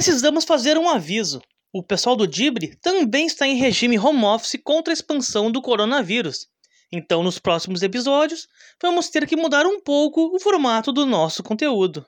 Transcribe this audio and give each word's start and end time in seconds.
Precisamos 0.00 0.46
fazer 0.46 0.78
um 0.78 0.88
aviso. 0.88 1.42
O 1.70 1.82
pessoal 1.82 2.16
do 2.16 2.26
Dibre 2.26 2.74
também 2.80 3.26
está 3.26 3.46
em 3.46 3.56
regime 3.56 3.98
home 3.98 4.24
office 4.24 4.58
contra 4.64 4.90
a 4.90 4.94
expansão 4.94 5.52
do 5.52 5.60
coronavírus. 5.60 6.46
Então, 6.90 7.22
nos 7.22 7.38
próximos 7.38 7.82
episódios, 7.82 8.48
vamos 8.82 9.10
ter 9.10 9.26
que 9.26 9.36
mudar 9.36 9.66
um 9.66 9.78
pouco 9.78 10.34
o 10.34 10.40
formato 10.40 10.90
do 10.90 11.04
nosso 11.04 11.42
conteúdo. 11.42 12.06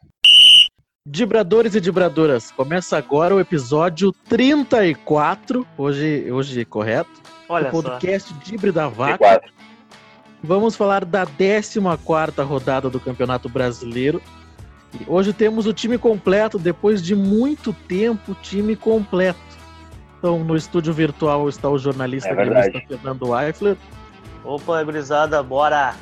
Dibradores 1.07 1.75
e 1.75 1.83
dibradoras, 1.83 2.51
começa 2.51 2.97
agora 2.97 3.35
o 3.35 3.41
episódio 3.41 4.11
34, 4.27 5.69
hoje, 5.77 6.33
hoje 6.33 6.65
correto? 6.65 7.21
Olha 7.47 7.69
o 7.69 7.73
podcast 7.73 8.31
só. 8.31 8.41
Dibre 8.43 8.73
da 8.73 8.89
Vaca. 8.89 9.43
Vamos 10.43 10.75
falar 10.75 11.05
da 11.05 11.27
14ª 11.27 12.43
rodada 12.43 12.89
do 12.89 12.99
Campeonato 12.99 13.51
Brasileiro. 13.51 14.23
E 15.01 15.05
hoje 15.07 15.33
temos 15.33 15.67
o 15.67 15.73
time 15.73 15.97
completo, 15.97 16.59
depois 16.59 17.03
de 17.03 17.15
muito 17.15 17.73
tempo, 17.73 18.35
time 18.43 18.77
completo. 18.77 19.41
Então, 20.19 20.39
no 20.45 20.55
estúdio 20.55 20.93
virtual 20.93 21.49
está 21.49 21.69
o 21.69 21.79
jornalista 21.79 22.29
é 22.29 22.81
Fernando 22.87 23.37
Eifler. 23.37 23.77
Opa, 24.45 24.83
gurizada, 24.83 25.43
bora! 25.43 25.95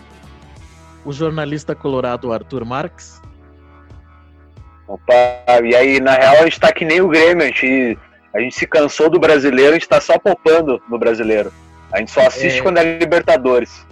O 1.05 1.13
jornalista 1.13 1.75
colorado 1.75 2.33
Arthur 2.33 2.65
Marques. 2.65 3.21
Opa, 4.87 5.13
e 5.65 5.75
aí, 5.75 6.01
na 6.01 6.15
real, 6.15 6.37
a 6.37 6.45
gente 6.45 6.61
tá 6.61 6.73
que 6.73 6.85
nem 6.85 7.01
o 7.01 7.09
Grêmio, 7.09 7.45
a 7.45 7.47
gente, 7.47 7.99
a 8.35 8.41
gente 8.41 8.55
se 8.55 8.67
cansou 8.67 9.09
do 9.09 9.21
brasileiro, 9.21 9.71
a 9.71 9.75
gente 9.75 9.89
tá 9.89 10.01
só 10.01 10.19
poupando 10.19 10.83
no 10.89 10.99
brasileiro. 10.99 11.53
A 11.93 11.99
gente 11.99 12.11
só 12.11 12.27
assiste 12.27 12.59
é... 12.59 12.63
quando 12.63 12.79
é 12.79 12.99
Libertadores. 12.99 13.87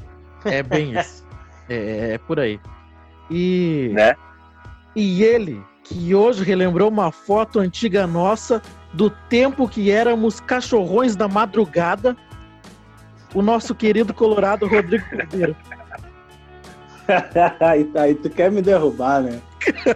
É 0.44 0.62
bem 0.62 0.98
isso. 0.98 1.24
é, 1.70 2.14
é 2.14 2.18
por 2.18 2.38
aí. 2.38 2.60
E. 3.30 3.90
Né? 3.94 4.14
E 5.00 5.22
ele, 5.22 5.62
que 5.84 6.12
hoje 6.12 6.42
relembrou 6.42 6.88
uma 6.88 7.12
foto 7.12 7.60
antiga 7.60 8.04
nossa 8.04 8.60
do 8.92 9.08
tempo 9.08 9.68
que 9.68 9.92
éramos 9.92 10.40
cachorrões 10.40 11.14
da 11.14 11.28
madrugada, 11.28 12.16
o 13.32 13.40
nosso 13.40 13.76
querido 13.76 14.12
Colorado 14.12 14.66
Rodrigo 14.66 15.08
Cordeiro. 15.08 15.54
aí, 17.60 17.88
aí 17.94 18.14
tu 18.16 18.28
quer 18.28 18.50
me 18.50 18.60
derrubar, 18.60 19.22
né? 19.22 19.40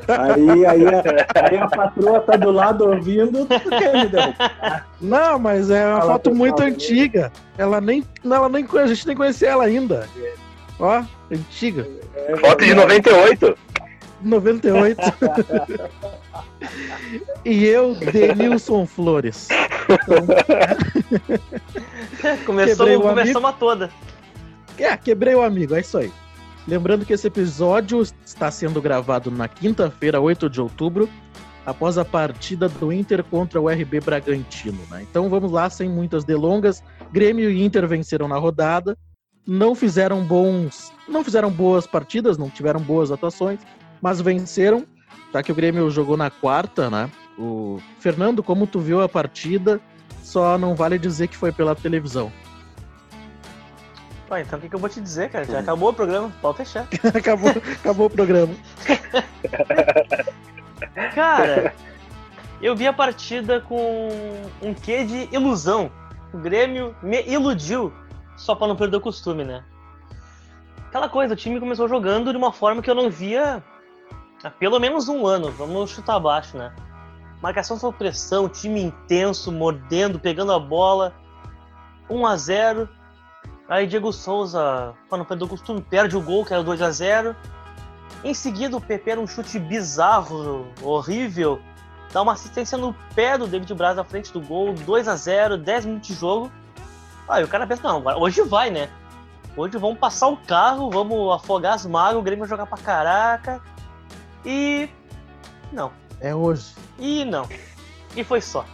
Aí, 0.07 0.67
aí, 0.67 0.87
a, 0.87 1.49
aí 1.49 1.59
a 1.59 1.67
patroa 1.67 2.21
tá 2.21 2.37
do 2.37 2.53
lado 2.53 2.85
ouvindo, 2.85 3.45
tu 3.45 3.71
quer 3.71 4.05
me 4.05 4.07
derrubar. 4.07 4.87
Não, 5.01 5.37
mas 5.37 5.69
é 5.69 5.85
uma 5.85 5.99
Fala 5.99 6.13
foto 6.13 6.33
muito 6.33 6.63
antiga. 6.63 7.33
Ela 7.59 7.81
nem, 7.81 8.05
ela 8.25 8.49
nem, 8.49 8.65
a 8.73 8.87
gente 8.87 9.05
nem 9.05 9.17
conhecia 9.17 9.49
ela 9.49 9.65
ainda. 9.65 10.09
Ó, 10.79 11.03
antiga. 11.29 11.89
É, 12.15 12.37
foto 12.37 12.65
de 12.65 12.73
98. 12.73 13.72
98. 14.23 15.01
e 17.45 17.65
eu, 17.65 17.95
Denilson 17.95 18.87
Flores. 18.87 19.49
Então... 19.85 20.27
Começou, 22.47 23.01
começou 23.01 23.41
uma 23.41 23.53
toda. 23.53 23.91
É, 24.79 24.97
quebrei 24.97 25.35
o 25.35 25.43
amigo, 25.43 25.75
é 25.75 25.81
isso 25.81 25.99
aí. 25.99 26.13
Lembrando 26.67 27.05
que 27.05 27.13
esse 27.13 27.27
episódio 27.27 28.01
está 28.25 28.51
sendo 28.51 28.81
gravado 28.81 29.31
na 29.31 29.49
quinta-feira, 29.49 30.21
8 30.21 30.49
de 30.49 30.61
outubro, 30.61 31.09
após 31.67 31.99
a 31.99 32.05
partida 32.05 32.69
do 32.69 32.93
Inter 32.93 33.25
contra 33.25 33.61
o 33.61 33.69
RB 33.69 34.01
Bragantino. 34.01 34.81
Né? 34.91 35.05
Então 35.09 35.29
vamos 35.29 35.51
lá, 35.51 35.69
sem 35.69 35.89
muitas 35.89 36.25
delongas. 36.25 36.83
Grêmio 37.13 37.51
e 37.51 37.63
Inter 37.63 37.87
venceram 37.87 38.29
na 38.29 38.39
rodada, 38.39 38.97
não 39.47 39.75
fizeram 39.75 40.25
bons, 40.25 40.93
não 41.09 41.25
fizeram 41.25 41.51
boas 41.51 41.87
partidas, 41.87 42.39
não 42.39 42.49
tiveram 42.49 42.81
boas 42.81 43.11
atuações, 43.11 43.59
mas 44.03 44.21
venceram, 44.21 44.85
já 45.33 45.43
que 45.45 45.53
o 45.53 45.55
Grêmio 45.55 45.89
jogou 45.89 46.17
na 46.17 46.29
quarta, 46.29 46.91
né? 46.91 47.09
O 47.39 47.81
Fernando, 48.01 48.43
como 48.43 48.67
tu 48.67 48.81
viu 48.81 49.01
a 49.01 49.09
partida, 49.09 49.81
só 50.23 50.59
não 50.59 50.75
vale 50.75 50.99
dizer 50.99 51.29
que 51.29 51.37
foi 51.37 51.53
pela 51.53 51.77
televisão. 51.77 52.33
Pô, 54.29 54.37
então 54.37 54.59
o 54.59 54.63
que, 54.63 54.69
que, 54.69 54.75
eu 54.75 54.81
vou 54.81 54.89
te 54.89 55.01
dizer, 55.01 55.31
cara? 55.31 55.45
Já 55.45 55.61
acabou 55.61 55.91
o 55.91 55.95
programa, 55.95 56.33
pode 56.43 56.59
fechar. 56.59 56.89
acabou, 57.15 57.51
acabou 57.51 58.07
o 58.07 58.11
programa. 58.11 58.55
cara, 61.15 61.73
eu 62.61 62.75
vi 62.75 62.87
a 62.87 62.93
partida 62.93 63.61
com 63.61 64.09
um 64.61 64.75
quê 64.75 65.05
de 65.05 65.29
ilusão. 65.33 65.91
O 66.33 66.39
Grêmio 66.39 66.97
me 67.03 67.23
iludiu, 67.25 67.93
só 68.37 68.55
para 68.55 68.67
não 68.67 68.77
perder 68.77 68.97
o 68.97 69.01
costume, 69.01 69.45
né? 69.45 69.63
Aquela 70.89 71.09
coisa, 71.09 71.35
o 71.35 71.37
time 71.37 71.61
começou 71.61 71.89
jogando 71.89 72.33
de 72.33 72.37
uma 72.37 72.53
forma 72.53 72.83
que 72.83 72.91
eu 72.91 72.95
não 72.95 73.09
via 73.09 73.63
pelo 74.51 74.79
menos 74.79 75.09
um 75.09 75.27
ano. 75.27 75.51
Vamos 75.53 75.91
chutar 75.91 76.17
abaixo, 76.17 76.57
né? 76.57 76.73
Marcação 77.41 77.79
sob 77.79 77.97
pressão, 77.97 78.49
time 78.49 78.83
intenso, 78.83 79.51
mordendo, 79.51 80.19
pegando 80.19 80.53
a 80.53 80.59
bola. 80.59 81.13
1 82.09 82.27
a 82.27 82.37
0 82.37 82.89
Aí 83.69 83.87
Diego 83.87 84.13
Souza, 84.13 84.93
quando 85.09 85.25
perdeu 85.25 85.47
o 85.47 85.51
costume, 85.51 85.81
perde 85.81 86.17
o 86.17 86.21
gol, 86.21 86.45
que 86.45 86.53
era 86.53 86.63
2 86.63 86.83
a 86.83 86.91
0 86.91 87.35
Em 88.23 88.35
seguida, 88.35 88.77
o 88.77 88.81
PP 88.81 89.13
era 89.13 89.21
um 89.21 89.27
chute 89.27 89.59
bizarro, 89.59 90.67
horrível. 90.83 91.61
Dá 92.13 92.21
uma 92.21 92.33
assistência 92.33 92.77
no 92.77 92.95
pé 93.15 93.39
do 93.39 93.47
David 93.47 93.73
Braz 93.73 93.97
à 93.97 94.05
frente 94.05 94.33
do 94.33 94.41
gol, 94.41 94.75
2 94.75 95.09
a 95.09 95.17
0 95.17 95.57
10 95.57 95.87
minutos 95.87 96.09
de 96.09 96.15
jogo. 96.15 96.53
Aí 97.29 97.43
o 97.43 97.49
cara 97.49 97.67
pensa, 97.67 97.83
não, 97.85 98.05
hoje 98.21 98.43
vai, 98.43 98.71
né? 98.71 98.91
Hoje 99.57 99.79
vamos 99.79 99.99
passar 99.99 100.29
o 100.29 100.37
carro, 100.37 100.91
vamos 100.91 101.33
afogar 101.35 101.75
as 101.75 101.87
mágoas, 101.87 102.19
o 102.19 102.23
Grêmio 102.23 102.41
vai 102.41 102.49
jogar 102.49 102.67
pra 102.67 102.77
caraca. 102.77 103.63
E. 104.45 104.89
Não. 105.73 105.93
É 106.21 106.35
hoje. 106.35 106.75
E 106.99 107.25
não. 107.25 107.49
E 108.15 108.23
foi 108.23 108.41
só. 108.41 108.65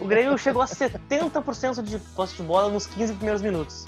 o 0.00 0.06
Grêmio 0.06 0.36
chegou 0.38 0.62
a 0.62 0.66
70% 0.66 1.82
de 1.82 1.98
posse 1.98 2.36
de 2.36 2.42
bola 2.42 2.70
nos 2.70 2.86
15 2.86 3.14
primeiros 3.14 3.42
minutos. 3.42 3.86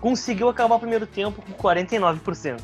Conseguiu 0.00 0.48
acabar 0.48 0.76
o 0.76 0.80
primeiro 0.80 1.06
tempo 1.06 1.42
com 1.42 1.52
49%. 1.52 2.60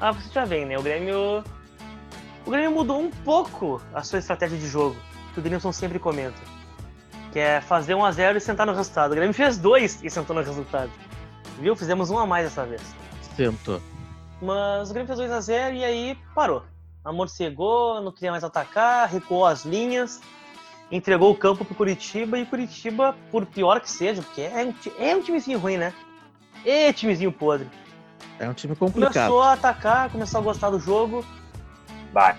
Ah, 0.00 0.12
você 0.12 0.30
já 0.32 0.44
vem, 0.44 0.64
né? 0.64 0.78
O 0.78 0.82
Grêmio. 0.82 1.44
O 2.46 2.50
Grêmio 2.50 2.70
mudou 2.70 3.00
um 3.00 3.10
pouco 3.10 3.80
a 3.94 4.02
sua 4.02 4.18
estratégia 4.18 4.58
de 4.58 4.66
jogo, 4.66 4.96
que 5.32 5.40
o 5.40 5.42
Denilson 5.42 5.72
sempre 5.72 5.98
comenta. 5.98 6.40
Que 7.32 7.38
é 7.38 7.60
fazer 7.60 7.94
1 7.94 8.04
a 8.04 8.10
0 8.10 8.38
e 8.38 8.40
sentar 8.40 8.66
no 8.66 8.72
resultado. 8.72 9.12
O 9.12 9.14
Grêmio 9.14 9.34
fez 9.34 9.58
dois 9.58 10.02
e 10.02 10.10
sentou 10.10 10.34
no 10.34 10.42
resultado. 10.42 10.90
Viu? 11.60 11.76
Fizemos 11.76 12.10
um 12.10 12.18
a 12.18 12.26
mais 12.26 12.44
dessa 12.44 12.64
vez. 12.64 12.82
Sentou. 13.36 13.80
Mas 14.40 14.90
o 14.90 14.92
Grêmio 14.92 15.06
fez 15.06 15.18
2 15.18 15.30
a 15.30 15.40
0 15.40 15.76
e 15.76 15.84
aí 15.84 16.18
parou. 16.34 16.62
Amorcegou, 17.04 18.00
não 18.00 18.12
queria 18.12 18.30
mais 18.30 18.44
atacar, 18.44 19.08
recuou 19.08 19.44
as 19.44 19.64
linhas, 19.64 20.20
entregou 20.90 21.30
o 21.30 21.36
campo 21.36 21.64
pro 21.64 21.74
Curitiba 21.74 22.38
e 22.38 22.46
Curitiba, 22.46 23.14
por 23.30 23.46
pior 23.46 23.80
que 23.80 23.90
seja, 23.90 24.22
porque 24.22 24.42
é 24.42 24.64
um, 24.64 24.74
é 25.02 25.16
um 25.16 25.22
timezinho 25.22 25.58
ruim, 25.58 25.76
né? 25.76 25.94
É 26.64 26.92
timezinho 26.92 27.32
podre. 27.32 27.68
É 28.38 28.48
um 28.48 28.54
time 28.54 28.74
complicado. 28.74 29.12
Começou 29.12 29.42
a 29.42 29.52
atacar, 29.52 30.10
começou 30.10 30.40
a 30.40 30.44
gostar 30.44 30.70
do 30.70 30.80
jogo. 30.80 31.24
Vai. 32.12 32.36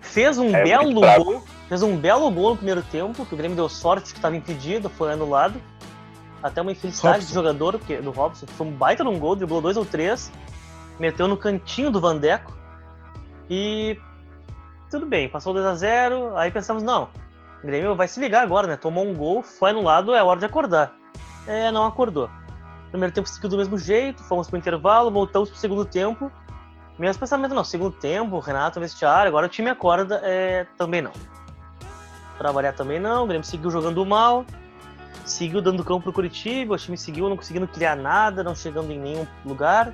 Fez 0.00 0.38
um 0.38 0.54
é 0.54 0.62
belo 0.62 0.92
gol. 0.92 1.42
Fez 1.68 1.82
um 1.82 1.96
belo 1.96 2.30
gol 2.30 2.50
no 2.50 2.56
primeiro 2.56 2.82
tempo, 2.82 3.24
que 3.24 3.34
o 3.34 3.36
Grêmio 3.36 3.56
deu 3.56 3.68
sorte 3.68 4.12
que 4.12 4.18
estava 4.18 4.36
impedido, 4.36 4.88
foi 4.88 5.12
anulado. 5.12 5.60
Até 6.42 6.60
uma 6.60 6.72
infelicidade 6.72 7.18
Robson. 7.18 7.30
do 7.30 7.34
jogador, 7.34 7.78
porque, 7.78 7.96
do 7.96 8.10
Robson, 8.10 8.46
foi 8.46 8.66
um 8.66 8.70
baita 8.70 9.02
num 9.02 9.18
gol, 9.18 9.34
driblou 9.34 9.60
dois 9.62 9.76
ou 9.76 9.84
três 9.84 10.30
meteu 10.98 11.28
no 11.28 11.36
cantinho 11.36 11.90
do 11.90 12.00
Vandeco. 12.00 12.52
E 13.48 13.98
tudo 14.90 15.06
bem, 15.06 15.28
passou 15.28 15.52
2 15.52 15.66
a 15.66 15.74
0 15.74 16.36
aí 16.36 16.50
pensamos, 16.50 16.82
não, 16.82 17.08
o 17.62 17.66
Grêmio 17.66 17.94
vai 17.96 18.06
se 18.06 18.20
ligar 18.20 18.42
agora, 18.42 18.66
né? 18.66 18.76
Tomou 18.76 19.06
um 19.06 19.14
gol, 19.14 19.42
foi 19.42 19.70
anulado, 19.70 20.14
é 20.14 20.22
hora 20.22 20.38
de 20.38 20.46
acordar. 20.46 20.94
É, 21.46 21.70
não 21.70 21.84
acordou. 21.84 22.30
Primeiro 22.90 23.12
tempo 23.12 23.28
seguiu 23.28 23.50
do 23.50 23.56
mesmo 23.56 23.76
jeito, 23.76 24.22
fomos 24.22 24.48
pro 24.48 24.58
intervalo, 24.58 25.10
voltamos 25.10 25.50
pro 25.50 25.58
segundo 25.58 25.84
tempo. 25.84 26.30
Mesmo 26.98 27.18
pensamento, 27.18 27.54
não, 27.54 27.64
segundo 27.64 27.90
tempo, 27.90 28.38
Renato 28.38 28.78
vestiário, 28.78 29.28
agora 29.28 29.46
o 29.46 29.48
time 29.48 29.68
acorda, 29.68 30.20
é, 30.22 30.64
também 30.78 31.02
não. 31.02 31.10
Pra 32.38 32.52
variar 32.52 32.74
também 32.74 33.00
não, 33.00 33.24
o 33.24 33.26
Grêmio 33.26 33.44
seguiu 33.44 33.70
jogando 33.70 34.04
mal, 34.06 34.44
seguiu 35.24 35.60
dando 35.60 35.82
campo 35.82 36.02
pro 36.02 36.12
Curitiba, 36.12 36.74
o 36.74 36.78
time 36.78 36.96
seguiu 36.96 37.28
não 37.28 37.36
conseguindo 37.36 37.66
criar 37.66 37.96
nada, 37.96 38.44
não 38.44 38.54
chegando 38.54 38.92
em 38.92 38.98
nenhum 38.98 39.26
lugar. 39.44 39.92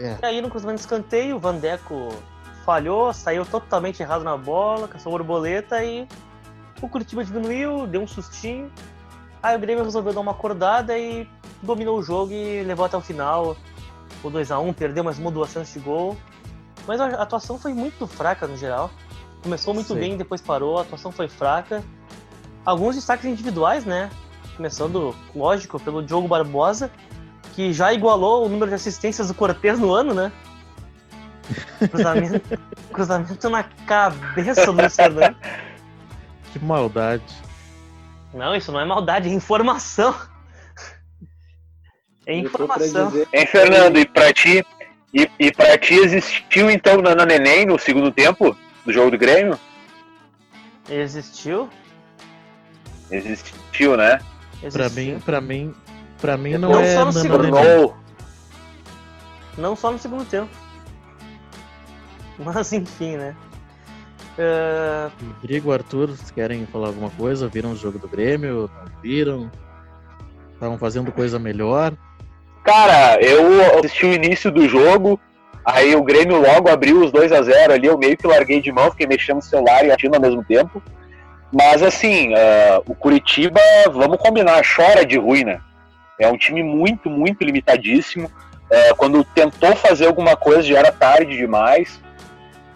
É. 0.00 0.18
E 0.22 0.26
aí 0.26 0.40
no 0.40 0.48
cruzamento 0.48 0.76
de 0.76 0.82
escanteio, 0.82 1.36
o 1.36 1.38
Vandeco 1.38 2.08
falhou, 2.64 3.12
saiu 3.12 3.44
totalmente 3.44 4.02
errado 4.02 4.24
na 4.24 4.36
bola, 4.36 4.88
caçou 4.88 5.12
borboleta 5.12 5.84
e 5.84 6.08
o 6.80 6.88
Curitiba 6.88 7.24
diminuiu, 7.24 7.86
deu 7.86 8.02
um 8.02 8.06
sustinho. 8.06 8.70
Aí 9.42 9.56
o 9.56 9.60
Grêmio 9.60 9.84
resolveu 9.84 10.12
dar 10.12 10.20
uma 10.20 10.32
acordada 10.32 10.98
e 10.98 11.28
dominou 11.62 11.98
o 11.98 12.02
jogo 12.02 12.32
e 12.32 12.62
levou 12.62 12.84
até 12.84 12.96
o 12.96 13.00
final. 13.00 13.56
O 14.22 14.30
2x1, 14.30 14.74
perdeu 14.74 15.04
mais 15.04 15.18
uma 15.18 15.30
duas 15.30 15.50
chances 15.50 15.72
de 15.72 15.80
gol. 15.80 16.16
Mas 16.86 17.00
a 17.00 17.06
atuação 17.22 17.58
foi 17.58 17.72
muito 17.72 18.06
fraca 18.06 18.46
no 18.46 18.56
geral. 18.56 18.90
Começou 19.42 19.72
muito 19.72 19.94
Sim. 19.94 20.00
bem, 20.00 20.16
depois 20.16 20.40
parou, 20.40 20.78
a 20.78 20.82
atuação 20.82 21.10
foi 21.10 21.28
fraca. 21.28 21.82
Alguns 22.64 22.96
destaques 22.96 23.24
individuais, 23.24 23.84
né? 23.84 24.10
Começando, 24.56 25.14
lógico, 25.34 25.80
pelo 25.80 26.02
Diogo 26.02 26.28
Barbosa, 26.28 26.90
que 27.54 27.72
já 27.72 27.92
igualou 27.92 28.46
o 28.46 28.48
número 28.48 28.68
de 28.68 28.74
assistências 28.74 29.28
do 29.28 29.34
Cortez 29.34 29.78
no 29.78 29.92
ano, 29.92 30.14
né? 30.14 30.32
Cruzamento, 31.90 32.58
cruzamento 32.92 33.50
na 33.50 33.64
cabeça 33.86 34.66
do 34.66 34.72
Luiz 34.72 34.94
Fernando. 34.94 35.36
Que 36.52 36.58
maldade. 36.58 37.24
Não, 38.32 38.54
isso 38.54 38.70
não 38.70 38.80
é 38.80 38.84
maldade, 38.84 39.28
é 39.28 39.32
informação. 39.32 40.14
É 42.26 42.32
pra 42.32 42.34
informação. 42.34 43.12
Hein, 43.32 43.46
Fernando, 43.46 43.98
e 43.98 44.06
pra 44.06 44.32
ti, 44.32 44.64
e, 45.12 45.28
e 45.38 45.52
pra 45.52 45.76
ti 45.76 45.94
existiu 45.94 46.70
então 46.70 47.00
na 47.02 47.26
Neném 47.26 47.66
no 47.66 47.78
segundo 47.78 48.12
tempo 48.12 48.56
do 48.84 48.92
jogo 48.92 49.10
do 49.10 49.18
Grêmio? 49.18 49.58
Existiu? 50.88 51.68
Existiu, 53.10 53.96
né? 53.96 54.20
Pra 54.72 54.86
Existiu. 54.86 55.14
mim, 55.14 55.20
pra 55.20 55.40
mim, 55.40 55.74
pra 56.20 56.36
mim 56.36 56.56
não, 56.58 56.70
Não 56.70 56.80
é 56.80 56.94
só 56.94 57.04
no 57.04 57.12
segundo. 57.12 57.50
Tornou. 57.50 57.96
Não 59.58 59.76
só 59.76 59.90
no 59.90 59.98
segundo 59.98 60.24
tempo. 60.24 60.50
Mas 62.38 62.72
enfim, 62.72 63.16
né? 63.16 63.36
Ah, 64.38 65.10
Rodrigo, 65.36 65.72
Arthur, 65.72 66.08
vocês 66.08 66.30
querem 66.30 66.66
falar 66.66 66.88
alguma 66.88 67.10
coisa? 67.10 67.48
Viram 67.48 67.72
o 67.72 67.76
jogo 67.76 67.98
do 67.98 68.08
Grêmio? 68.08 68.70
Não 68.74 69.02
viram? 69.02 69.50
Estavam 70.54 70.78
fazendo 70.78 71.12
coisa 71.12 71.38
melhor? 71.38 71.92
Cara, 72.64 73.20
eu 73.20 73.78
assisti 73.78 74.06
o 74.06 74.12
início 74.12 74.50
do 74.50 74.68
jogo, 74.68 75.18
aí 75.64 75.96
o 75.96 76.02
Grêmio 76.02 76.40
logo 76.40 76.68
abriu 76.68 77.02
os 77.02 77.10
2 77.10 77.32
a 77.32 77.42
0 77.42 77.72
ali, 77.72 77.86
eu 77.86 77.96
meio 77.96 78.16
que 78.16 78.26
larguei 78.26 78.60
de 78.60 78.70
mão, 78.70 78.90
fiquei 78.90 79.06
mexendo 79.06 79.36
no 79.36 79.42
celular 79.42 79.84
e 79.84 79.88
assistindo 79.88 80.14
ao 80.14 80.20
mesmo 80.20 80.44
tempo. 80.44 80.82
Mas 81.52 81.82
assim, 81.82 82.34
ah, 82.34 82.82
o 82.86 82.94
Curitiba, 82.94 83.60
vamos 83.92 84.18
combinar, 84.18 84.62
chora 84.62 85.04
de 85.04 85.18
ruim, 85.18 85.44
né? 85.44 85.60
É 86.20 86.28
um 86.28 86.36
time 86.36 86.62
muito, 86.62 87.08
muito 87.10 87.42
limitadíssimo. 87.42 88.30
Ah, 88.70 88.94
quando 88.96 89.24
tentou 89.24 89.74
fazer 89.74 90.06
alguma 90.06 90.36
coisa 90.36 90.62
já 90.62 90.78
era 90.78 90.92
tarde 90.92 91.36
demais. 91.36 92.00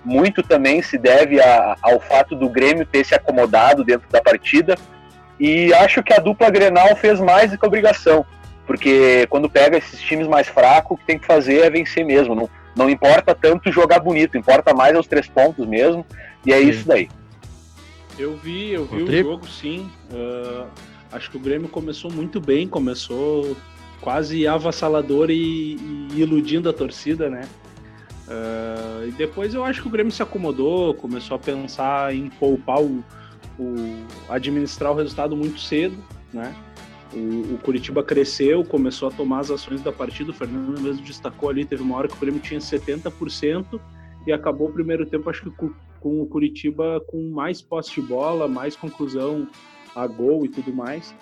Muito 0.04 0.42
também 0.42 0.82
se 0.82 0.98
deve 0.98 1.40
a- 1.40 1.76
ao 1.80 2.00
fato 2.00 2.34
do 2.34 2.48
Grêmio 2.48 2.84
ter 2.84 3.04
se 3.04 3.14
acomodado 3.14 3.84
dentro 3.84 4.08
da 4.10 4.20
partida. 4.20 4.74
E 5.38 5.72
acho 5.74 6.02
que 6.02 6.12
a 6.12 6.18
dupla 6.18 6.50
Grenal 6.50 6.94
fez 6.96 7.20
mais 7.20 7.50
do 7.50 7.58
que 7.58 7.66
obrigação. 7.66 8.24
Porque 8.66 9.26
quando 9.28 9.48
pega 9.48 9.76
esses 9.78 10.00
times 10.00 10.26
mais 10.26 10.46
fracos, 10.48 10.92
o 10.92 10.96
que 10.96 11.04
tem 11.06 11.18
que 11.18 11.26
fazer 11.26 11.60
é 11.64 11.70
vencer 11.70 12.04
mesmo. 12.04 12.34
Não, 12.34 12.48
não 12.74 12.88
importa 12.90 13.34
tanto 13.34 13.70
jogar 13.70 13.98
bonito, 14.00 14.38
importa 14.38 14.72
mais 14.74 14.96
os 14.98 15.06
três 15.06 15.26
pontos 15.28 15.66
mesmo. 15.66 16.04
E 16.46 16.52
é 16.52 16.58
Sim. 16.58 16.68
isso 16.70 16.88
daí. 16.88 17.08
Eu 18.18 18.36
vi, 18.36 18.72
eu 18.72 18.84
vi 18.86 19.00
Rodrigo? 19.00 19.28
o 19.28 19.32
jogo, 19.32 19.48
sim. 19.48 19.90
Ah, 20.12 20.66
acho 21.14 21.30
que 21.30 21.36
o 21.36 21.40
Grêmio 21.40 21.68
começou 21.68 22.10
muito 22.10 22.40
bem, 22.40 22.66
começou 22.68 23.56
quase 24.00 24.46
avassalador 24.46 25.30
e, 25.30 25.76
e 26.12 26.20
iludindo 26.20 26.68
a 26.68 26.72
torcida, 26.72 27.30
né? 27.30 27.48
Ah, 28.28 29.04
e 29.06 29.10
depois 29.12 29.54
eu 29.54 29.64
acho 29.64 29.82
que 29.82 29.88
o 29.88 29.90
Grêmio 29.90 30.12
se 30.12 30.22
acomodou, 30.22 30.94
começou 30.94 31.36
a 31.36 31.38
pensar 31.38 32.14
em 32.14 32.28
poupar 32.28 32.82
o, 32.82 33.04
o- 33.58 34.04
administrar 34.28 34.92
o 34.92 34.96
resultado 34.96 35.36
muito 35.36 35.60
cedo, 35.60 35.96
né? 36.32 36.54
O, 37.12 37.54
o 37.54 37.58
Curitiba 37.62 38.02
cresceu, 38.02 38.64
começou 38.64 39.08
a 39.08 39.10
tomar 39.12 39.40
as 39.40 39.50
ações 39.50 39.80
da 39.80 39.92
partida. 39.92 40.32
O 40.32 40.34
Fernando 40.34 40.80
mesmo 40.80 41.02
destacou 41.02 41.48
ali, 41.48 41.64
teve 41.64 41.82
uma 41.82 41.96
hora 41.96 42.08
que 42.08 42.14
o 42.14 42.20
Grêmio 42.20 42.40
tinha 42.40 42.58
70% 42.58 43.80
e 44.26 44.32
acabou 44.32 44.68
o 44.68 44.72
primeiro 44.72 45.06
tempo, 45.06 45.30
acho 45.30 45.42
que 45.42 45.50
com, 45.50 45.70
com 46.00 46.20
o 46.22 46.26
Curitiba 46.26 47.00
com 47.06 47.30
mais 47.30 47.62
posse 47.62 47.94
de 47.94 48.00
bola, 48.00 48.48
mais 48.48 48.74
conclusão 48.74 49.46
a 49.94 50.06
gol 50.06 50.44
e 50.44 50.48
tudo 50.48 50.72
mais. 50.72 51.14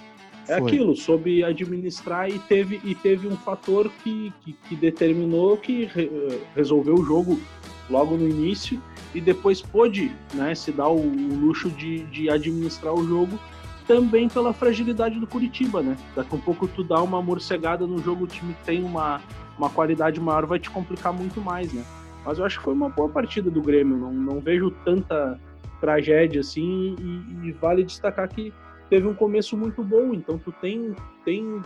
É 0.49 0.59
Foi. 0.59 0.67
aquilo, 0.71 0.97
soube 0.97 1.45
administrar 1.45 2.29
e 2.29 2.39
teve, 2.41 2.81
e 2.85 2.95
teve 2.95 3.29
um 3.29 3.37
fator 3.37 3.91
que, 4.03 4.33
que, 4.41 4.53
que 4.53 4.77
determinou 4.77 5.57
que 5.57 5.85
re- 5.85 6.11
resolveu 6.55 6.95
o 6.95 7.05
jogo 7.05 7.41
logo 7.89 8.17
no 8.17 8.29
início 8.29 8.83
e 9.15 9.21
depois 9.21 9.61
pôde 9.63 10.11
né, 10.35 10.55
se 10.55 10.73
dar 10.73 10.89
o, 10.89 10.97
o 10.99 11.35
luxo 11.41 11.71
de, 11.71 12.05
de 12.05 12.29
administrar 12.29 12.93
o 12.93 13.07
jogo 13.07 13.39
também 13.87 14.29
pela 14.29 14.53
fragilidade 14.53 15.19
do 15.19 15.27
Curitiba, 15.27 15.83
né? 15.83 15.97
Daqui 16.15 16.31
a 16.33 16.37
um 16.37 16.41
pouco 16.41 16.67
tu 16.69 16.83
dá 16.83 17.03
uma 17.03 17.21
morcegada 17.21 17.87
no 17.87 17.99
jogo, 17.99 18.25
o 18.25 18.27
time 18.27 18.55
tem 18.65 18.83
uma, 18.83 19.21
uma 19.59 19.69
qualidade 19.69 20.21
maior 20.21 20.47
vai 20.47 20.59
te 20.59 20.71
complicar 20.71 21.13
muito 21.13 21.41
mais, 21.41 21.73
né? 21.73 21.85
Mas 22.25 22.39
eu 22.39 22.45
acho 22.45 22.59
que 22.59 22.65
foi 22.65 22.73
uma 22.75 22.89
boa 22.89 23.09
partida 23.09 23.51
do 23.51 23.61
Grêmio, 23.61 23.97
não, 23.97 24.13
não 24.13 24.41
vejo 24.41 24.71
tanta 24.85 25.39
tragédia 25.81 26.41
assim 26.41 26.95
e, 26.99 27.49
e 27.49 27.53
vale 27.53 27.83
destacar 27.83 28.29
que 28.29 28.53
teve 28.93 29.09
um 29.09 29.15
começo 29.15 29.57
muito 29.57 29.83
bom, 29.83 30.13
então 30.13 30.37
tu 30.37 30.53
tem, 30.53 30.95
tem 31.25 31.63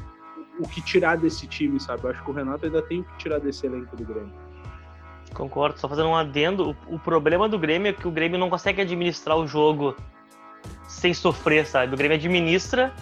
o 0.60 0.68
que 0.68 0.80
tirar 0.80 1.16
desse 1.16 1.44
time, 1.48 1.80
sabe? 1.80 2.04
Eu 2.04 2.10
acho 2.10 2.22
que 2.22 2.30
o 2.30 2.32
Renato 2.32 2.66
ainda 2.66 2.80
tem 2.80 3.00
o 3.00 3.02
que 3.02 3.18
tirar 3.18 3.40
desse 3.40 3.66
elenco 3.66 3.96
do 3.96 4.04
Grêmio. 4.04 4.32
Concordo, 5.34 5.76
só 5.76 5.88
fazendo 5.88 6.08
um 6.08 6.14
adendo. 6.14 6.76
O, 6.88 6.94
o 6.94 6.98
problema 7.00 7.48
do 7.48 7.58
Grêmio 7.58 7.90
é 7.90 7.92
que 7.92 8.06
o 8.06 8.12
Grêmio 8.12 8.38
não 8.38 8.48
consegue 8.48 8.80
administrar 8.80 9.36
o 9.36 9.44
jogo 9.44 9.96
sem 10.86 11.12
sofrer, 11.12 11.66
sabe? 11.66 11.94
O 11.94 11.96
Grêmio 11.96 12.16
administra 12.16 12.94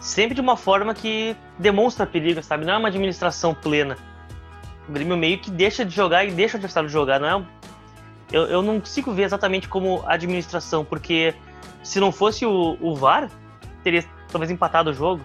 sempre 0.00 0.36
de 0.36 0.40
uma 0.40 0.56
forma 0.56 0.94
que 0.94 1.34
demonstra 1.58 2.06
perigo, 2.06 2.40
sabe? 2.44 2.64
Não 2.64 2.74
é 2.74 2.78
uma 2.78 2.86
administração 2.86 3.56
plena. 3.56 3.98
O 4.88 4.92
Grêmio 4.92 5.16
meio 5.16 5.36
que 5.40 5.50
deixa 5.50 5.84
de 5.84 5.92
jogar 5.92 6.24
e 6.24 6.30
deixa 6.30 6.54
o 6.54 6.58
adversário 6.58 6.88
jogar, 6.88 7.18
não 7.18 7.40
é? 7.40 7.46
Eu, 8.30 8.44
eu 8.44 8.62
não 8.62 8.78
consigo 8.78 9.12
ver 9.12 9.24
exatamente 9.24 9.68
como 9.68 10.04
administração, 10.06 10.84
porque 10.84 11.34
se 11.82 11.98
não 11.98 12.12
fosse 12.12 12.46
o, 12.46 12.78
o 12.80 12.94
VAR, 12.94 13.28
teria 13.82 14.04
talvez 14.30 14.50
empatado 14.50 14.90
o 14.90 14.94
jogo. 14.94 15.22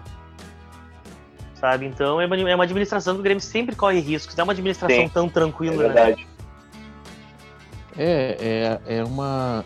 Sabe? 1.54 1.86
Então 1.86 2.20
é 2.20 2.26
uma, 2.26 2.50
é 2.50 2.54
uma 2.54 2.64
administração 2.64 3.14
que 3.14 3.20
o 3.20 3.22
Grêmio 3.22 3.40
sempre 3.40 3.74
corre 3.74 4.00
riscos. 4.00 4.34
Não 4.36 4.42
é 4.42 4.44
uma 4.44 4.52
administração 4.52 4.96
Sim, 4.96 5.08
tão 5.08 5.26
É 5.26 5.30
tranquila, 5.30 5.76
né? 5.76 5.82
verdade. 5.82 6.26
É, 7.96 8.80
é, 8.86 8.98
é 8.98 9.04
uma. 9.04 9.64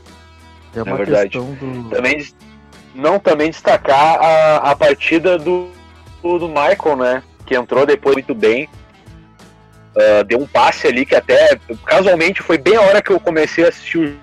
É 0.75 0.83
uma 0.83 0.97
verdade. 0.97 1.31
questão 1.31 1.55
do. 1.55 1.91
Também 1.91 2.27
não 2.95 3.19
também 3.19 3.51
destacar 3.51 4.21
a, 4.21 4.57
a 4.71 4.77
partida 4.77 5.39
do, 5.39 5.71
do, 6.23 6.39
do 6.39 6.49
Michael, 6.49 6.97
né? 6.97 7.23
Que 7.47 7.57
entrou 7.57 7.87
depois 7.87 8.15
muito 8.15 8.35
bem. 8.35 8.69
Ah, 9.99 10.23
deu 10.23 10.39
um 10.39 10.47
passe 10.47 10.87
ali 10.87 11.05
que 11.05 11.17
até 11.17 11.59
casualmente 11.85 12.41
foi 12.41 12.57
bem 12.57 12.77
a 12.77 12.83
hora 12.83 13.03
que 13.03 13.11
eu 13.11 13.19
comecei 13.19 13.65
a 13.65 13.69
assistir 13.69 13.99
o 13.99 14.17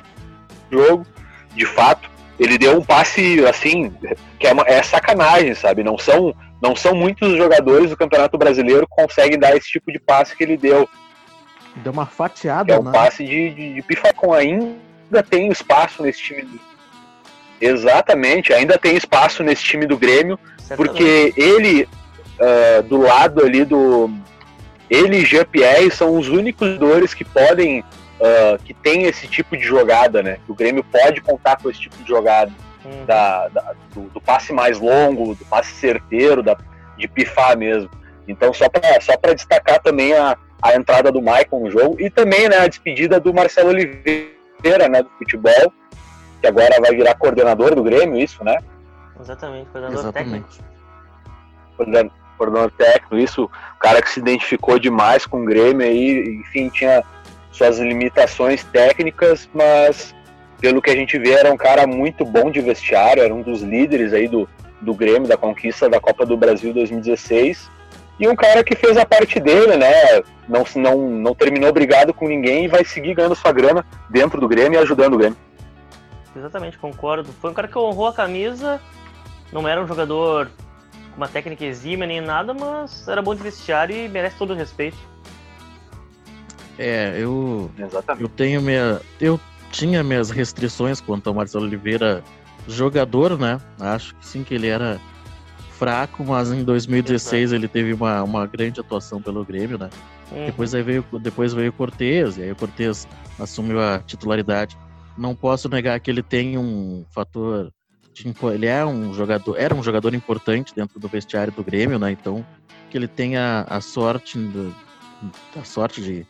jogo, 0.72 1.06
de 1.54 1.66
fato. 1.66 2.10
Ele 2.40 2.58
deu 2.58 2.78
um 2.78 2.84
passe 2.84 3.44
assim, 3.46 3.94
que 4.40 4.46
é, 4.48 4.52
é 4.68 4.84
sacanagem, 4.84 5.56
sabe? 5.56 5.84
Não 5.84 5.98
são, 5.98 6.36
não 6.62 6.76
são 6.76 6.94
muitos 6.94 7.38
jogadores 7.38 7.90
do 7.90 7.98
Campeonato 7.98 8.38
Brasileiro 8.38 8.88
que 8.88 8.96
conseguem 9.04 9.40
dar 9.40 9.56
esse 9.56 9.70
tipo 9.70 9.92
de 9.92 10.00
passe 10.00 10.36
que 10.36 10.44
ele 10.44 10.58
deu. 10.58 10.88
Deu 11.78 11.94
uma 11.94 12.06
fatiada, 12.06 12.74
é 12.74 12.80
um 12.80 12.84
né? 12.84 12.92
passe 12.92 13.26
de, 13.26 13.50
de, 13.52 13.74
de 13.76 13.82
pifacão. 13.82 14.34
Ainda 14.34 15.24
tem 15.30 15.50
espaço 15.50 16.04
nesse 16.04 16.22
time. 16.22 16.42
do- 16.44 16.60
Exatamente, 17.62 18.54
ainda 18.54 18.78
tem 18.78 18.96
espaço 18.98 19.42
nesse 19.42 19.64
time 19.64 19.86
do 19.86 19.98
Grêmio, 19.98 20.38
Certamente. 20.58 20.76
porque 20.78 21.34
ele, 21.38 21.88
ah, 22.40 22.82
do 22.82 22.98
lado 22.98 23.44
ali 23.44 23.64
do. 23.64 24.10
Ele 24.90 25.18
e 25.20 25.26
Jean-Pierre 25.26 25.90
são 25.90 26.18
os 26.18 26.28
únicos 26.28 26.68
jogadores 26.74 27.14
que 27.14 27.24
podem. 27.24 27.84
Ah, 28.22 28.58
que 28.64 28.74
tem 28.74 29.04
esse 29.04 29.28
tipo 29.28 29.56
de 29.58 29.64
jogada, 29.64 30.22
né? 30.24 30.38
Que 30.46 30.52
o 30.52 30.56
Grêmio 30.56 30.84
pode 30.84 31.22
contar 31.22 31.58
com 31.62 31.70
esse 31.70 31.80
tipo 31.82 31.96
de 31.98 32.08
jogada 32.08 32.52
Hum. 32.86 33.04
da, 33.06 33.48
da- 33.48 33.74
do, 33.96 34.02
do 34.10 34.22
passe 34.22 34.54
mais 34.54 34.80
longo, 34.80 35.34
do 35.34 35.44
passe 35.46 35.72
certeiro, 35.74 36.44
da, 36.44 36.56
de 36.98 37.08
pifar 37.08 37.58
mesmo. 37.58 37.90
Então, 38.28 38.54
só 38.54 38.70
para 38.70 39.02
só 39.02 39.18
pra 39.18 39.34
destacar 39.34 39.80
também 39.82 40.14
a, 40.14 40.38
a 40.62 40.76
entrada 40.76 41.12
do 41.12 41.20
Maicon 41.20 41.62
no 41.62 41.72
jogo 41.72 41.96
e 42.00 42.12
também 42.12 42.48
né, 42.48 42.58
a 42.58 42.68
despedida 42.68 43.20
do 43.20 43.34
Marcelo 43.34 43.70
Oliveira, 43.70 44.88
né, 44.88 45.02
do 45.02 45.10
futebol, 45.18 45.74
que 46.42 46.48
agora 46.48 46.80
vai 46.80 46.92
virar 46.96 47.16
coordenador 47.16 47.74
do 47.74 47.82
Grêmio, 47.84 48.20
isso, 48.22 48.44
né? 48.44 48.56
Exatamente, 49.20 49.68
coordenador 49.72 50.14
técnico. 50.14 50.48
Exatamente. 50.48 50.76
Coorden- 51.78 52.12
Coordenador 52.38 52.72
técnico, 52.72 53.18
isso, 53.18 53.46
o 53.46 53.80
cara 53.80 54.02
que 54.02 54.10
se 54.12 54.20
identificou 54.20 54.78
demais 54.78 55.26
com 55.26 55.42
o 55.42 55.46
Grêmio 55.46 55.88
aí, 55.88 56.40
enfim, 56.42 56.70
tinha 56.70 57.02
suas 57.56 57.80
limitações 57.80 58.64
técnicas, 58.66 59.50
mas 59.54 60.14
pelo 60.60 60.82
que 60.82 60.90
a 60.90 60.96
gente 60.96 61.18
vê, 61.18 61.32
era 61.32 61.52
um 61.52 61.58
cara 61.58 61.86
muito 61.86 62.26
bom 62.26 62.50
de 62.50 62.62
vestiário, 62.62 63.24
era 63.24 63.34
um 63.34 63.42
dos 63.42 63.62
líderes 63.62 64.14
aí 64.14 64.28
do, 64.28 64.48
do 64.82 64.94
Grêmio, 64.94 65.28
da 65.28 65.38
conquista 65.38 65.90
da 65.90 66.00
Copa 66.00 66.26
do 66.26 66.38
Brasil 66.38 66.74
2016. 66.74 67.70
E 68.20 68.28
um 68.28 68.36
cara 68.36 68.64
que 68.64 68.76
fez 68.76 68.96
a 68.98 69.06
parte 69.06 69.40
dele, 69.40 69.76
né? 69.76 69.92
Não, 70.48 70.64
não, 70.76 71.10
não 71.10 71.36
terminou 71.36 71.72
brigado 71.74 72.14
com 72.14 72.28
ninguém 72.28 72.66
e 72.66 72.68
vai 72.68 72.86
seguir 72.86 73.14
ganhando 73.14 73.36
sua 73.36 73.52
grana 73.52 73.86
dentro 74.10 74.40
do 74.40 74.48
Grêmio 74.48 74.80
e 74.80 74.82
ajudando 74.82 75.16
o 75.16 75.18
Grêmio. 75.18 75.38
Exatamente, 76.36 76.78
concordo. 76.78 77.32
Foi 77.42 77.52
um 77.52 77.54
cara 77.54 77.68
que 77.68 77.78
honrou 77.78 78.08
a 78.08 78.14
camisa, 78.14 78.82
não 79.52 79.68
era 79.68 79.82
um 79.82 79.88
jogador 79.88 80.50
com 81.12 81.18
uma 81.18 81.28
técnica 81.28 81.66
exímia 81.66 82.08
nem 82.08 82.22
nada, 82.22 82.54
mas 82.54 83.08
era 83.08 83.22
bom 83.22 83.36
de 83.36 83.42
vestiário 83.42 83.96
e 83.96 84.08
merece 84.08 84.38
todo 84.38 84.52
o 84.52 84.56
respeito. 84.56 84.98
É, 86.78 87.16
eu. 87.20 87.72
Exatamente. 87.78 88.24
Eu 88.24 88.30
tenho 88.30 88.62
minha. 88.62 89.02
Eu 89.20 89.40
tinha 89.72 90.04
minhas 90.04 90.30
restrições 90.30 91.02
quanto 91.02 91.28
ao 91.28 91.34
Marcelo 91.34 91.66
Oliveira 91.66 92.24
jogador, 92.68 93.38
né? 93.38 93.60
Acho 93.80 94.16
que 94.16 94.26
sim 94.26 94.44
que 94.44 94.54
ele 94.54 94.68
era 94.68 95.00
fraco, 95.72 96.24
mas 96.24 96.52
em 96.52 96.64
2016 96.64 97.52
ele 97.52 97.68
teve 97.68 97.94
uma, 97.94 98.24
uma 98.24 98.46
grande 98.48 98.80
atuação 98.80 99.22
pelo 99.22 99.44
Grêmio, 99.44 99.78
né? 99.78 99.90
Uhum. 100.32 100.46
Depois 100.46 100.74
aí 100.74 100.82
veio, 100.82 101.06
depois 101.22 101.54
veio 101.54 101.70
o 101.70 101.74
Cortez, 101.74 102.38
e 102.38 102.44
aí 102.44 102.52
o 102.52 102.56
Cortez 102.56 103.08
assumiu 103.40 103.82
a 103.82 104.00
titularidade. 104.00 104.78
Não 105.18 105.36
posso 105.36 105.70
negar 105.70 106.00
que 106.00 106.10
ele 106.10 106.24
tem 106.24 106.58
um 106.58 107.06
fator. 107.12 107.72
De, 108.14 108.34
ele 108.54 108.66
é 108.66 108.86
um 108.86 109.14
jogador, 109.14 109.58
era 109.58 109.76
um 109.76 109.84
jogador 109.84 110.14
importante 110.14 110.74
dentro 110.74 110.98
do 111.00 111.08
vestiário 111.10 111.52
do 111.52 111.62
Grêmio, 111.64 112.00
né? 112.00 112.12
Então, 112.12 112.46
que 112.90 112.98
ele 112.98 113.10
tenha 113.10 113.66
a 113.68 113.82
sorte, 113.82 114.40
do- 114.40 114.74
a 115.60 115.64
sorte 115.66 116.02
de, 116.02 116.26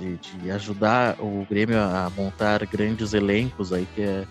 de, 0.00 0.16
de 0.16 0.50
ajudar 0.50 1.16
o 1.20 1.46
Grêmio 1.48 1.78
a 1.78 2.10
montar 2.16 2.64
grandes 2.66 3.12
elencos 3.12 3.72
aí, 3.72 3.86
que 3.94 4.02
é. 4.02 4.24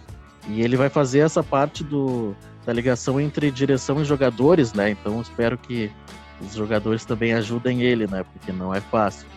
E 0.48 0.62
ele 0.62 0.76
vai 0.76 0.90
fazer 0.90 1.20
essa 1.20 1.44
parte 1.44 1.84
do, 1.84 2.36
da 2.66 2.74
ligação 2.74 3.20
entre 3.22 3.52
direção 3.52 4.02
e 4.02 4.06
jogadores, 4.06 4.74
né? 4.74 4.90
Então 4.90 5.22
espero 5.22 5.58
que 5.58 5.92
os 6.42 6.54
jogadores 6.56 7.06
também 7.06 7.34
ajudem 7.34 7.82
ele, 7.84 8.08
né? 8.08 8.24
Porque 8.34 8.52
não 8.52 8.74
é 8.74 8.82
fácil. 8.82 9.28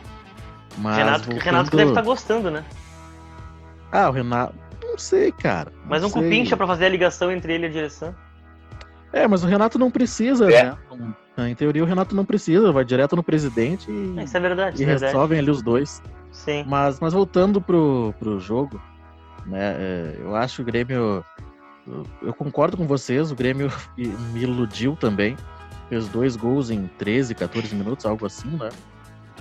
Mas 0.79 0.97
Renato, 0.97 1.25
voltando- 1.27 1.45
Renato 1.45 1.71
que 1.71 1.77
deve 1.77 1.91
estar 1.91 2.03
gostando, 2.03 2.51
né? 2.51 2.65
Ah, 3.91 4.09
o 4.09 4.12
Renato. 4.12 4.55
Não 4.83 4.97
sei, 4.99 5.31
cara. 5.33 5.71
Não 5.87 5.97
um 5.97 6.01
sei. 6.11 6.23
cupincha 6.23 6.57
pra 6.57 6.67
fazer 6.67 6.87
a 6.87 6.89
ligação 6.89 7.31
entre 7.31 7.53
ele 7.55 7.67
e 7.67 7.69
a 7.69 7.73
direção. 7.73 8.15
É, 9.12 9.29
mas 9.29 9.45
o 9.45 9.47
Renato 9.47 9.79
não 9.79 9.91
precisa, 9.91 10.51
É. 10.51 10.65
né? 11.37 11.49
Em 11.51 11.55
teoria, 11.55 11.83
o 11.83 11.87
Renato 11.87 12.15
não 12.15 12.25
precisa, 12.25 12.73
vai 12.73 12.85
direto 12.85 13.17
no 13.17 13.23
presidente 13.23 13.91
e, 13.91 14.23
Isso 14.23 14.37
é 14.37 14.41
verdade, 14.41 14.81
e 14.81 14.85
é 14.85 14.87
verdade. 14.87 15.12
resolvem 15.12 15.39
ali 15.39 15.51
os 15.51 15.62
dois. 15.62 16.03
Sim. 16.33 16.65
Mas, 16.67 16.99
mas 16.99 17.12
voltando 17.12 17.61
pro, 17.61 18.15
pro 18.19 18.41
jogo, 18.41 18.81
né? 19.47 19.77
é, 19.79 20.17
eu 20.19 20.35
acho 20.35 20.57
que 20.57 20.62
o 20.62 20.65
Grêmio. 20.65 21.25
eu- 22.23 22.35
concordo 22.35 22.77
com 22.77 22.87
vocês, 22.87 23.31
o 23.31 23.37
Grêmio 23.37 23.71
me 23.97 24.43
iludiu 24.43 24.97
também. 24.97 25.37
Fez 25.89 26.09
dois 26.09 26.37
gols 26.37 26.71
em 26.71 26.87
13, 26.99 27.35
14 27.35 27.75
minutos, 27.75 28.07
algo 28.07 28.25
assim, 28.25 28.49
né? 28.49 28.71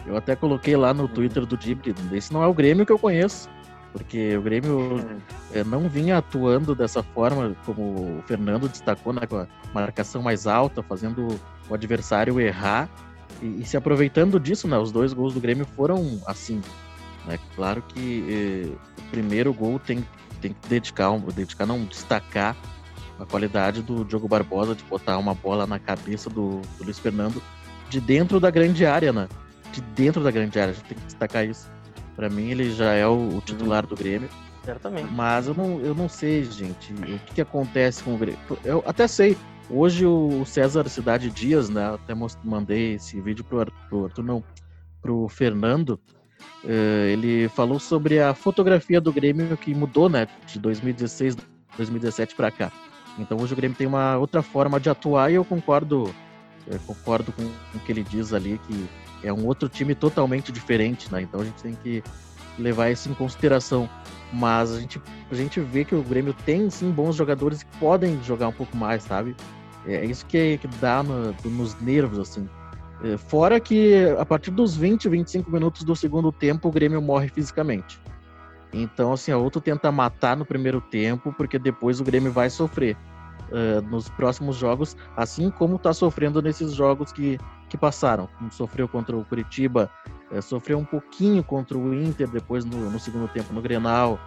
Eu 0.06 0.18
até 0.18 0.36
coloquei 0.36 0.76
lá 0.76 0.94
no 0.94 1.08
Twitter 1.08 1.46
do 1.46 1.56
Dibri, 1.56 1.96
esse 2.12 2.34
não 2.34 2.44
é 2.44 2.48
o 2.48 2.54
Grêmio 2.54 2.86
que 2.86 2.92
eu 2.92 3.00
conheço. 3.00 3.50
Porque 3.94 4.36
o 4.38 4.42
Grêmio 4.42 5.06
é, 5.54 5.64
não 5.64 5.88
vinha 5.90 6.18
atuando 6.18 6.74
dessa 6.74 7.04
forma, 7.04 7.56
como 7.66 7.82
o 7.82 8.24
Fernando 8.26 8.68
destacou, 8.70 9.12
né, 9.14 9.22
com 9.28 9.38
a 9.38 9.48
marcação 9.74 10.22
mais 10.22 10.48
alta, 10.48 10.82
fazendo 10.82 11.28
o 11.70 11.74
adversário 11.74 12.40
errar 12.40 12.90
e, 13.42 13.62
e 13.62 13.66
se 13.66 13.76
aproveitando 13.78 14.40
disso, 14.40 14.68
né? 14.68 14.78
Os 14.78 14.92
dois 14.92 15.14
gols 15.14 15.34
do 15.34 15.40
Grêmio 15.40 15.66
foram 15.76 16.22
assim. 16.26 16.62
Né? 17.26 17.40
Claro 17.56 17.82
que 17.82 18.26
eh, 18.30 19.02
o 19.02 19.12
primeiro 19.12 19.54
gol 19.54 19.80
tem, 19.80 20.06
tem 20.42 20.54
que 20.54 20.68
dedicar, 20.68 21.12
um- 21.12 21.20
dedicar, 21.20 21.66
não 21.66 21.84
destacar 21.86 22.56
a 23.20 23.26
qualidade 23.26 23.82
do 23.82 24.04
Diogo 24.04 24.28
Barbosa 24.28 24.74
de 24.76 24.84
botar 24.84 25.18
uma 25.18 25.34
bola 25.36 25.68
na 25.68 25.78
cabeça 25.78 26.30
do, 26.30 26.62
do 26.78 26.84
Luiz 26.84 26.98
Fernando 26.98 27.42
de 27.90 28.00
dentro 28.00 28.40
da 28.40 28.50
grande 28.50 28.86
área, 28.86 29.12
né? 29.14 29.28
De 29.72 29.82
dentro 29.82 30.24
da 30.24 30.32
grande 30.32 30.60
área, 30.60 30.72
a 30.72 30.74
gente 30.74 30.86
tem 30.86 30.98
que 30.98 31.06
destacar 31.06 31.46
isso. 31.46 31.70
Pra 32.16 32.30
mim, 32.30 32.50
ele 32.50 32.72
já 32.72 32.94
é 32.94 33.06
o, 33.06 33.38
o 33.38 33.42
titular 33.42 33.86
do 33.86 33.96
Grêmio. 33.96 34.30
Certamente. 34.64 35.12
Mas 35.12 35.48
eu 35.48 35.54
não, 35.54 35.80
eu 35.82 35.94
não 35.96 36.08
sei, 36.08 36.44
gente, 36.44 36.94
o 36.94 37.20
que, 37.26 37.34
que 37.36 37.42
acontece 37.42 38.04
com 38.04 38.14
o 38.14 38.18
Grêmio. 38.18 38.40
Eu 38.64 38.84
até 38.86 39.08
sei. 39.08 39.38
Hoje 39.74 40.06
o 40.06 40.44
César 40.46 40.88
Cidade 40.90 41.30
Dias, 41.30 41.70
né? 41.70 41.94
Até 41.94 42.14
mandei 42.44 42.96
esse 42.96 43.22
vídeo 43.22 43.42
pro 43.44 43.62
Arthur, 43.62 44.06
Arthur 44.06 44.24
não, 44.24 44.44
pro 45.02 45.30
Fernando. 45.30 45.98
eh, 46.66 47.12
ele 47.14 47.48
falou 47.48 47.80
sobre 47.80 48.20
a 48.20 48.34
fotografia 48.34 49.00
do 49.00 49.14
Grêmio 49.14 49.56
que 49.56 49.74
mudou, 49.74 50.10
né? 50.10 50.28
De 50.46 50.60
2016, 50.60 51.38
2017 51.78 52.36
para 52.36 52.52
cá. 52.52 52.72
Então 53.18 53.38
hoje 53.40 53.54
o 53.54 53.56
Grêmio 53.56 53.78
tem 53.78 53.88
uma 53.88 54.18
outra 54.18 54.42
forma 54.42 54.78
de 54.78 54.90
atuar 54.90 55.32
e 55.32 55.36
eu 55.36 55.46
concordo, 55.46 56.14
eu 56.68 56.80
concordo 56.86 57.32
com 57.32 57.44
o 57.44 57.80
que 57.86 57.94
ele 57.94 58.04
diz 58.04 58.34
ali 58.34 58.60
que 58.68 58.90
é 59.24 59.32
um 59.32 59.46
outro 59.46 59.70
time 59.70 59.96
totalmente 59.96 60.52
diferente, 60.52 61.10
né? 61.12 61.22
Então 61.22 61.40
a 61.40 61.46
gente 61.46 61.64
tem 61.64 61.76
que 61.76 62.04
levar 62.60 62.90
isso 62.90 63.10
em 63.10 63.14
consideração. 63.14 63.90
Mas 64.34 64.72
a 64.74 64.80
gente, 64.80 65.02
a 65.30 65.36
gente 65.36 65.60
vê 65.62 65.86
que 65.86 65.96
o 65.96 66.04
Grêmio 66.04 66.34
tem 66.46 66.70
sim 66.70 66.92
bons 66.92 67.16
jogadores 67.16 67.64
que 67.64 67.78
podem 67.78 68.22
jogar 68.24 68.50
um 68.50 68.54
pouco 68.54 68.76
mais, 68.76 69.04
sabe? 69.04 69.36
É 69.86 70.06
isso 70.06 70.26
que, 70.26 70.58
que 70.58 70.68
dá 70.80 71.02
no- 71.02 71.34
nos 71.46 71.80
nervos, 71.82 72.20
assim. 72.20 72.48
É, 73.04 73.18
Fora 73.18 73.60
que 73.60 74.06
a 74.20 74.26
partir 74.26 74.52
dos 74.52 74.76
20, 74.76 75.10
25 75.10 75.50
minutos 75.52 75.84
do 75.84 75.96
segundo 75.96 76.32
tempo, 76.32 76.70
o 76.70 76.72
Grêmio 76.72 77.02
morre 77.02 77.28
fisicamente. 77.30 78.00
Então, 78.74 79.12
assim, 79.14 79.34
ou 79.34 79.50
tu 79.50 79.60
tenta 79.60 79.92
matar 79.92 80.38
no 80.38 80.46
primeiro 80.46 80.80
tempo, 80.80 81.34
porque 81.34 81.60
depois 81.60 82.00
o 82.00 82.04
Grêmio 82.04 82.32
vai 82.32 82.50
sofrer 82.50 82.96
eh, 83.52 83.82
nos 83.82 84.08
próximos 84.10 84.56
jogos, 84.56 84.96
assim 85.18 85.50
como 85.50 85.78
tá 85.78 85.94
sofrendo 85.94 86.42
nesses 86.42 86.74
jogos 86.74 87.12
que, 87.12 87.38
que 87.68 87.78
passaram. 87.78 88.30
Sofreu 88.52 88.88
contra 88.88 89.18
o 89.18 89.26
Curitiba, 89.26 89.90
eh, 90.32 90.40
sofreu 90.42 90.78
um 90.78 90.86
pouquinho 90.86 91.44
contra 91.44 91.78
o 91.78 91.94
Inter 91.94 92.30
depois 92.30 92.64
no, 92.64 92.90
no 92.90 92.98
segundo 93.00 93.28
tempo 93.28 93.54
no 93.54 93.62
Grenal, 93.62 94.18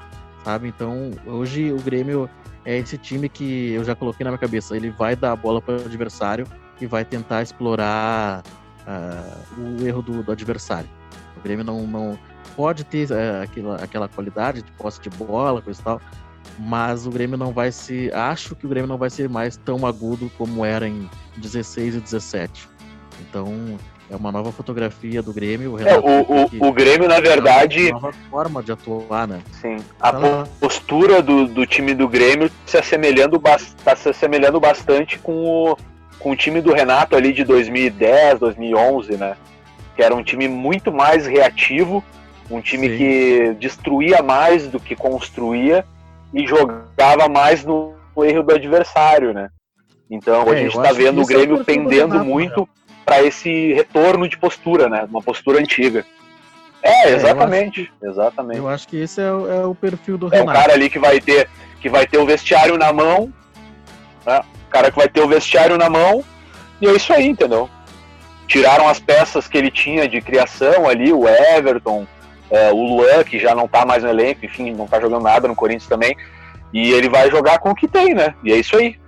sabe? 0.45 0.69
Então, 0.69 1.11
hoje 1.27 1.73
o 1.73 1.81
Grêmio 1.81 2.29
é 2.65 2.79
esse 2.79 2.99
time 2.99 3.29
que 3.29 3.73
eu 3.73 3.85
já 3.85 3.95
coloquei 3.95 4.25
na 4.25 4.31
minha 4.31 4.39
cabeça. 4.39 4.77
Ele 4.77 4.91
vai 4.91 5.17
dar 5.17 5.33
a 5.33 5.37
bola 5.37 5.61
para 5.61 5.75
o 5.75 5.85
adversário 5.85 6.47
e 6.81 6.87
vai 6.87 7.05
tentar 7.05 7.43
explorar 7.43 8.43
ah, 8.87 9.37
o 9.59 9.87
erro 9.87 10.03
do, 10.03 10.23
do 10.23 10.33
adversário. 10.33 10.89
O 11.37 11.41
Grêmio 11.41 11.65
não, 11.65 11.87
não 11.87 12.19
pode 12.57 12.85
ter 12.85 13.11
eh, 13.11 13.43
aquela, 13.43 13.77
aquela 13.77 14.09
qualidade 14.09 14.63
de 14.63 14.71
posse 14.73 15.01
de 15.01 15.11
bola, 15.11 15.61
coisa 15.61 15.81
e 15.81 15.85
tal, 15.85 16.01
mas 16.59 17.07
o 17.07 17.11
Grêmio 17.11 17.37
não 17.37 17.53
vai 17.53 17.73
ser. 17.73 18.15
Acho 18.15 18.55
que 18.55 18.67
o 18.67 18.69
Grêmio 18.69 18.89
não 18.89 18.99
vai 18.99 19.11
ser 19.11 19.29
mais 19.29 19.57
tão 19.57 19.87
agudo 19.87 20.31
como 20.39 20.65
era 20.65 20.89
em 20.89 21.09
16 21.39 21.97
e 21.97 22.01
17. 22.01 22.69
Então, 23.21 23.79
é 24.15 24.17
uma 24.17 24.31
nova 24.33 24.53
fotografia 24.53 25.21
do 25.23 25.33
Grêmio. 25.33 25.75
O, 25.75 25.81
É, 25.81 25.99
o, 25.99 26.23
o, 26.23 26.69
o 26.69 26.73
Grêmio, 26.73 27.09
na 27.09 27.21
verdade, 27.21 27.91
uma 27.91 28.01
nova 28.01 28.13
forma 28.31 28.63
de 28.63 28.73
atuar, 28.73 29.27
né? 29.27 29.43
sim, 29.61 29.77
a 30.01 30.13
Fala. 30.13 30.49
postura 30.61 31.21
do, 31.21 31.47
do 31.47 31.67
time 31.67 31.95
do 31.95 32.09
Grêmio 32.09 32.51
se 32.65 32.79
assemelhando, 32.79 33.41
está 33.45 33.97
se 33.97 34.09
assemelhando 34.09 34.59
bastante 34.61 35.19
com 35.19 35.45
o, 35.45 35.77
com 36.19 36.31
o 36.31 36.37
time 36.37 36.61
do 36.61 36.73
Renato 36.73 37.17
ali 37.17 37.33
de 37.33 37.45
2010, 37.45 38.39
2011, 38.39 39.17
né? 39.17 39.37
Que 39.97 40.03
era 40.03 40.15
um 40.15 40.23
time 40.23 40.49
muito 40.49 40.93
mais 40.93 41.27
reativo, 41.27 42.03
um 42.51 42.61
time 42.61 42.89
Sim. 42.89 42.97
que 42.97 43.57
destruía 43.59 44.23
mais 44.23 44.69
do 44.69 44.79
que 44.79 44.95
construía 44.95 45.85
e 46.33 46.47
jogava 46.47 47.29
mais 47.29 47.65
no 47.65 47.95
erro 48.19 48.43
do 48.43 48.55
adversário, 48.55 49.33
né? 49.33 49.49
Então 50.11 50.43
É, 50.49 50.51
a 50.53 50.57
gente 50.57 50.77
está 50.77 50.93
vendo 50.93 51.19
o 51.19 51.23
é 51.23 51.27
Grêmio 51.27 51.65
pendendo 51.65 52.13
Renato, 52.13 52.25
muito 52.31 52.69
para 53.05 53.23
esse 53.23 53.73
retorno 53.75 54.29
de 54.29 54.37
postura, 54.39 54.89
né? 54.89 55.07
Uma 55.11 55.23
postura 55.23 55.61
antiga. 55.61 56.05
É, 56.83 57.09
É, 57.09 57.13
eu 57.13 57.17
exatamente, 57.17 57.93
exatamente. 58.03 58.59
Eu 58.59 58.69
acho 58.69 58.87
que 58.89 58.97
esse 58.97 59.21
é, 59.21 59.31
o- 59.33 59.51
é 59.51 59.67
o 59.67 59.75
perfil 59.75 60.19
do 60.19 60.27
É 60.27 60.37
o 60.37 60.41
Renato. 60.41 60.59
cara 60.59 60.73
ali 60.75 60.89
que 60.91 60.99
vai 60.99 61.21
ter 61.21 61.49
que 61.81 61.89
vai 61.89 62.07
ter 62.07 62.17
o 62.19 62.25
vestiário 62.27 62.79
na 62.79 62.93
mão, 62.93 63.31
né? 64.27 64.41
O 64.67 64.71
cara 64.71 64.91
que 64.91 64.97
vai 64.97 65.09
ter 65.09 65.21
o 65.21 65.29
vestiário 65.29 65.77
na 65.77 65.89
mão 65.91 66.25
e 66.81 66.87
é 66.87 66.93
isso 66.93 67.13
aí, 67.13 67.27
entendeu? 67.27 67.69
Tiraram 68.49 68.89
as 68.89 68.99
peças 68.99 69.47
que 69.47 69.57
ele 69.57 69.71
tinha 69.71 70.09
de 70.09 70.21
criação 70.21 70.89
ali, 70.89 71.13
o 71.13 71.27
Everton, 71.29 72.07
é, 72.51 72.71
o 72.73 72.77
Luan, 72.83 73.23
que 73.25 73.39
já 73.39 73.55
não 73.55 73.67
tá 73.69 73.85
mais 73.87 74.03
no 74.03 74.09
elenco, 74.11 74.45
enfim, 74.45 74.73
não 74.75 74.87
tá 74.87 74.99
jogando 75.01 75.23
nada 75.23 75.47
no 75.49 75.55
Corinthians 75.57 75.89
também. 75.89 76.17
E 76.73 76.91
ele 76.93 77.09
vai 77.09 77.31
jogar 77.31 77.59
com 77.59 77.71
o 77.71 77.75
que 77.75 77.87
tem, 77.89 78.15
né? 78.15 78.35
E 78.43 78.53
é 78.53 78.57
isso 78.57 78.77
aí. 78.77 78.99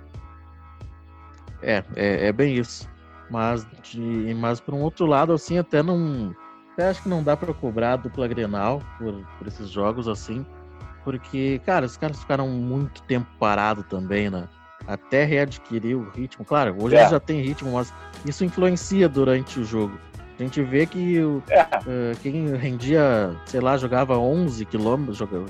É, 1.61 1.83
é, 1.95 2.27
é 2.27 2.31
bem 2.31 2.53
isso. 2.55 2.87
Mas, 3.29 3.67
de, 3.83 4.33
mas 4.35 4.59
por 4.59 4.73
um 4.73 4.81
outro 4.81 5.05
lado, 5.05 5.33
assim, 5.33 5.57
até 5.57 5.83
não. 5.83 6.33
Até 6.73 6.89
acho 6.89 7.03
que 7.03 7.09
não 7.09 7.23
dá 7.23 7.35
pra 7.35 7.53
cobrar 7.53 7.93
a 7.93 7.95
dupla 7.97 8.27
Grenal 8.27 8.81
por, 8.97 9.13
por 9.37 9.47
esses 9.47 9.69
jogos 9.69 10.07
assim. 10.07 10.45
Porque, 11.03 11.59
cara, 11.65 11.85
os 11.85 11.97
caras 11.97 12.19
ficaram 12.19 12.47
muito 12.49 13.01
tempo 13.03 13.27
parado 13.39 13.83
também, 13.83 14.29
né? 14.29 14.47
Até 14.85 15.23
readquirir 15.23 15.97
o 15.97 16.09
ritmo. 16.11 16.45
Claro, 16.45 16.75
hoje 16.79 16.95
É. 16.95 17.09
já 17.09 17.19
tem 17.19 17.41
ritmo, 17.41 17.73
mas 17.73 17.93
isso 18.25 18.45
influencia 18.45 19.09
durante 19.09 19.59
o 19.59 19.63
jogo. 19.65 19.97
A 20.39 20.43
gente 20.43 20.61
vê 20.61 20.85
que 20.85 21.19
o, 21.19 21.41
É. 21.49 21.61
eh, 21.87 22.11
quem 22.21 22.55
rendia, 22.55 23.35
sei 23.45 23.59
lá, 23.59 23.75
jogava 23.75 24.17
11 24.17 24.63
quilômetros, 24.65 25.17
jogava, 25.17 25.45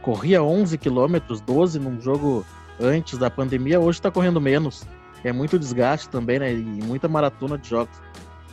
corria 0.00 0.42
11 0.42 0.78
quilômetros, 0.78 1.40
12 1.40 1.78
num 1.80 2.00
jogo 2.00 2.46
antes 2.80 3.18
da 3.18 3.28
pandemia, 3.28 3.80
hoje 3.80 4.00
tá 4.00 4.10
correndo 4.10 4.40
menos. 4.40 4.86
É 5.24 5.32
muito 5.32 5.58
desgaste 5.58 6.08
também, 6.08 6.38
né? 6.38 6.52
E 6.52 6.62
muita 6.62 7.08
maratona 7.08 7.58
de 7.58 7.68
jogos. 7.68 7.94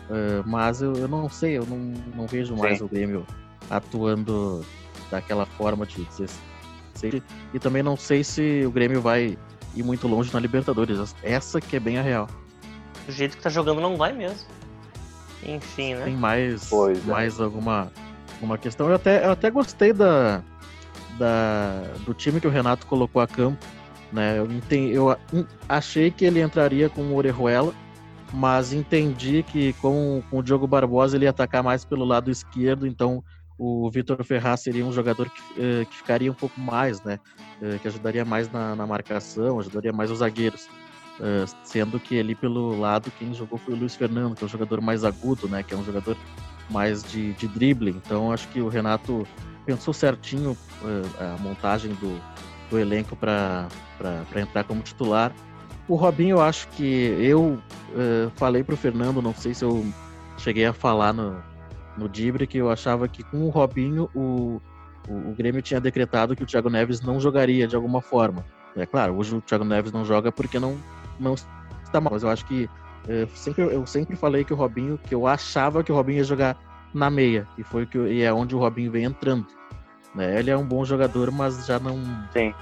Eh, 0.09 0.43
mas 0.45 0.81
eu, 0.81 0.93
eu 0.93 1.07
não 1.07 1.29
sei, 1.29 1.57
eu 1.57 1.65
não, 1.65 1.77
não 2.15 2.27
vejo 2.27 2.55
mais 2.55 2.77
Sim. 2.77 2.85
o 2.85 2.87
Grêmio 2.87 3.25
atuando 3.69 4.63
daquela 5.09 5.45
forma 5.45 5.85
de 5.85 6.03
16. 6.03 7.21
E 7.53 7.59
também 7.59 7.83
não 7.83 7.97
sei 7.97 8.23
se 8.23 8.63
o 8.65 8.71
Grêmio 8.71 9.01
vai 9.01 9.37
ir 9.75 9.83
muito 9.83 10.07
longe 10.07 10.33
na 10.33 10.39
Libertadores. 10.39 11.15
Essa 11.23 11.59
que 11.59 11.75
é 11.75 11.79
bem 11.79 11.97
a 11.97 12.01
real. 12.01 12.27
Do 13.05 13.11
jeito 13.11 13.37
que 13.37 13.43
tá 13.43 13.49
jogando 13.49 13.81
não 13.81 13.97
vai 13.97 14.13
mesmo. 14.13 14.47
Enfim, 15.43 15.93
né? 15.95 16.05
Tem 16.05 16.15
mais, 16.15 16.67
Pois 16.69 16.97
é. 16.97 17.11
mais 17.11 17.39
alguma, 17.39 17.91
alguma 18.33 18.57
questão? 18.57 18.89
Eu 18.89 18.95
até, 18.95 19.25
eu 19.25 19.31
até 19.31 19.51
gostei 19.51 19.93
da, 19.93 20.41
da, 21.19 21.83
do 22.05 22.13
time 22.13 22.39
que 22.39 22.47
o 22.47 22.49
Renato 22.49 22.87
colocou 22.87 23.21
a 23.21 23.27
campo. 23.27 23.63
Né? 24.15 24.39
Eu, 24.39 24.45
entendi, 24.45 24.93
eu 24.93 25.15
achei 25.67 26.09
que 26.09 26.23
ele 26.23 26.41
entraria 26.41 26.89
com 26.89 27.01
o 27.01 27.15
Orejuela, 27.15 27.73
mas 28.33 28.71
entendi 28.71 29.43
que 29.43 29.73
com, 29.73 30.23
com 30.29 30.39
o 30.39 30.43
Diogo 30.43 30.65
Barbosa 30.65 31.17
ele 31.17 31.25
ia 31.25 31.31
atacar 31.31 31.61
mais 31.61 31.83
pelo 31.83 32.05
lado 32.05 32.31
esquerdo, 32.31 32.87
então 32.87 33.21
o 33.57 33.89
Vitor 33.89 34.23
Ferraz 34.23 34.61
seria 34.61 34.85
um 34.85 34.91
jogador 34.91 35.29
que, 35.29 35.41
eh, 35.57 35.85
que, 35.85 35.97
ficaria 35.97 36.31
um 36.31 36.35
pouco 36.35 36.59
mais, 36.59 37.01
né? 37.03 37.19
Eh, 37.61 37.77
que 37.81 37.87
ajudaria 37.87 38.25
mais 38.25 38.51
na, 38.51 38.75
na, 38.75 38.85
marcação, 38.85 39.59
ajudaria 39.59 39.93
mais 39.93 40.11
os 40.11 40.19
zagueiros. 40.19 40.67
Eh, 41.21 41.45
sendo 41.63 41.97
que 41.97 42.19
ali 42.19 42.35
pelo 42.35 42.77
lado 42.77 43.11
quem 43.17 43.33
jogou 43.33 43.57
foi 43.57 43.73
o 43.73 43.77
Luiz 43.77 43.95
Fernando, 43.95 44.35
que 44.35 44.43
é 44.43 44.45
um 44.45 44.49
jogador 44.49 44.81
mais 44.81 45.05
agudo, 45.05 45.47
né? 45.47 45.63
Que 45.63 45.73
é 45.73 45.77
um 45.77 45.85
jogador 45.85 46.17
mais 46.69 47.01
de, 47.03 47.31
de 47.33 47.47
drible. 47.47 47.91
Então 47.91 48.31
acho 48.31 48.47
que 48.49 48.59
o 48.59 48.67
Renato 48.67 49.25
pensou 49.65 49.93
certinho 49.93 50.57
a 51.17 51.41
montagem 51.41 51.93
do, 51.93 52.21
do 52.69 52.79
elenco 52.79 53.15
para 53.15 53.67
entrar 54.35 54.63
como 54.63 54.81
titular. 54.81 55.31
O 55.87 55.95
Robinho, 55.95 56.37
eu 56.37 56.41
acho 56.41 56.67
que 56.69 57.15
eu 57.19 57.61
falei 58.35 58.63
para 58.63 58.73
o 58.73 58.77
Fernando, 58.77 59.21
não 59.21 59.33
sei 59.33 59.53
se 59.53 59.63
eu 59.63 59.85
cheguei 60.37 60.65
a 60.65 60.73
falar 60.73 61.13
no, 61.13 61.41
no 61.97 62.09
Dibre 62.09 62.47
que 62.47 62.57
eu 62.57 62.69
achava 62.69 63.07
que 63.07 63.23
com 63.23 63.43
o 63.43 63.49
Robinho 63.49 64.09
o, 64.13 64.61
o, 65.07 65.29
o, 65.29 65.35
Grêmio 65.35 65.61
tinha 65.61 65.79
decretado 65.79 66.35
que 66.35 66.43
o 66.43 66.45
Thiago 66.45 66.69
Neves 66.69 67.01
não 67.01 67.19
jogaria 67.19 67.67
de 67.67 67.75
alguma 67.75 68.01
forma. 68.01 68.45
É 68.75 68.85
claro, 68.85 69.15
hoje 69.15 69.35
o 69.35 69.41
Thiago 69.41 69.63
Neves 69.63 69.91
não 69.91 70.03
joga 70.03 70.31
porque 70.31 70.59
não, 70.59 70.77
não 71.19 71.33
está 71.33 72.01
mal, 72.01 72.13
mas 72.13 72.23
eu 72.23 72.29
acho 72.29 72.45
que 72.45 72.69
é, 73.07 73.25
sempre, 73.33 73.63
eu 73.63 73.85
sempre 73.85 74.15
falei 74.15 74.43
que 74.43 74.53
o 74.53 74.55
Robinho, 74.55 74.97
que 74.97 75.15
eu 75.15 75.27
achava 75.27 75.83
que 75.83 75.91
o 75.91 75.95
Robinho 75.95 76.17
ia 76.17 76.23
jogar 76.23 76.57
na 76.93 77.09
meia, 77.09 77.47
e 77.57 77.63
foi 77.63 77.85
que 77.85 77.97
e 77.97 78.21
é 78.21 78.33
onde 78.33 78.55
o 78.55 78.59
Robinho 78.59 78.91
vem 78.91 79.05
entrando. 79.05 79.45
Né? 80.15 80.39
Ele 80.39 80.49
é 80.49 80.57
um 80.57 80.65
bom 80.65 80.85
jogador, 80.85 81.31
mas 81.31 81.65
já 81.65 81.79
não. 81.79 81.97
Sim. 82.31 82.53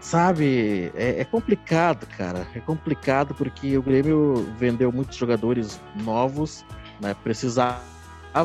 Sabe, 0.00 0.92
é, 0.94 1.20
é 1.20 1.24
complicado, 1.24 2.06
cara. 2.06 2.46
É 2.54 2.60
complicado 2.60 3.34
porque 3.34 3.76
o 3.76 3.82
Grêmio 3.82 4.46
vendeu 4.58 4.92
muitos 4.92 5.16
jogadores 5.16 5.80
novos 6.02 6.64
né? 7.00 7.14
Precisava 7.22 7.80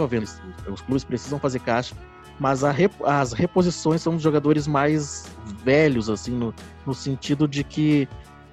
vender. 0.07 0.27
Os 0.67 0.81
clubes 0.81 1.03
precisam 1.03 1.39
fazer 1.39 1.59
caixa, 1.59 1.95
mas 2.39 2.61
rep, 2.61 2.93
as 3.03 3.33
reposições 3.33 4.01
são 4.01 4.17
de 4.17 4.23
jogadores 4.23 4.67
mais 4.67 5.25
velhos, 5.63 6.09
assim, 6.09 6.31
no, 6.31 6.53
no 6.85 6.93
sentido 6.93 7.47
de 7.47 7.63
que 7.63 8.07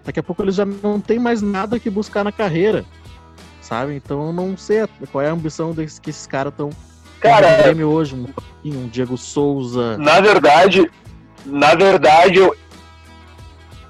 daqui 0.05 0.21
a 0.21 0.23
pouco 0.23 0.43
eles 0.43 0.55
já 0.55 0.65
não 0.65 1.01
tem 1.01 1.19
mais 1.19 1.43
nada 1.43 1.79
que 1.79 1.91
buscar 1.91 2.25
na 2.25 2.33
carreira, 2.33 2.85
sabe? 3.61 3.95
Então 3.95 4.27
eu 4.27 4.33
não 4.33 4.57
sei 4.57 4.87
qual 5.11 5.23
é 5.23 5.29
a 5.29 5.33
ambição 5.33 5.73
desse, 5.73 6.01
que 6.01 6.11
esses 6.11 6.27
caras 6.27 6.53
estão 6.53 6.71
Cara, 7.29 7.57
no 7.57 7.63
Grêmio 7.63 7.89
hoje, 7.89 8.15
um, 8.15 8.27
um 8.65 8.89
Diego 8.89 9.17
Souza. 9.17 9.97
Na 9.99 10.21
verdade, 10.21 10.91
na 11.45 11.75
verdade, 11.75 12.39
eu, 12.39 12.57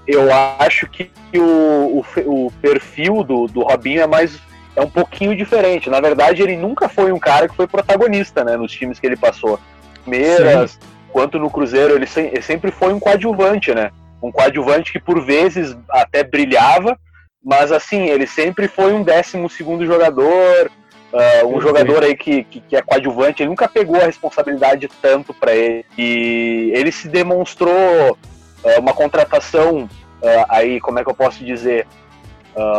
eu 0.07 0.29
acho 0.59 0.87
que 0.89 1.11
o, 1.35 2.01
o, 2.01 2.47
o 2.47 2.53
perfil 2.61 3.23
do, 3.23 3.47
do 3.47 3.63
Robinho 3.63 4.03
é 4.03 4.07
mais 4.07 4.39
é 4.77 4.83
um 4.83 4.91
pouquinho 4.91 5.35
diferente. 5.35 5.89
Na 5.89 6.01
verdade, 6.01 6.43
ele 6.43 6.57
nunca 6.57 6.89
foi 6.89 7.11
um 7.11 7.19
cara 7.19 7.49
que 7.49 7.57
foi 7.57 7.67
protagonista, 7.67 8.45
né, 8.45 8.57
nos 8.57 8.73
times 8.73 9.01
que 9.01 9.07
ele 9.07 9.17
passou. 9.17 9.59
Palmeiras, 10.05 10.79
quanto 11.11 11.39
no 11.39 11.51
Cruzeiro, 11.51 11.95
ele, 11.95 12.07
se, 12.07 12.21
ele, 12.21 12.43
sempre 12.43 12.71
foi 12.71 12.93
um 12.93 13.01
coadjuvante, 13.01 13.75
né? 13.75 13.91
Um 14.23 14.31
coadjuvante 14.31 14.93
que 14.93 15.01
por 15.01 15.25
vezes 15.25 15.77
até 15.91 16.23
brilhava, 16.23 16.99
mas 17.45 17.73
assim, 17.73 18.07
ele 18.07 18.27
sempre 18.27 18.69
foi 18.69 18.93
um 18.93 19.03
décimo 19.03 19.49
segundo 19.49 19.85
jogador, 19.85 20.71
uh, 21.17 21.47
um 21.57 21.61
jogador 21.61 22.05
aí 22.05 22.15
que, 22.15 22.45
que, 22.45 22.61
que, 22.61 22.77
é 22.77 22.83
coadjuvante, 22.83 23.43
ele 23.43 23.51
nunca 23.51 23.69
pegou 23.69 23.97
a 23.97 24.05
responsabilidade 24.05 24.89
tanto 25.01 25.33
para 25.33 25.55
ele. 25.55 25.85
E 25.97 26.71
ele 26.75 26.93
se 26.93 27.09
demonstrou 27.09 27.73
uh, 28.13 28.81
uma 28.81 28.93
contratação 28.93 29.85
uh, 29.85 30.47
aí, 30.49 30.81
como 30.81 30.99
é 30.99 31.05
que 31.05 31.11
eu 31.11 31.15
posso 31.15 31.45
dizer? 31.45 31.87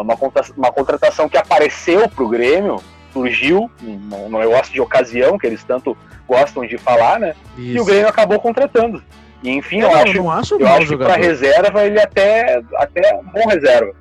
uma, 0.01 0.17
uma 0.57 0.71
contratação 0.71 1.29
que 1.29 1.37
apareceu 1.37 2.09
para 2.09 2.23
o 2.23 2.27
Grêmio, 2.27 2.81
surgiu, 3.13 3.69
um, 3.83 4.39
negócio 4.39 4.73
de 4.73 4.81
ocasião, 4.81 5.37
que 5.37 5.45
eles 5.45 5.63
tanto 5.63 5.95
gostam 6.27 6.65
de 6.65 6.79
falar, 6.79 7.19
né? 7.19 7.35
Isso. 7.55 7.77
E 7.77 7.79
o 7.79 7.85
Grêmio 7.85 8.07
acabou 8.07 8.39
contratando. 8.39 9.03
E 9.43 9.51
enfim, 9.51 9.81
eu, 9.81 9.91
eu 9.91 9.95
acho, 9.95 10.29
acho 10.31 10.55
eu 10.55 10.67
acho 10.67 10.87
que 10.87 10.97
para 10.97 11.15
reserva 11.15 11.85
ele 11.85 12.01
até 12.01 12.59
até 12.75 13.13
um 13.13 13.23
bom 13.23 13.47
reserva. 13.47 13.93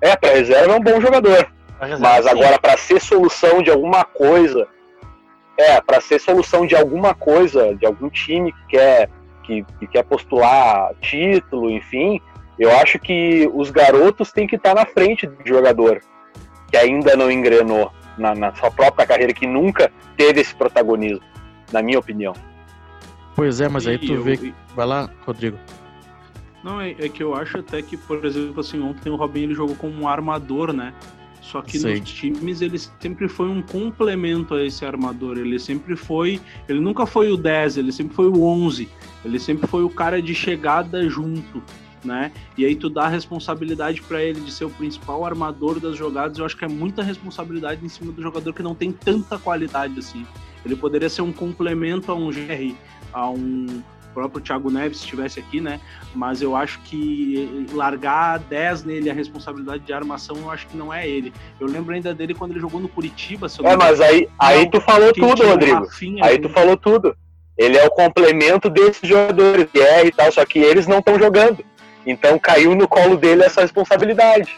É, 0.00 0.14
para 0.14 0.34
reserva 0.34 0.72
é 0.72 0.76
um 0.76 0.80
bom 0.80 1.00
jogador. 1.00 1.48
Mas 2.00 2.26
agora 2.26 2.58
para 2.58 2.76
ser 2.76 3.00
solução 3.00 3.62
de 3.62 3.70
alguma 3.70 4.04
coisa, 4.04 4.66
é, 5.58 5.80
para 5.80 6.00
ser 6.00 6.20
solução 6.20 6.66
de 6.66 6.74
alguma 6.74 7.14
coisa, 7.14 7.74
de 7.74 7.86
algum 7.86 8.08
time 8.08 8.52
que 8.52 8.66
quer 8.68 9.10
que, 9.42 9.62
que 9.78 9.86
quer 9.86 10.02
postular 10.04 10.94
título, 11.00 11.70
enfim, 11.70 12.20
eu 12.58 12.70
acho 12.78 12.98
que 12.98 13.50
os 13.52 13.70
garotos 13.70 14.32
têm 14.32 14.46
que 14.46 14.56
estar 14.56 14.74
na 14.74 14.86
frente 14.86 15.26
do 15.26 15.36
jogador 15.44 16.00
que 16.70 16.76
ainda 16.76 17.14
não 17.14 17.30
engrenou 17.30 17.92
na, 18.16 18.34
na 18.34 18.54
sua 18.54 18.70
própria 18.70 19.06
carreira, 19.06 19.32
que 19.32 19.46
nunca 19.46 19.92
teve 20.16 20.40
esse 20.40 20.54
protagonismo, 20.54 21.24
na 21.72 21.82
minha 21.82 21.98
opinião. 21.98 22.32
Pois 23.36 23.60
é, 23.60 23.68
mas 23.68 23.86
aí 23.86 23.98
tu 23.98 24.20
vê. 24.22 24.52
Vai 24.74 24.86
lá, 24.86 25.10
Rodrigo. 25.26 25.58
Não, 26.62 26.80
é, 26.80 26.92
é, 26.92 27.08
que 27.08 27.22
eu 27.22 27.34
acho 27.34 27.58
até 27.58 27.82
que, 27.82 27.96
por 27.96 28.24
exemplo, 28.24 28.60
assim, 28.60 28.80
ontem 28.80 29.10
o 29.10 29.16
Robinho 29.16 29.46
ele 29.46 29.54
jogou 29.54 29.76
como 29.76 30.00
um 30.00 30.08
armador, 30.08 30.72
né? 30.72 30.94
Só 31.44 31.60
que 31.60 31.78
Sei. 31.78 32.00
nos 32.00 32.10
times 32.10 32.62
ele 32.62 32.78
sempre 32.78 33.28
foi 33.28 33.48
um 33.48 33.60
complemento 33.60 34.54
a 34.54 34.64
esse 34.64 34.84
armador. 34.84 35.36
Ele 35.36 35.58
sempre 35.58 35.94
foi. 35.94 36.40
Ele 36.68 36.80
nunca 36.80 37.04
foi 37.04 37.30
o 37.30 37.36
10, 37.36 37.76
ele 37.76 37.92
sempre 37.92 38.14
foi 38.14 38.26
o 38.26 38.42
11. 38.42 38.88
Ele 39.24 39.38
sempre 39.38 39.66
foi 39.66 39.84
o 39.84 39.90
cara 39.90 40.22
de 40.22 40.34
chegada 40.34 41.08
junto 41.08 41.62
né? 42.04 42.30
E 42.56 42.64
aí 42.64 42.76
tu 42.76 42.90
dá 42.90 43.04
a 43.04 43.08
responsabilidade 43.08 44.02
para 44.02 44.22
ele 44.22 44.40
de 44.40 44.52
ser 44.52 44.66
o 44.66 44.70
principal 44.70 45.24
armador 45.24 45.80
das 45.80 45.96
jogadas. 45.96 46.38
Eu 46.38 46.44
acho 46.44 46.56
que 46.56 46.64
é 46.64 46.68
muita 46.68 47.02
responsabilidade 47.02 47.84
em 47.84 47.88
cima 47.88 48.12
do 48.12 48.22
jogador 48.22 48.52
que 48.52 48.62
não 48.62 48.74
tem 48.74 48.92
tanta 48.92 49.38
qualidade 49.38 49.98
assim. 49.98 50.26
Ele 50.64 50.76
poderia 50.76 51.08
ser 51.08 51.22
um 51.22 51.32
complemento 51.32 52.12
a 52.12 52.14
um 52.14 52.30
GR, 52.30 52.74
a 53.12 53.30
um 53.30 53.82
próprio 54.14 54.40
Thiago 54.40 54.70
Neves 54.70 54.98
se 54.98 55.04
estivesse 55.04 55.40
aqui, 55.40 55.60
né? 55.60 55.80
Mas 56.14 56.40
eu 56.40 56.54
acho 56.54 56.78
que 56.80 57.66
largar 57.72 58.38
10 58.38 58.84
nele 58.84 59.10
a 59.10 59.14
responsabilidade 59.14 59.82
de 59.82 59.92
armação, 59.92 60.36
eu 60.36 60.50
acho 60.50 60.66
que 60.68 60.76
não 60.76 60.94
é 60.94 61.06
ele. 61.06 61.32
Eu 61.60 61.66
lembro 61.66 61.94
ainda 61.94 62.14
dele 62.14 62.32
quando 62.32 62.52
ele 62.52 62.60
jogou 62.60 62.80
no 62.80 62.88
Curitiba. 62.88 63.48
é, 63.64 63.76
mas 63.76 64.00
aí, 64.00 64.28
aí 64.38 64.70
tu 64.70 64.80
falou 64.80 65.12
tudo, 65.12 65.44
Rodrigo. 65.44 65.86
aí 66.22 66.38
tu 66.38 66.48
falou 66.48 66.76
tudo. 66.76 67.16
Ele 67.58 67.76
é 67.76 67.84
o 67.84 67.90
complemento 67.90 68.68
desses 68.70 69.08
jogadores, 69.08 69.68
é 69.74 70.06
e 70.06 70.12
tal, 70.12 70.30
só 70.32 70.44
que 70.44 70.58
eles 70.58 70.86
não 70.86 70.98
estão 70.98 71.18
jogando. 71.18 71.64
Então 72.06 72.38
caiu 72.38 72.74
no 72.74 72.86
colo 72.86 73.16
dele 73.16 73.44
essa 73.44 73.60
responsabilidade. 73.60 74.48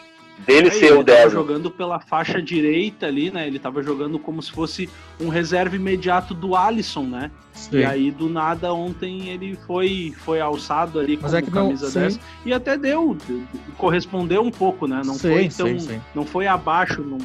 Dele 0.45 0.69
Aí, 0.69 0.79
ser 0.79 0.93
o 0.93 1.03
10. 1.03 1.19
Ele 1.19 1.29
jogando 1.31 1.71
pela 1.71 1.99
faixa 1.99 2.41
direita 2.41 3.07
ali, 3.07 3.31
né? 3.31 3.47
Ele 3.47 3.57
tava 3.57 3.81
jogando 3.81 4.19
como 4.19 4.41
se 4.41 4.51
fosse 4.51 4.89
um 5.19 5.29
reserva 5.29 5.75
imediato 5.75 6.33
do 6.33 6.55
Alisson, 6.55 7.03
né? 7.03 7.31
Sim. 7.53 7.79
E 7.79 7.85
aí, 7.85 8.11
do 8.11 8.29
nada, 8.29 8.71
ontem 8.71 9.29
ele 9.29 9.55
foi, 9.65 10.13
foi 10.17 10.39
alçado 10.39 10.99
ali 10.99 11.17
com 11.17 11.27
é 11.27 11.41
camisa 11.41 11.87
não, 11.87 11.93
10. 11.93 12.19
E 12.45 12.53
até 12.53 12.77
deu, 12.77 13.17
correspondeu 13.77 14.41
um 14.41 14.51
pouco, 14.51 14.87
né? 14.87 15.01
Não 15.03 15.15
sim, 15.15 15.29
foi 15.31 15.49
tão. 15.49 15.79
Sim, 15.79 15.99
não 16.13 16.23
foi 16.23 16.45
abaixo, 16.45 17.01
não, 17.01 17.17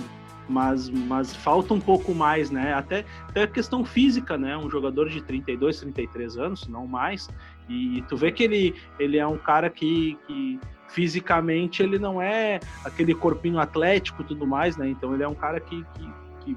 mas, 0.49 0.89
mas 0.89 1.35
falta 1.35 1.75
um 1.75 1.81
pouco 1.81 2.15
mais, 2.15 2.51
né? 2.51 2.73
Até, 2.73 3.05
até 3.29 3.43
a 3.43 3.47
questão 3.47 3.85
física, 3.85 4.39
né? 4.39 4.57
Um 4.57 4.71
jogador 4.71 5.09
de 5.09 5.21
32, 5.23 5.81
33 5.81 6.39
anos, 6.39 6.67
não 6.67 6.87
mais, 6.87 7.29
e 7.69 8.03
tu 8.09 8.17
vê 8.17 8.33
que 8.33 8.43
ele, 8.43 8.75
ele 8.99 9.19
é 9.19 9.27
um 9.27 9.39
cara 9.39 9.71
que, 9.71 10.19
que 10.27 10.59
fisicamente 10.93 11.83
ele 11.83 11.99
não 11.99 12.21
é 12.21 12.61
aquele 12.85 13.15
corpinho 13.15 13.59
atlético 13.59 14.23
e 14.23 14.25
tudo 14.25 14.47
mais, 14.47 14.77
né? 14.77 14.89
Então 14.89 15.15
ele 15.15 15.23
é 15.23 15.29
um 15.29 15.35
cara 15.35 15.59
que, 15.59 15.85
que, 15.95 16.11
que, 16.41 16.57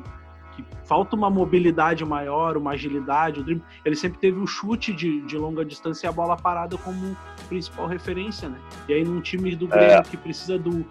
que 0.56 0.66
falta 0.84 1.16
uma 1.16 1.30
mobilidade 1.30 2.04
maior, 2.04 2.58
uma 2.58 2.72
agilidade. 2.72 3.44
Ele 3.84 3.96
sempre 3.96 4.20
teve 4.20 4.38
o 4.40 4.46
chute 4.46 4.94
de, 4.94 5.22
de 5.22 5.38
longa 5.38 5.64
distância 5.64 6.08
e 6.08 6.10
a 6.10 6.12
bola 6.12 6.36
parada 6.36 6.78
como 6.78 7.16
principal 7.48 7.88
referência, 7.88 8.50
né? 8.50 8.60
E 8.88 8.94
aí 8.94 9.04
num 9.04 9.22
time 9.22 9.56
do 9.56 9.68
Grêmio 9.68 9.96
é. 9.96 10.04
que 10.04 10.18
precisa 10.18 10.60
do, 10.60 10.86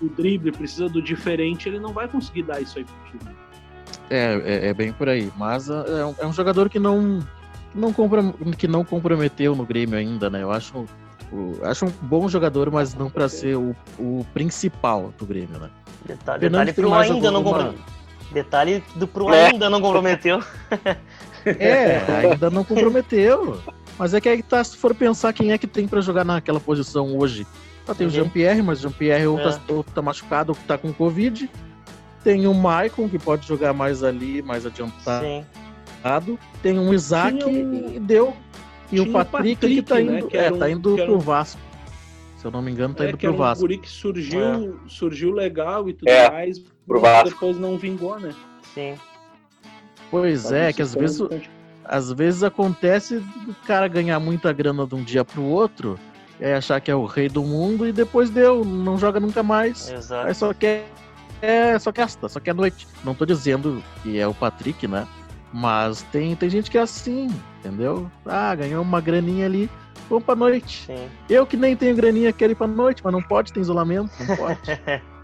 do 0.00 0.08
drible, 0.10 0.52
precisa 0.52 0.88
do 0.88 1.00
diferente, 1.00 1.68
ele 1.68 1.80
não 1.80 1.92
vai 1.92 2.06
conseguir 2.06 2.42
dar 2.42 2.60
isso 2.60 2.78
aí 2.78 2.84
pro 2.84 3.18
time. 3.18 3.36
É, 4.10 4.34
é, 4.44 4.68
é 4.68 4.74
bem 4.74 4.92
por 4.92 5.08
aí. 5.08 5.32
Mas 5.36 5.68
é 5.70 6.04
um, 6.04 6.14
é 6.18 6.26
um 6.26 6.32
jogador 6.32 6.68
que 6.68 6.78
não 6.78 7.20
não 7.74 7.92
que 8.56 8.68
não 8.68 8.84
comprometeu 8.84 9.56
no 9.56 9.66
Grêmio 9.66 9.98
ainda, 9.98 10.30
né? 10.30 10.42
Eu 10.42 10.52
acho, 10.52 10.84
acho 11.62 11.86
um 11.86 11.92
bom 12.02 12.28
jogador, 12.28 12.70
mas 12.70 12.94
não 12.94 13.10
para 13.10 13.28
ser 13.28 13.56
o, 13.56 13.74
o 13.98 14.26
principal 14.32 15.12
do 15.18 15.26
Grêmio, 15.26 15.58
né? 15.58 15.70
Detalhe, 16.04 16.40
detalhe 16.40 16.72
pro 16.72 16.94
ainda 16.94 17.28
alguma... 17.28 17.32
não 17.32 17.42
comprometeu. 17.42 17.84
Detalhe 18.32 18.84
do 18.96 19.06
pro 19.06 19.32
é. 19.32 19.46
ainda 19.46 19.70
não 19.70 19.80
comprometeu. 19.80 20.42
É, 21.46 22.30
ainda 22.30 22.50
não 22.50 22.64
comprometeu. 22.64 23.60
Mas 23.98 24.14
é 24.14 24.20
que 24.20 24.30
aí 24.30 24.42
tá, 24.42 24.64
se 24.64 24.78
for 24.78 24.94
pensar 24.94 25.30
quem 25.34 25.52
é 25.52 25.58
que 25.58 25.66
tem 25.66 25.86
para 25.86 26.00
jogar 26.00 26.24
naquela 26.24 26.58
posição 26.58 27.18
hoje. 27.18 27.46
Ah, 27.86 27.94
tem 27.94 28.06
uhum. 28.06 28.12
o 28.12 28.16
Jean-Pierre, 28.16 28.62
mas 28.62 28.78
o 28.78 28.82
Jean-Pierre 28.84 29.26
ou, 29.26 29.36
tá, 29.36 29.60
é. 29.68 29.72
ou 29.72 29.84
tá 29.84 30.00
machucado 30.00 30.52
ou 30.52 30.58
tá 30.66 30.78
com 30.78 30.90
Covid. 30.90 31.50
Tem 32.24 32.46
o 32.46 32.54
Maicon, 32.54 33.10
que 33.10 33.18
pode 33.18 33.46
jogar 33.46 33.74
mais 33.74 34.02
ali, 34.02 34.40
mais 34.40 34.64
adiantado. 34.64 35.22
Sim 35.22 35.44
tem 36.62 36.78
um 36.78 36.92
Isaac 36.92 37.42
um... 37.44 37.94
e 37.94 38.00
deu. 38.00 38.36
E 38.94 39.00
o 39.00 39.12
Patrick, 39.12 39.54
Patrick, 39.56 39.74
que 39.74 39.82
tá 39.82 39.94
né, 39.96 40.18
indo, 40.18 40.28
que 40.28 40.36
é, 40.36 40.52
um, 40.52 40.58
tá 40.58 40.70
indo 40.70 40.94
pro 40.96 41.18
Vasco. 41.18 41.60
Se 42.36 42.46
eu 42.46 42.50
não 42.50 42.62
me 42.62 42.70
engano, 42.70 42.94
tá 42.94 43.04
é 43.04 43.08
indo 43.08 43.18
pro 43.18 43.32
um 43.32 43.36
Vasco. 43.36 43.62
guri 43.62 43.78
que 43.78 43.88
surgiu, 43.88 44.78
surgiu 44.86 45.32
legal 45.32 45.88
e 45.88 45.94
tudo 45.94 46.08
É, 46.08 46.30
mais, 46.30 46.58
pro 46.58 47.00
mas 47.00 47.12
Vasco. 47.12 47.30
depois 47.30 47.58
não 47.58 47.76
vingou, 47.78 48.18
né? 48.20 48.34
Sim. 48.74 48.94
Pois 50.10 50.44
Tava 50.44 50.56
é, 50.56 50.72
que 50.72 50.82
às 50.82 50.94
vezes, 50.94 51.16
suspenso, 51.16 51.50
às 51.84 52.12
vezes 52.12 52.42
acontece 52.42 53.18
do 53.18 53.54
cara 53.66 53.88
ganhar 53.88 54.20
muita 54.20 54.52
grana 54.52 54.86
de 54.86 54.94
um 54.94 55.02
dia 55.02 55.24
pro 55.24 55.42
outro, 55.42 55.98
e 56.38 56.44
aí 56.44 56.52
achar 56.52 56.80
que 56.80 56.90
é 56.90 56.94
o 56.94 57.04
rei 57.04 57.28
do 57.28 57.42
mundo 57.42 57.86
e 57.86 57.92
depois 57.92 58.30
deu, 58.30 58.64
não 58.64 58.98
joga 58.98 59.18
nunca 59.18 59.42
mais. 59.42 59.90
Exato. 59.90 60.28
Aí 60.28 60.34
só 60.34 60.52
quer. 60.52 60.86
É, 61.42 61.78
só 61.78 61.92
quer, 61.92 62.08
só 62.08 62.40
quer 62.40 62.54
noite. 62.54 62.86
Não 63.04 63.14
tô 63.14 63.26
dizendo 63.26 63.82
que 64.02 64.18
é 64.18 64.26
o 64.26 64.32
Patrick, 64.32 64.86
né? 64.86 65.06
Mas 65.56 66.02
tem, 66.10 66.34
tem 66.34 66.50
gente 66.50 66.68
que 66.68 66.76
é 66.76 66.80
assim, 66.80 67.28
entendeu? 67.60 68.10
Ah, 68.26 68.52
ganhou 68.56 68.82
uma 68.82 69.00
graninha 69.00 69.46
ali, 69.46 69.70
vamos 70.10 70.24
pra 70.24 70.34
noite. 70.34 70.86
Sim. 70.86 71.08
Eu 71.30 71.46
que 71.46 71.56
nem 71.56 71.76
tenho 71.76 71.94
graninha, 71.94 72.32
quero 72.32 72.50
ir 72.52 72.56
pra 72.56 72.66
noite, 72.66 73.00
mas 73.04 73.12
não 73.12 73.22
pode, 73.22 73.52
tem 73.52 73.60
isolamento, 73.62 74.10
não 74.26 74.36
pode. 74.36 74.60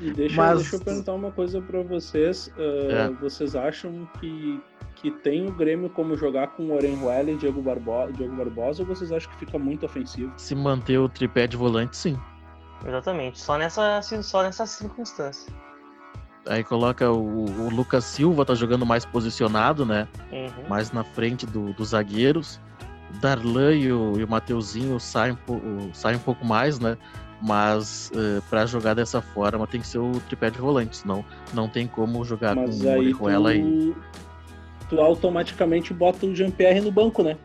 E 0.00 0.10
deixa, 0.12 0.34
Mas- 0.34 0.58
deixa 0.62 0.74
eu 0.76 0.80
perguntar 0.80 1.12
uma 1.12 1.30
coisa 1.30 1.60
pra 1.62 1.80
vocês. 1.82 2.52
ah, 2.58 2.62
É. 2.62 3.08
Vocês 3.20 3.54
acham 3.54 4.08
que, 4.18 4.60
que 4.96 5.12
tem 5.12 5.46
o 5.46 5.52
Grêmio 5.52 5.88
como 5.90 6.16
jogar 6.16 6.48
com 6.48 6.72
Orenjuela 6.74 7.30
e 7.30 7.36
Diego, 7.36 7.62
Barbo 7.62 8.10
Diego 8.10 8.34
Barbosa 8.34 8.82
ou 8.82 8.88
vocês 8.88 9.12
acham 9.12 9.30
que 9.30 9.38
fica 9.38 9.56
muito 9.60 9.86
ofensivo? 9.86 10.32
Se 10.36 10.56
manter 10.56 10.98
o 10.98 11.08
tripé 11.08 11.46
de 11.46 11.56
volante, 11.56 11.96
sim. 11.96 12.18
Exatamente. 12.84 13.38
Só 13.40 13.56
nessa, 13.56 14.02
só 14.02 14.42
nessa 14.42 14.66
circunstância. 14.66 15.52
Aí 16.46 16.64
coloca 16.64 17.10
o, 17.10 17.44
o 17.44 17.70
Lucas 17.70 18.04
Silva, 18.04 18.44
tá 18.44 18.54
jogando 18.54 18.84
mais 18.84 19.04
posicionado, 19.04 19.86
né? 19.86 20.08
Uhum. 20.32 20.68
Mais 20.68 20.90
na 20.90 21.04
frente 21.04 21.46
do- 21.46 21.72
dos 21.72 21.90
zagueiros. 21.90 22.60
O 23.14 23.18
Darlan 23.20 23.74
e 23.74 23.92
o, 23.92 24.18
e 24.18 24.24
o 24.24 24.28
Mateuzinho 24.28 24.98
saem, 24.98 25.36
um 25.48 25.52
o- 25.52 25.90
saem 25.94 26.16
um 26.16 26.20
pouco 26.20 26.44
mais, 26.44 26.80
né? 26.80 26.96
Mas 27.40 28.10
eh, 28.14 28.40
pra 28.48 28.66
jogar 28.66 28.94
dessa 28.94 29.20
forma 29.20 29.66
tem 29.66 29.80
que 29.80 29.86
ser 29.86 29.98
o 29.98 30.12
tripé 30.28 30.48
de 30.50 30.58
volante, 30.58 30.96
senão 30.98 31.24
não 31.52 31.68
tem 31.68 31.86
como 31.88 32.24
jogar 32.24 32.54
Mas 32.54 32.78
com 32.80 32.86
o 32.86 32.90
aí 32.90 32.98
Orejuela 32.98 33.54
e. 33.54 33.60
tu, 33.62 33.96
tu 34.90 35.00
automaticamente 35.00 35.92
bota 35.92 36.24
o 36.26 36.34
Jean-Pierre 36.34 36.80
no 36.80 36.92
banco, 36.92 37.22
né? 37.24 37.36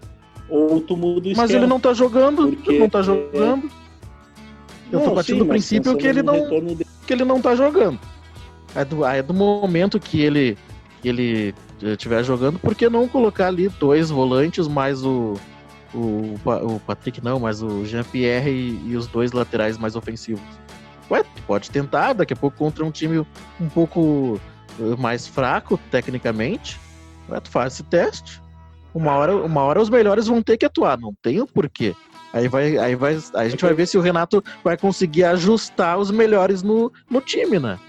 Ou 0.50 0.80
tu 0.82 0.96
muda 0.96 1.28
o 1.28 1.32
Mas 1.36 1.50
esquema. 1.50 1.60
ele 1.60 1.68
não 1.68 1.80
tá 1.80 1.94
jogando, 1.94 2.48
Porque- 2.48 2.70
ele 2.72 2.80
não 2.80 2.90
tá 2.90 3.02
jogando. 3.02 3.70
Eu 4.92 5.00
tô 5.02 5.06
Não, 5.08 5.16
partindo 5.16 5.34
sim, 5.36 5.40
do 5.40 5.46
mas 5.46 5.56
princípio 5.68 5.98
que 5.98 6.08
ele 6.08 6.22
não, 6.24 6.48
dele. 6.48 6.88
que 7.06 7.14
ele 7.14 7.26
não 7.26 7.42
tá 7.42 7.56
jogando. 7.56 8.00
É 8.78 8.86
do, 8.86 9.04
é 9.04 9.24
do 9.24 9.34
momento 9.34 10.00
que 10.00 10.22
ele 10.22 10.58
ele 11.04 11.54
estiver 11.82 12.24
jogando, 12.24 12.60
por 12.60 12.76
que 12.76 12.90
não 12.90 13.08
colocar 13.08 13.48
ali 13.48 13.70
dois 13.70 14.10
volantes 14.10 14.68
mais 14.68 15.04
o 15.04 15.36
o, 15.94 16.36
o 16.46 16.80
Patrick 16.82 17.24
não, 17.24 17.40
mas 17.40 17.62
o 17.62 17.86
Jean-Pierre 17.86 18.50
e, 18.50 18.92
e 18.92 18.98
os 18.98 19.08
dois 19.08 19.32
laterais 19.32 19.78
mais 19.78 19.96
ofensivos. 19.96 20.44
Ué, 21.10 21.24
pode 21.46 21.72
tentar, 21.72 22.14
daqui 22.14 22.34
a 22.34 22.36
pouco 22.36 22.58
contra 22.58 22.84
um 22.84 22.92
time 22.92 23.26
um 23.60 23.70
pouco 23.70 24.40
eh, 24.80 24.96
mais 24.98 25.26
fraco 25.26 25.80
tecnicamente. 25.90 26.80
Ué, 27.30 27.40
tu 27.40 27.50
faz 27.50 27.74
esse 27.74 27.84
teste. 27.84 28.42
Uma 28.94 29.14
hora, 29.14 29.36
uma 29.36 29.62
hora 29.62 29.82
os 29.82 29.90
melhores 29.90 30.28
vão 30.28 30.42
ter 30.42 30.58
que 30.58 30.66
atuar, 30.66 31.00
não 31.00 31.14
tem 31.22 31.40
o 31.40 31.48
porquê. 31.48 31.96
Aí 32.34 32.48
vai, 32.48 32.78
aí 32.78 32.96
vai, 32.96 33.18
a 33.34 33.48
gente 33.48 33.64
vai 33.64 33.74
ver 33.74 33.88
se 33.88 33.98
o 33.98 34.02
Renato 34.02 34.44
vai 34.64 34.76
conseguir 34.76 35.24
ajustar 35.24 35.98
os 35.98 36.12
melhores 36.12 36.62
no, 36.62 36.92
no 37.10 37.22
time, 37.22 37.60
né? 37.60 37.80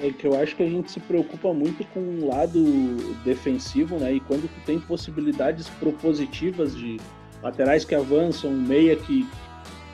É 0.00 0.10
que 0.10 0.26
eu 0.26 0.40
acho 0.40 0.54
que 0.54 0.62
a 0.62 0.68
gente 0.68 0.90
se 0.90 1.00
preocupa 1.00 1.52
muito 1.52 1.84
com 1.88 2.00
o 2.00 2.28
lado 2.28 2.62
defensivo, 3.24 3.96
né? 3.98 4.14
E 4.14 4.20
quando 4.20 4.48
tu 4.48 4.64
tem 4.64 4.78
possibilidades 4.78 5.68
propositivas 5.68 6.76
de 6.76 6.98
laterais 7.42 7.84
que 7.84 7.94
avançam, 7.94 8.52
meia 8.52 8.94
que, 8.94 9.26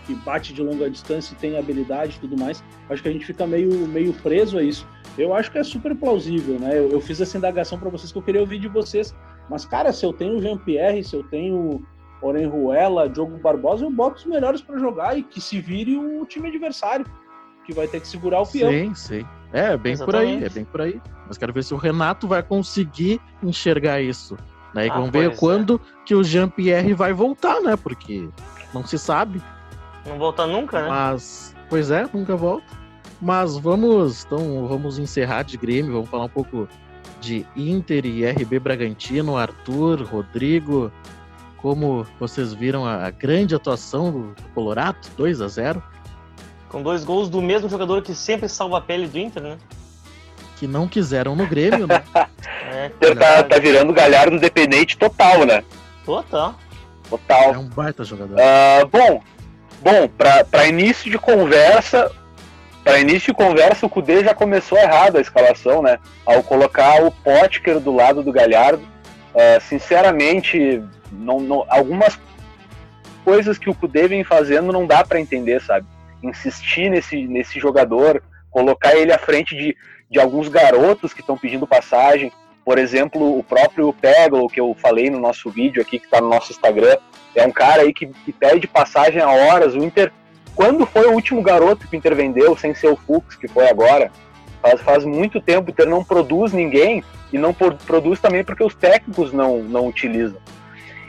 que 0.07 0.15
bate 0.17 0.53
de 0.53 0.63
longa 0.63 0.91
distância 0.91 1.35
e 1.35 1.37
tem 1.37 1.57
habilidade 1.57 2.17
e 2.17 2.21
tudo 2.21 2.39
mais, 2.39 2.63
acho 2.91 3.03
que 3.03 3.09
a 3.09 3.13
gente 3.13 3.25
fica 3.25 3.47
meio, 3.47 3.71
meio 3.89 4.13
preso 4.13 4.59
a 4.59 4.63
isso. 4.63 4.87
Eu 5.17 5.35
acho 5.35 5.51
que 5.51 5.59
é 5.59 5.63
super 5.63 5.95
plausível, 5.95 6.59
né? 6.59 6.79
Eu, 6.79 6.91
eu 6.91 7.01
fiz 7.01 7.21
essa 7.21 7.39
indagação 7.39 7.79
para 7.79 7.89
vocês 7.89 8.13
que 8.13 8.19
eu 8.19 8.23
queria 8.23 8.41
ouvir 8.41 8.59
de 8.59 8.69
vocês. 8.69 9.15
Mas, 9.49 9.65
cara, 9.65 9.93
se 9.93 10.05
eu 10.05 10.13
tenho 10.13 10.41
Jean-Pierre, 10.41 11.05
se 11.05 11.15
eu 11.15 11.23
tenho 11.25 11.83
Orenjuela, 12.21 13.09
Diogo 13.09 13.39
Barbosa, 13.39 13.85
eu 13.85 13.91
boto 13.91 14.17
os 14.17 14.27
melhores 14.27 14.61
para 14.61 14.79
jogar 14.79 15.17
e 15.17 15.23
que 15.23 15.41
se 15.41 15.61
vire 15.61 15.97
o 15.97 16.25
time 16.27 16.49
adversário, 16.49 17.07
que 17.65 17.73
vai 17.73 17.87
ter 17.87 18.01
que 18.01 18.09
segurar 18.09 18.41
o 18.43 18.47
peão. 18.47 18.71
Sim, 18.71 18.95
sim. 18.95 19.27
É, 19.55 19.77
bem 19.77 19.97
por 19.97 20.17
aí, 20.17 20.31
Exatamente. 20.31 20.45
é 20.45 20.49
bem 20.49 20.65
por 20.65 20.81
aí. 20.81 21.01
Mas 21.29 21.39
quero 21.39 21.53
ver 21.53 21.63
se 21.63 21.73
o 21.73 21.77
Renato 21.77 22.27
vai 22.27 22.43
conseguir 22.43 23.21
enxergar 23.41 24.01
isso. 24.03 24.37
Né? 24.75 24.89
E 24.89 24.91
Ah, 24.91 24.95
vamos 24.95 25.11
ver 25.11 25.31
é. 25.31 25.37
quando 25.37 25.81
que 26.05 26.13
o 26.13 26.25
Jean-Pierre 26.25 26.93
vai 26.93 27.13
voltar, 27.13 27.61
né? 27.61 27.77
Porque 27.77 28.29
não 28.75 28.85
se 28.85 28.99
sabe. 28.99 29.41
Não 30.05 30.19
volta 30.19 30.45
nunca, 30.45 30.83
né? 30.83 30.89
Mas, 30.89 31.55
pois 31.71 31.93
é, 31.93 32.05
nunca 32.13 32.35
volta. 32.35 32.67
Mas 33.23 33.57
vamos, 33.57 34.25
então, 34.25 34.67
vamos 34.67 34.99
encerrar 34.99 35.45
de 35.45 35.57
Grêmio, 35.57 35.93
vamos 35.93 36.11
falar 36.11 36.25
um 36.25 36.29
pouco 36.29 36.69
de 37.21 37.47
Inter 37.55 38.05
e 38.05 38.27
RB 38.27 38.59
Bragantino, 38.59 39.37
Arthur, 39.37 40.03
Rodrigo. 40.03 40.91
Como 41.59 42.05
vocês 42.19 42.53
viram 42.53 42.85
a, 42.85 43.09
grande 43.09 43.55
atuação 43.55 44.11
do, 44.11 44.35
do 44.35 44.49
Colorado, 44.53 44.99
2 45.17 45.41
a 45.41 45.47
0 45.47 45.83
Com 46.75 46.83
dois 46.83 47.05
gols 47.05 47.29
do 47.29 47.41
mesmo 47.41 47.69
jogador 47.69 48.03
que 48.03 48.17
sempre 48.17 48.49
salva 48.49 48.79
a 48.79 48.81
pele 48.81 49.07
do 49.07 49.17
Inter, 49.17 49.41
né? 49.41 49.57
que 50.57 50.67
não 50.67 50.89
quiseram 50.89 51.37
no 51.37 51.47
Grêmio, 51.47 51.87
né? 51.87 52.03
É, 52.69 52.91
Ele 53.01 53.15
tá, 53.15 53.45
tá 53.45 53.59
virando 53.61 53.93
galhardo 53.93 54.41
dependente 54.41 54.99
total, 54.99 55.45
né? 55.47 55.63
total. 56.05 56.57
É 57.07 57.09
Total. 57.09 57.53
um 57.53 57.69
baita 57.69 58.03
jogador. 58.03 58.37
Ah, 58.41 58.85
bom, 58.87 59.23
bom 59.81 60.09
para 60.09 60.67
início 60.67 61.09
de 61.09 61.17
conversa, 61.19 62.11
para 62.83 62.99
início 62.99 63.33
de 63.33 63.35
conversa, 63.35 63.87
o 63.87 63.89
Cudê 63.89 64.25
já 64.25 64.35
começou 64.35 64.77
errado 64.77 65.17
a 65.17 65.21
escalação, 65.21 65.81
né? 65.81 65.99
Ao 66.27 66.43
colocar 66.43 67.05
o 67.05 67.11
Potker 67.13 67.79
do 67.79 67.95
lado 67.95 68.21
do 68.23 68.33
Galhardo. 68.33 68.83
Ah, 69.33 69.61
sinceramente, 69.61 70.83
não, 71.13 71.39
não- 71.39 71.65
algumas 71.69 72.19
coisas 73.25 73.59
que 73.59 73.71
o 73.71 73.75
Cudê 73.75 74.09
vem 74.09 74.25
fazendo 74.25 74.73
não 74.73 74.87
dá 74.89 75.05
para 75.05 75.21
entender, 75.21 75.61
sabe? 75.63 75.87
Insistir 76.29 76.91
nesse, 76.91 77.27
nesse 77.27 77.61
jogador, 77.61 78.23
colocar 78.51 78.95
ele 78.97 79.13
à 79.13 79.19
frente 79.19 79.55
de, 79.55 79.77
de 80.11 80.19
alguns 80.19 80.49
garotos 80.49 81.13
que 81.13 81.21
estão 81.21 81.37
pedindo 81.37 81.67
passagem. 81.67 82.33
Por 82.65 82.79
exemplo, 82.79 83.39
o 83.39 83.43
próprio 83.45 83.93
Peglo, 83.93 84.49
que 84.49 84.59
eu 84.59 84.75
falei 84.81 85.11
no 85.11 85.21
nosso 85.21 85.51
vídeo 85.51 85.83
aqui, 85.83 85.99
que 85.99 86.07
está 86.07 86.21
no 86.21 86.31
nosso 86.31 86.51
Instagram, 86.51 86.97
é 87.35 87.47
um 87.47 87.51
cara 87.51 87.83
aí 87.83 87.93
que, 87.93 88.07
que 88.07 88.33
pede 88.33 88.67
passagem 88.67 89.21
há 89.21 89.29
horas. 89.31 89.75
O 89.75 89.85
Inter, 89.85 90.11
quando 90.55 90.87
foi 90.87 91.07
o 91.07 91.13
último 91.13 91.43
garoto 91.43 91.87
que 91.87 91.95
o 91.95 91.99
Inter 91.99 92.15
vendeu, 92.15 92.57
sem 92.57 92.75
ser 92.75 92.89
o 92.89 92.97
Fux, 92.97 93.37
que 93.37 93.47
foi 93.49 93.69
agora? 93.69 94.11
Faz, 94.63 94.81
faz 94.81 95.05
muito 95.05 95.43
tempo 95.43 95.69
o 95.69 95.71
Inter 95.71 95.87
não 95.87 96.03
produz 96.03 96.55
ninguém 96.55 97.05
e 97.31 97.37
não 97.37 97.53
por- 97.53 97.75
produz 97.75 98.19
também 98.19 98.43
porque 98.43 98.65
os 98.65 98.75
técnicos 98.75 99.31
não, 99.31 99.59
não 99.59 99.87
utilizam. 99.87 100.39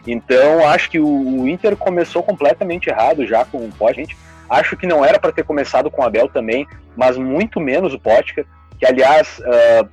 Então, 0.05 0.67
acho 0.67 0.89
que 0.89 0.99
o, 0.99 1.07
o 1.07 1.47
Inter 1.47 1.77
começou 1.77 2.21
completamente 2.21 2.89
errado 2.89 3.25
já 3.25 3.45
com 3.45 3.59
o 3.59 3.71
Potker. 3.71 4.07
Acho 4.49 4.77
que 4.77 4.87
não 4.87 5.03
era 5.03 5.19
para 5.19 5.31
ter 5.31 5.43
começado 5.43 5.89
com 5.89 6.01
o 6.01 6.05
Abel 6.05 6.27
também, 6.27 6.67
mas 6.95 7.17
muito 7.17 7.59
menos 7.59 7.93
o 7.93 7.99
Potker, 7.99 8.45
que 8.77 8.85
aliás 8.85 9.41
ah, 9.45 9.87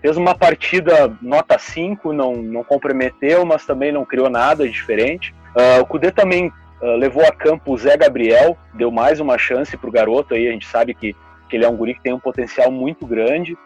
fez 0.00 0.16
uma 0.16 0.34
partida 0.34 1.12
nota 1.20 1.58
5, 1.58 2.12
não, 2.12 2.34
não 2.36 2.64
comprometeu, 2.64 3.44
mas 3.44 3.66
também 3.66 3.92
não 3.92 4.04
criou 4.04 4.30
nada 4.30 4.68
diferente. 4.68 5.34
Ah, 5.54 5.80
o 5.80 5.86
Cudê 5.86 6.10
também 6.10 6.52
ah, 6.82 6.86
levou 6.96 7.24
a 7.24 7.32
campo 7.32 7.72
o 7.72 7.78
Zé 7.78 7.96
Gabriel, 7.96 8.56
deu 8.74 8.90
mais 8.90 9.20
uma 9.20 9.36
chance 9.36 9.76
pro 9.76 9.90
garoto 9.90 10.34
aí, 10.34 10.48
a 10.48 10.52
gente 10.52 10.66
sabe 10.66 10.94
que, 10.94 11.14
que 11.48 11.56
ele 11.56 11.64
é 11.64 11.68
um 11.68 11.76
guri 11.76 11.94
que 11.94 12.02
tem 12.02 12.12
um 12.12 12.20
potencial 12.20 12.70
muito 12.70 13.06
grande. 13.06 13.56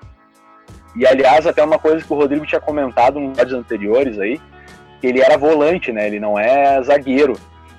E 0.94 1.06
aliás, 1.06 1.46
até 1.46 1.64
uma 1.64 1.78
coisa 1.78 2.04
que 2.04 2.12
o 2.12 2.16
Rodrigo 2.16 2.44
tinha 2.44 2.60
comentado 2.60 3.18
nos 3.18 3.36
vídeos 3.36 3.58
anteriores 3.58 4.18
aí, 4.18 4.40
que 5.00 5.06
ele 5.06 5.22
era 5.22 5.38
volante, 5.38 5.90
né? 5.90 6.06
Ele 6.06 6.20
não 6.20 6.38
é 6.38 6.82
zagueiro. 6.82 7.34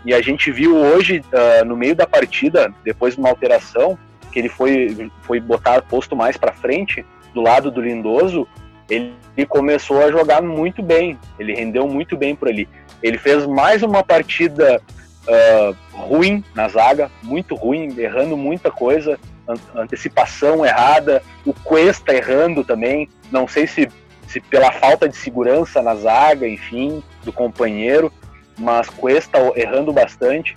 E 0.05 0.13
a 0.13 0.21
gente 0.21 0.51
viu 0.51 0.75
hoje, 0.75 1.23
ah, 1.33 1.63
no 1.63 1.75
meio 1.77 1.95
da 1.95 2.05
partida, 2.05 2.73
depois 2.83 3.13
de 3.15 3.19
uma 3.19 3.29
alteração, 3.29 3.97
que 4.31 4.39
ele 4.39 4.49
foi, 4.49 5.11
foi 5.21 5.39
botar 5.39 5.81
posto 5.83 6.15
mais 6.15 6.37
para 6.37 6.51
frente, 6.51 7.05
do 7.33 7.41
lado 7.41 7.71
do 7.71 7.81
Lindoso, 7.81 8.47
ele 8.89 9.13
começou 9.47 10.03
a 10.03 10.11
jogar 10.11 10.41
muito 10.41 10.83
bem. 10.83 11.17
Ele 11.39 11.53
rendeu 11.53 11.87
muito 11.87 12.17
bem 12.17 12.35
por 12.35 12.47
ali. 12.47 12.67
Ele 13.01 13.17
fez 13.17 13.45
mais 13.45 13.81
uma 13.81 14.03
partida 14.03 14.81
ah, 15.27 15.73
ruim 15.91 16.43
na 16.53 16.67
zaga, 16.67 17.09
muito 17.21 17.55
ruim, 17.55 17.93
errando 17.97 18.35
muita 18.35 18.69
coisa, 18.69 19.17
an- 19.47 19.81
antecipação 19.81 20.65
errada, 20.65 21.23
o 21.45 21.53
Cuesta 21.53 22.13
errando 22.13 22.63
também. 22.63 23.07
Não 23.31 23.47
sei 23.47 23.67
se, 23.67 23.89
se 24.27 24.39
pela 24.41 24.71
falta 24.71 25.07
de 25.07 25.15
segurança 25.15 25.81
na 25.81 25.95
zaga, 25.95 26.47
enfim, 26.47 27.01
do 27.23 27.31
companheiro, 27.31 28.11
mas 28.57 28.89
Cuesta 28.89 29.37
errando 29.55 29.91
bastante. 29.91 30.55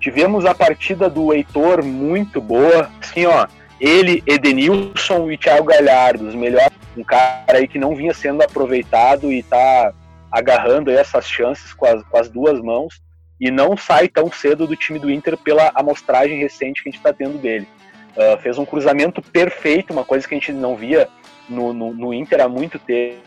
Tivemos 0.00 0.44
a 0.44 0.54
partida 0.54 1.08
do 1.08 1.32
Heitor 1.32 1.84
muito 1.84 2.40
boa, 2.40 2.90
assim, 3.00 3.26
ó, 3.26 3.46
ele, 3.80 4.22
Edenilson 4.26 5.30
e 5.30 5.36
Thiago 5.36 5.66
Galhardo, 5.66 6.26
os 6.26 6.34
melhores, 6.34 6.72
um 6.96 7.04
cara 7.04 7.58
aí 7.58 7.68
que 7.68 7.78
não 7.78 7.94
vinha 7.94 8.14
sendo 8.14 8.42
aproveitado 8.42 9.32
e 9.32 9.42
tá 9.42 9.92
agarrando 10.30 10.90
essas 10.90 11.28
chances 11.28 11.72
com 11.74 11.86
as, 11.86 12.02
com 12.04 12.18
as 12.18 12.28
duas 12.28 12.60
mãos. 12.60 13.00
e 13.38 13.50
não 13.50 13.76
sai 13.76 14.08
tão 14.08 14.32
cedo 14.32 14.66
do 14.66 14.74
time 14.74 14.98
do 14.98 15.10
Inter 15.10 15.36
pela 15.36 15.70
amostragem 15.74 16.38
recente 16.38 16.82
que 16.82 16.88
a 16.88 16.92
gente 16.92 16.98
está 16.98 17.12
tendo 17.12 17.36
dele. 17.38 17.68
Uh, 18.16 18.38
fez 18.40 18.56
um 18.56 18.64
cruzamento 18.64 19.20
perfeito, 19.20 19.92
uma 19.92 20.04
coisa 20.04 20.26
que 20.26 20.34
a 20.34 20.38
gente 20.38 20.52
não 20.52 20.74
via 20.74 21.06
no, 21.46 21.74
no, 21.74 21.92
no 21.92 22.14
Inter 22.14 22.40
há 22.40 22.48
muito 22.48 22.78
tempo, 22.78 23.20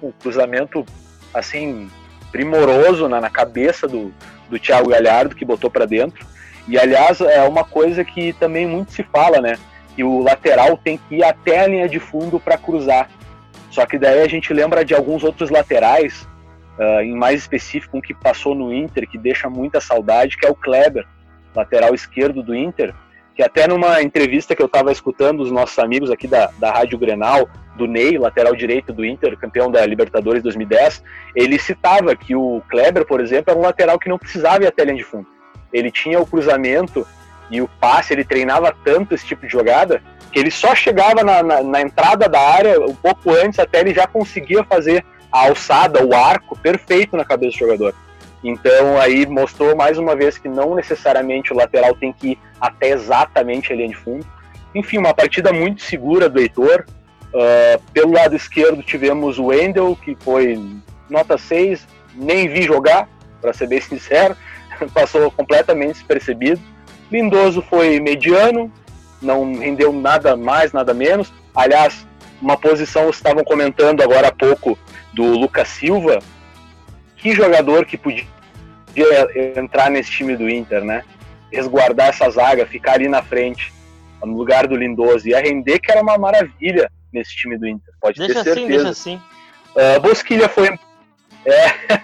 um 0.00 0.12
cruzamento 0.12 0.86
assim 1.34 1.90
primoroso 2.30 3.08
na, 3.08 3.20
na 3.20 3.30
cabeça 3.30 3.86
do, 3.86 4.12
do 4.48 4.58
Thiago 4.58 4.90
Galhardo 4.90 5.34
que 5.34 5.44
botou 5.44 5.70
para 5.70 5.86
dentro. 5.86 6.26
E 6.68 6.78
aliás 6.78 7.20
é 7.20 7.42
uma 7.42 7.64
coisa 7.64 8.04
que 8.04 8.32
também 8.34 8.66
muito 8.66 8.92
se 8.92 9.02
fala, 9.02 9.40
né? 9.40 9.56
Que 9.94 10.02
o 10.02 10.22
lateral 10.22 10.76
tem 10.76 10.98
que 10.98 11.16
ir 11.16 11.24
até 11.24 11.60
a 11.60 11.66
linha 11.66 11.88
de 11.88 12.00
fundo 12.00 12.40
para 12.40 12.58
cruzar. 12.58 13.08
Só 13.70 13.86
que 13.86 13.98
daí 13.98 14.20
a 14.20 14.28
gente 14.28 14.52
lembra 14.52 14.84
de 14.84 14.94
alguns 14.94 15.22
outros 15.22 15.50
laterais, 15.50 16.26
uh, 16.78 17.00
em 17.00 17.14
mais 17.14 17.40
específico 17.40 17.96
um 17.96 18.00
que 18.00 18.14
passou 18.14 18.54
no 18.54 18.72
Inter, 18.72 19.08
que 19.08 19.18
deixa 19.18 19.48
muita 19.48 19.80
saudade, 19.80 20.36
que 20.36 20.46
é 20.46 20.50
o 20.50 20.54
Kleber, 20.54 21.06
lateral 21.54 21.94
esquerdo 21.94 22.42
do 22.42 22.54
Inter, 22.54 22.94
que 23.36 23.42
até 23.42 23.68
numa 23.68 24.02
entrevista 24.02 24.56
que 24.56 24.62
eu 24.62 24.66
estava 24.66 24.90
escutando 24.90 25.40
os 25.40 25.50
nossos 25.50 25.78
amigos 25.78 26.10
aqui 26.10 26.26
da, 26.26 26.50
da 26.58 26.72
Rádio 26.72 26.98
Grenal, 26.98 27.46
do 27.76 27.86
Ney, 27.86 28.16
lateral 28.16 28.56
direito 28.56 28.94
do 28.94 29.04
Inter, 29.04 29.36
campeão 29.36 29.70
da 29.70 29.84
Libertadores 29.84 30.42
2010, 30.42 31.02
ele 31.34 31.58
citava 31.58 32.16
que 32.16 32.34
o 32.34 32.62
Kleber, 32.70 33.04
por 33.04 33.20
exemplo, 33.20 33.50
era 33.50 33.58
um 33.58 33.62
lateral 33.62 33.98
que 33.98 34.08
não 34.08 34.18
precisava 34.18 34.64
ir 34.64 34.66
até 34.66 34.80
a 34.80 34.84
linha 34.86 34.96
de 34.96 35.04
fundo. 35.04 35.26
Ele 35.70 35.90
tinha 35.90 36.18
o 36.18 36.26
cruzamento 36.26 37.06
e 37.50 37.60
o 37.60 37.68
passe, 37.78 38.14
ele 38.14 38.24
treinava 38.24 38.74
tanto 38.82 39.14
esse 39.14 39.26
tipo 39.26 39.46
de 39.46 39.52
jogada, 39.52 40.02
que 40.32 40.38
ele 40.38 40.50
só 40.50 40.74
chegava 40.74 41.22
na, 41.22 41.42
na, 41.42 41.62
na 41.62 41.80
entrada 41.82 42.30
da 42.30 42.40
área, 42.40 42.80
um 42.80 42.94
pouco 42.94 43.30
antes, 43.30 43.58
até 43.58 43.80
ele 43.80 43.92
já 43.92 44.06
conseguia 44.06 44.64
fazer 44.64 45.04
a 45.30 45.46
alçada, 45.46 46.02
o 46.04 46.14
arco 46.14 46.58
perfeito 46.58 47.18
na 47.18 47.24
cabeça 47.24 47.58
do 47.58 47.60
jogador. 47.60 47.94
Então 48.44 48.98
aí 49.00 49.26
mostrou 49.26 49.74
mais 49.74 49.98
uma 49.98 50.14
vez 50.14 50.38
que 50.38 50.48
não 50.48 50.74
necessariamente 50.74 51.52
o 51.52 51.56
lateral 51.56 51.94
tem 51.94 52.12
que 52.12 52.32
ir 52.32 52.38
até 52.60 52.90
exatamente 52.90 53.72
a 53.72 53.76
linha 53.76 53.88
de 53.88 53.96
fundo. 53.96 54.26
Enfim, 54.74 54.98
uma 54.98 55.14
partida 55.14 55.52
muito 55.52 55.82
segura 55.82 56.28
do 56.28 56.38
Heitor. 56.38 56.84
Uh, 57.28 57.82
pelo 57.92 58.12
lado 58.12 58.36
esquerdo 58.36 58.82
tivemos 58.82 59.38
o 59.38 59.46
Wendel, 59.46 59.96
que 60.02 60.16
foi 60.20 60.62
nota 61.08 61.36
6, 61.36 61.86
nem 62.14 62.48
vi 62.48 62.62
jogar, 62.62 63.08
para 63.40 63.52
ser 63.52 63.66
bem 63.68 63.80
sincero, 63.82 64.36
passou 64.92 65.30
completamente 65.30 65.94
despercebido. 65.94 66.60
Lindoso 67.10 67.62
foi 67.62 68.00
mediano, 68.00 68.70
não 69.22 69.54
rendeu 69.54 69.92
nada 69.92 70.36
mais, 70.36 70.72
nada 70.72 70.92
menos. 70.92 71.32
Aliás, 71.54 72.06
uma 72.40 72.56
posição 72.56 73.08
estavam 73.08 73.44
comentando 73.44 74.02
agora 74.02 74.28
há 74.28 74.32
pouco 74.32 74.78
do 75.12 75.24
Lucas 75.24 75.68
Silva, 75.68 76.18
que 77.16 77.32
jogador 77.32 77.84
que 77.84 77.96
podia 77.96 78.26
entrar 79.56 79.90
nesse 79.90 80.10
time 80.10 80.36
do 80.36 80.48
Inter, 80.48 80.84
né? 80.84 81.02
Resguardar 81.52 82.08
essa 82.08 82.28
zaga, 82.30 82.66
ficar 82.66 82.94
ali 82.94 83.08
na 83.08 83.22
frente, 83.22 83.72
no 84.22 84.36
lugar 84.36 84.66
do 84.66 84.76
Lindoso. 84.76 85.28
Ia 85.28 85.40
render 85.40 85.78
que 85.78 85.90
era 85.90 86.02
uma 86.02 86.18
maravilha 86.18 86.90
nesse 87.12 87.34
time 87.34 87.56
do 87.56 87.66
Inter, 87.66 87.94
pode 88.00 88.18
deixa 88.18 88.44
ter 88.44 88.54
certeza. 88.54 88.90
Assim, 88.90 89.18
deixa 89.18 89.20
assim. 89.90 89.96
Uh, 89.96 90.00
Bosquilha 90.00 90.48
foi. 90.48 90.70
É, 91.48 92.00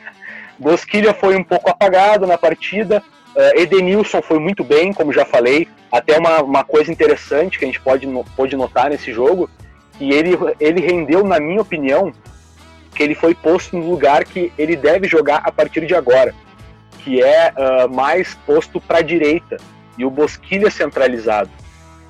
Bosquilha 0.56 1.12
foi 1.12 1.34
um 1.34 1.42
pouco 1.42 1.68
apagado 1.68 2.28
na 2.28 2.38
partida. 2.38 3.02
Uh, 3.34 3.58
Edenilson 3.58 4.22
foi 4.22 4.38
muito 4.38 4.62
bem, 4.62 4.92
como 4.92 5.12
já 5.12 5.24
falei. 5.24 5.66
Até 5.90 6.16
uma, 6.16 6.40
uma 6.42 6.62
coisa 6.62 6.92
interessante 6.92 7.58
que 7.58 7.64
a 7.64 7.66
gente 7.66 7.80
pode, 7.80 8.06
pode 8.36 8.54
notar 8.54 8.88
nesse 8.88 9.12
jogo, 9.12 9.50
que 9.98 10.12
ele, 10.12 10.38
ele 10.60 10.80
rendeu, 10.80 11.24
na 11.24 11.40
minha 11.40 11.60
opinião, 11.60 12.12
que 12.94 13.02
ele 13.02 13.14
foi 13.14 13.34
posto 13.34 13.76
no 13.76 13.88
lugar 13.88 14.24
que 14.24 14.52
ele 14.58 14.76
deve 14.76 15.08
jogar 15.08 15.42
a 15.44 15.50
partir 15.50 15.86
de 15.86 15.94
agora, 15.94 16.34
que 16.98 17.22
é 17.22 17.52
uh, 17.52 17.92
mais 17.92 18.34
posto 18.46 18.80
para 18.80 18.98
a 18.98 19.02
direita 19.02 19.56
e 19.98 20.04
o 20.04 20.10
Bosquilha 20.10 20.70
centralizado. 20.70 21.50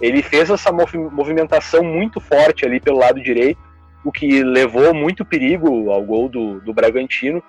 Ele 0.01 0.23
fez 0.23 0.51
essa 0.51 0.73
movimentação 0.73 1.85
muito 1.85 2.21
forte 2.21 2.65
ali 2.65 2.81
pelo 2.81 2.99
lado 2.99 3.23
direito, 3.23 3.61
o 4.05 4.11
que 4.11 4.43
levou 4.43 4.93
muito 4.93 5.25
perigo 5.25 5.91
ao 5.93 6.03
gol 6.03 6.29
do, 6.29 6.61
do 6.61 6.75
Bragantino 6.75 7.43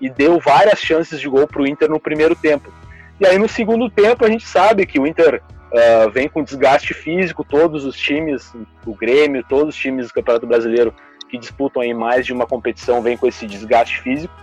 e 0.00 0.10
deu 0.10 0.40
várias 0.40 0.80
chances 0.80 1.20
de 1.20 1.28
gol 1.28 1.46
para 1.46 1.62
o 1.62 1.66
Inter 1.66 1.88
no 1.88 2.00
primeiro 2.00 2.34
tempo. 2.34 2.72
E 3.20 3.26
aí 3.26 3.38
no 3.38 3.48
segundo 3.48 3.88
tempo 3.88 4.24
a 4.24 4.28
gente 4.28 4.44
sabe 4.44 4.84
que 4.84 4.98
o 4.98 5.06
Inter 5.06 5.40
uh, 5.72 6.10
vem 6.10 6.28
com 6.28 6.42
desgaste 6.42 6.92
físico, 6.92 7.44
todos 7.44 7.84
os 7.84 7.96
times, 7.96 8.52
o 8.84 8.96
Grêmio, 8.96 9.44
todos 9.48 9.76
os 9.76 9.80
times 9.80 10.08
do 10.08 10.14
Campeonato 10.14 10.46
Brasileiro 10.46 10.92
que 11.32 11.38
disputam 11.38 11.80
aí 11.80 11.94
mais 11.94 12.26
de 12.26 12.32
uma 12.32 12.46
competição 12.46 13.00
vem 13.00 13.16
com 13.16 13.26
esse 13.26 13.46
desgaste 13.46 14.02
físico. 14.02 14.34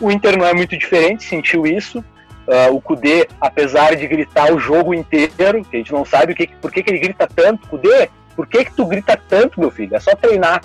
O 0.00 0.12
Inter 0.12 0.38
não 0.38 0.46
é 0.46 0.54
muito 0.54 0.78
diferente, 0.78 1.24
sentiu 1.24 1.66
isso. 1.66 1.98
Uh, 2.46 2.72
o 2.72 2.80
Kudê, 2.80 3.26
apesar 3.40 3.96
de 3.96 4.06
gritar 4.06 4.54
o 4.54 4.58
jogo 4.60 4.94
inteiro, 4.94 5.64
que 5.64 5.74
a 5.74 5.78
gente 5.80 5.92
não 5.92 6.04
sabe 6.04 6.32
o 6.32 6.36
que, 6.36 6.46
por 6.46 6.70
que, 6.70 6.84
que 6.84 6.90
ele 6.90 7.00
grita 7.00 7.26
tanto, 7.26 7.66
Kudê, 7.66 8.08
por 8.36 8.46
que, 8.46 8.64
que 8.64 8.72
tu 8.72 8.86
grita 8.86 9.20
tanto, 9.28 9.58
meu 9.58 9.72
filho? 9.72 9.96
É 9.96 9.98
só 9.98 10.14
treinar. 10.14 10.62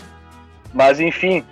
Mas 0.71 0.99
enfim, 0.99 1.43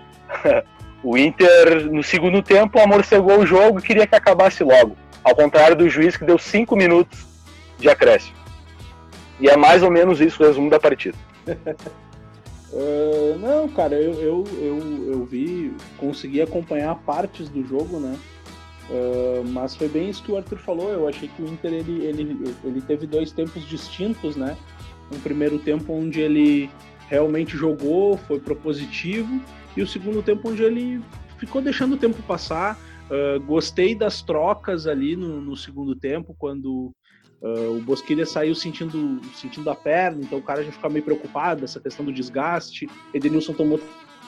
o 1.02 1.18
Inter 1.18 1.92
no 1.92 2.04
segundo 2.04 2.44
tempo 2.44 2.80
amorcegou 2.80 3.40
o 3.40 3.48
jogo 3.48 3.80
e 3.80 3.82
queria 3.82 4.06
que 4.06 4.16
acabasse 4.16 4.64
logo. 4.64 4.96
Ao 5.24 5.36
contrário 5.36 5.76
do 5.76 5.90
juiz 5.90 6.16
que 6.16 6.24
deu 6.24 6.38
cinco 6.38 6.76
minutos 6.76 7.26
de 7.80 7.90
acréscimo. 7.90 8.38
E 9.40 9.50
é 9.50 9.58
mais 9.58 9.82
ou 9.82 9.90
menos 9.90 10.22
isso 10.22 10.44
o 10.44 10.46
resumo 10.46 10.70
da 10.70 10.80
partida. 10.80 11.18
Uh, 12.72 13.38
não, 13.40 13.68
cara, 13.68 13.96
eu, 13.96 14.14
eu, 14.14 14.44
eu, 14.60 15.12
eu 15.12 15.26
vi, 15.26 15.74
consegui 15.98 16.42
acompanhar 16.42 16.96
partes 17.04 17.50
do 17.50 17.64
jogo, 17.66 18.00
né? 18.00 18.18
Uh, 18.90 19.48
mas 19.50 19.76
foi 19.76 19.88
bem 19.88 20.10
isso 20.10 20.24
que 20.24 20.32
o 20.32 20.38
Arthur 20.38 20.60
falou. 20.60 20.90
Eu 20.92 21.08
achei 21.08 21.28
que 21.30 21.42
o 21.42 21.48
Inter 21.48 21.74
ele, 21.74 22.06
ele, 22.06 22.56
ele 22.64 22.82
teve 22.82 23.08
dois 23.08 23.32
tempos 23.32 23.68
distintos, 23.68 24.36
né? 24.36 24.56
Um 25.12 25.20
primeiro 25.20 25.58
tempo 25.58 25.94
onde 25.94 26.20
ele 26.20 26.70
realmente 27.08 27.58
jogou, 27.58 28.18
foi 28.18 28.40
propositivo, 28.40 29.42
e 29.76 29.82
o 29.82 29.88
segundo 29.88 30.22
tempo 30.22 30.50
onde 30.50 30.62
ele 30.64 31.02
ficou 31.38 31.62
deixando 31.62 31.94
o 31.94 31.98
tempo 31.98 32.22
passar. 32.24 32.80
Uh, 33.10 33.42
gostei 33.42 33.96
das 33.96 34.22
trocas 34.22 34.86
ali 34.86 35.16
no, 35.16 35.42
no 35.42 35.58
segundo 35.58 35.96
tempo, 35.96 36.36
quando 36.38 36.92
Uh, 37.42 37.78
o 37.78 37.82
Bosquilha 37.82 38.26
saiu 38.26 38.54
sentindo, 38.54 39.22
sentindo 39.34 39.70
a 39.70 39.76
perna, 39.76 40.22
então 40.22 40.40
o 40.40 40.42
cara 40.42 40.64
já 40.64 40.72
fica 40.72 40.90
meio 40.90 41.06
preocupado, 41.06 41.64
essa 41.64 41.80
questão 41.80 42.06
do 42.06 42.12
desgaste. 42.12 42.90
Edenilson 43.14 43.54
tomou 43.54 43.80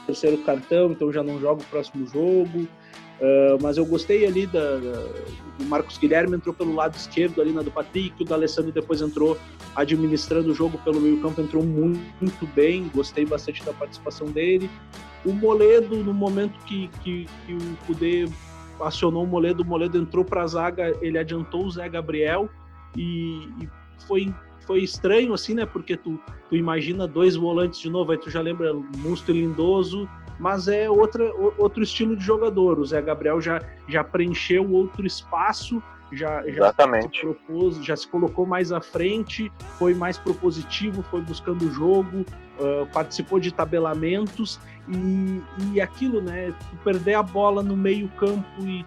terceiro 0.06 0.38
cartão, 0.40 0.92
então 0.92 1.12
já 1.12 1.22
não 1.22 1.40
joga 1.40 1.62
o 1.62 1.66
próximo 1.66 2.06
jogo. 2.08 2.68
Uh, 3.22 3.62
mas 3.62 3.78
eu 3.78 3.86
gostei 3.86 4.26
ali 4.26 4.48
da, 4.48 4.78
do 4.78 5.66
Marcos 5.66 5.98
Guilherme, 5.98 6.36
entrou 6.36 6.56
pelo 6.56 6.74
lado 6.74 6.96
esquerdo 6.96 7.40
ali 7.40 7.52
na 7.52 7.62
do 7.62 7.70
Patrick, 7.70 8.20
o 8.20 8.26
D'Alessandro 8.26 8.72
depois 8.72 9.00
entrou 9.00 9.38
administrando 9.76 10.52
o 10.52 10.56
jogo 10.56 10.80
pelo 10.80 11.00
meio 11.00 11.22
campo, 11.22 11.40
entrou 11.40 11.64
muito, 11.64 12.02
muito 12.20 12.48
bem, 12.48 12.90
gostei 12.96 13.24
bastante 13.24 13.64
da 13.64 13.74
participação 13.74 14.28
dele. 14.28 14.68
O 15.24 15.34
Moledo, 15.34 15.98
no 15.98 16.14
momento 16.16 16.58
que, 16.66 16.88
que, 17.04 17.28
que 17.46 17.54
o 17.54 17.78
Cudê 17.86 18.28
acionou 18.80 19.24
o 19.24 19.28
Moledo, 19.28 19.62
o 19.62 19.66
Moledo 19.66 20.00
entrou 20.00 20.26
para 20.26 20.42
a 20.42 20.48
zaga, 20.48 20.98
ele 21.00 21.20
adiantou 21.20 21.66
o 21.66 21.70
Zé 21.72 21.88
Gabriel, 21.88 22.50
e, 22.96 23.48
e 23.62 23.70
foi 24.08 24.34
foi 24.66 24.82
estranho 24.84 25.34
assim, 25.34 25.54
né? 25.54 25.66
Porque 25.66 25.98
tu, 25.98 26.20
tu 26.50 26.56
imagina 26.56 27.08
dois 27.08 27.36
volantes 27.36 27.80
de 27.80 27.90
novo, 27.90 28.12
aí 28.12 28.18
tu 28.18 28.30
já 28.30 28.42
lembra 28.42 28.74
Musto 28.74 29.32
e 29.32 29.34
Lindoso, 29.34 30.08
mas 30.40 30.68
é 30.68 30.90
outra, 30.90 31.32
outro 31.58 31.84
estilo 31.84 32.16
de 32.16 32.24
jogador. 32.24 32.80
O 32.80 32.86
Zé 32.86 33.02
Gabriel 33.02 33.42
já, 33.42 33.62
já 33.88 34.04
preencheu 34.04 34.72
outro 34.72 35.06
espaço, 35.06 35.82
já, 36.12 36.44
já, 36.50 36.74
se 36.74 37.22
propôs, 37.22 37.84
já 37.84 37.96
se 37.96 38.08
colocou 38.08 38.46
mais 38.46 38.72
à 38.72 38.82
frente, 38.82 39.52
foi 39.78 39.94
mais 39.94 40.18
propositivo, 40.18 41.02
foi 41.04 41.22
buscando 41.22 41.64
o 41.66 41.72
jogo, 41.72 42.22
uh, 42.60 42.86
participou 42.94 43.40
de 43.40 43.54
tabelamentos 43.54 44.60
e, 44.88 45.42
e 45.74 45.82
aquilo, 45.82 46.22
né? 46.22 46.54
Tu 46.70 46.78
perder 46.84 47.16
a 47.16 47.24
bola 47.24 47.64
no 47.64 47.78
meio 47.78 48.10
campo 48.18 48.62
e 48.62 48.86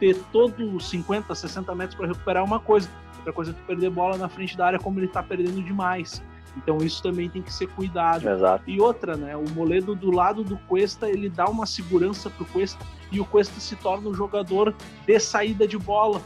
ter 0.00 0.16
todos 0.32 0.88
50, 0.90 1.34
60 1.34 1.74
metros 1.74 1.96
para 1.96 2.08
recuperar 2.08 2.44
uma 2.44 2.60
coisa 2.60 2.88
Outra 3.24 3.32
coisa 3.32 3.50
é 3.52 3.54
tu 3.54 3.62
perder 3.66 3.88
bola 3.88 4.18
na 4.18 4.28
frente 4.28 4.54
da 4.54 4.66
área 4.66 4.78
como 4.78 5.00
ele 5.00 5.08
tá 5.08 5.22
perdendo 5.22 5.62
demais. 5.62 6.22
Então 6.58 6.76
isso 6.76 7.02
também 7.02 7.30
tem 7.30 7.40
que 7.40 7.52
ser 7.52 7.68
cuidado. 7.68 8.28
Exato. 8.28 8.70
E 8.70 8.78
outra, 8.78 9.16
né? 9.16 9.34
O 9.34 9.48
Moledo 9.50 9.94
do 9.94 10.10
lado 10.10 10.44
do 10.44 10.58
Cuesta, 10.58 11.08
ele 11.08 11.30
dá 11.30 11.46
uma 11.46 11.64
segurança 11.64 12.28
pro 12.28 12.44
Cuesta 12.44 12.84
e 13.10 13.18
o 13.18 13.24
Cuesta 13.24 13.58
se 13.58 13.74
torna 13.76 14.10
um 14.10 14.14
jogador 14.14 14.74
de 15.06 15.18
saída 15.18 15.66
de 15.66 15.78
bola, 15.78 16.20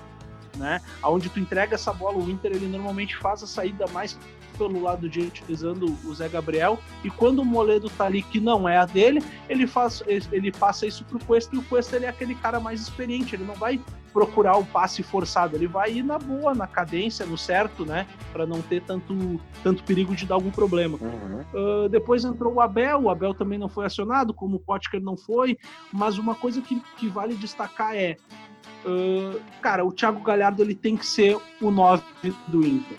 né? 0.56 0.82
Aonde 1.00 1.28
tu 1.28 1.38
entrega 1.38 1.76
essa 1.76 1.92
bola, 1.92 2.18
o 2.18 2.28
Inter 2.28 2.50
ele 2.50 2.66
normalmente 2.66 3.16
faz 3.16 3.44
a 3.44 3.46
saída 3.46 3.86
mais 3.92 4.18
pelo 4.58 4.82
lado 4.82 5.08
direito 5.08 5.38
utilizando 5.38 5.96
o 6.04 6.12
Zé 6.12 6.28
Gabriel 6.28 6.80
e 7.04 7.10
quando 7.10 7.38
o 7.38 7.44
Moledo 7.44 7.88
tá 7.88 8.06
ali 8.06 8.22
que 8.22 8.40
não 8.40 8.68
é 8.68 8.76
a 8.76 8.84
dele, 8.84 9.22
ele 9.48 9.68
faz 9.68 10.02
ele 10.32 10.50
passa 10.50 10.84
isso 10.84 11.04
pro 11.04 11.24
Cuesta 11.24 11.54
e 11.54 11.58
o 11.60 11.62
Cuesta 11.62 11.94
ele 11.94 12.06
é 12.06 12.08
aquele 12.08 12.34
cara 12.34 12.58
mais 12.58 12.80
experiente, 12.80 13.36
ele 13.36 13.44
não 13.44 13.54
vai 13.54 13.80
procurar 14.12 14.56
o 14.56 14.64
passe 14.64 15.02
forçado, 15.02 15.56
ele 15.56 15.66
vai 15.66 15.92
ir 15.92 16.02
na 16.02 16.18
boa, 16.18 16.54
na 16.54 16.66
cadência, 16.66 17.24
no 17.26 17.38
certo, 17.38 17.84
né? 17.84 18.06
Para 18.32 18.46
não 18.46 18.60
ter 18.62 18.82
tanto, 18.82 19.40
tanto 19.62 19.82
perigo 19.84 20.14
de 20.14 20.26
dar 20.26 20.34
algum 20.34 20.50
problema. 20.50 20.98
Uhum. 21.00 21.84
Uh, 21.84 21.88
depois 21.88 22.24
entrou 22.24 22.54
o 22.54 22.60
Abel, 22.60 23.02
o 23.02 23.10
Abel 23.10 23.34
também 23.34 23.58
não 23.58 23.68
foi 23.68 23.86
acionado, 23.86 24.34
como 24.34 24.56
o 24.56 24.60
Potker 24.60 25.00
não 25.00 25.16
foi, 25.16 25.58
mas 25.92 26.18
uma 26.18 26.34
coisa 26.34 26.60
que, 26.60 26.80
que 26.96 27.08
vale 27.08 27.34
destacar 27.34 27.94
é 27.94 28.16
uh, 28.84 29.40
cara, 29.60 29.84
o 29.84 29.92
Thiago 29.92 30.20
Galhardo 30.20 30.62
ele 30.62 30.74
tem 30.74 30.96
que 30.96 31.06
ser 31.06 31.36
o 31.60 31.70
9 31.70 32.02
do 32.46 32.66
Inter. 32.66 32.98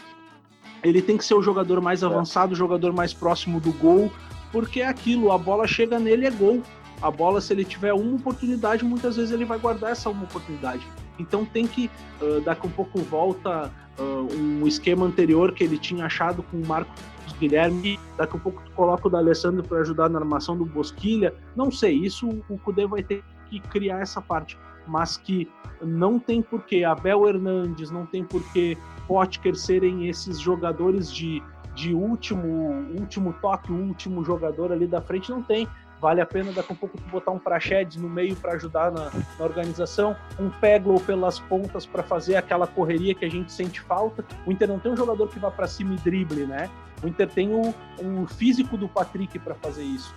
Ele 0.83 1.01
tem 1.01 1.17
que 1.17 1.25
ser 1.25 1.33
o 1.33 1.41
jogador 1.41 1.81
mais 1.81 2.03
avançado, 2.03 2.53
o 2.53 2.55
jogador 2.55 2.93
mais 2.93 3.13
próximo 3.13 3.59
do 3.59 3.73
gol, 3.73 4.11
porque 4.51 4.81
é 4.81 4.87
aquilo, 4.87 5.31
a 5.31 5.37
bola 5.37 5.67
chega 5.67 5.99
nele 5.99 6.25
é 6.25 6.31
gol. 6.31 6.63
A 7.01 7.09
bola, 7.09 7.39
se 7.39 7.53
ele 7.53 7.63
tiver 7.63 7.93
uma 7.93 8.15
oportunidade, 8.15 8.83
muitas 8.83 9.15
vezes 9.15 9.31
ele 9.31 9.45
vai 9.45 9.57
guardar 9.57 9.91
essa 9.91 10.09
uma 10.09 10.23
oportunidade. 10.23 10.85
Então 11.17 11.45
tem 11.45 11.65
que, 11.65 11.89
uh, 12.21 12.49
a 12.49 12.67
um 12.67 12.69
pouco, 12.69 12.99
volta 12.99 13.71
uh, 13.97 14.35
um 14.35 14.67
esquema 14.67 15.05
anterior 15.05 15.53
que 15.53 15.63
ele 15.63 15.77
tinha 15.77 16.05
achado 16.05 16.43
com 16.43 16.57
o 16.57 16.67
Marcos 16.67 17.01
Guilherme. 17.39 17.99
Daqui 18.17 18.35
a 18.35 18.39
pouco 18.39 18.61
tu 18.63 18.71
coloca 18.71 19.07
o 19.07 19.11
D'Alessandro 19.11 19.63
para 19.63 19.79
ajudar 19.79 20.09
na 20.09 20.19
armação 20.19 20.57
do 20.57 20.65
Bosquilha. 20.65 21.33
Não 21.55 21.71
sei, 21.71 21.95
isso 21.95 22.27
o 22.49 22.57
Cudê 22.57 22.85
vai 22.85 23.03
ter 23.03 23.23
que 23.49 23.59
criar 23.59 23.99
essa 23.99 24.21
parte. 24.21 24.57
Mas 24.87 25.17
que 25.17 25.47
não 25.81 26.19
tem 26.19 26.41
porquê 26.41 26.83
Abel 26.83 27.27
Hernandes, 27.27 27.91
não 27.91 28.05
tem 28.05 28.23
porquê 28.23 28.77
Potker 29.07 29.55
serem 29.55 30.07
esses 30.07 30.39
jogadores 30.39 31.13
de, 31.13 31.41
de 31.73 31.93
último, 31.93 32.85
último 32.99 33.33
toque, 33.41 33.71
último 33.71 34.23
jogador 34.23 34.71
ali 34.71 34.87
da 34.87 35.01
frente, 35.01 35.29
não 35.29 35.41
tem 35.41 35.67
vale 35.99 36.21
a 36.21 36.25
pena 36.25 36.51
daqui 36.51 36.71
a 36.71 36.75
pouco 36.75 36.97
tu 36.97 37.03
botar 37.09 37.31
um 37.31 37.39
Praxedes 37.39 37.97
no 37.97 38.09
meio 38.09 38.35
para 38.35 38.53
ajudar 38.53 38.91
na, 38.91 39.11
na, 39.37 39.45
organização, 39.45 40.15
um 40.39 40.49
Peglow 40.49 40.99
pelas 40.99 41.39
pontas 41.39 41.85
para 41.85 42.03
fazer 42.03 42.35
aquela 42.35 42.65
correria 42.65 43.13
que 43.13 43.25
a 43.25 43.29
gente 43.29 43.51
sente 43.51 43.81
falta. 43.81 44.25
O 44.45 44.51
Inter 44.51 44.67
não 44.67 44.79
tem 44.79 44.91
um 44.91 44.97
jogador 44.97 45.27
que 45.27 45.39
vá 45.39 45.51
para 45.51 45.67
cima 45.67 45.93
e 45.93 45.97
drible, 45.97 46.45
né? 46.45 46.69
O 47.03 47.07
Inter 47.07 47.29
tem 47.29 47.49
o, 47.53 47.73
o 48.01 48.27
físico 48.27 48.77
do 48.77 48.87
Patrick 48.87 49.37
para 49.39 49.55
fazer 49.55 49.83
isso. 49.83 50.13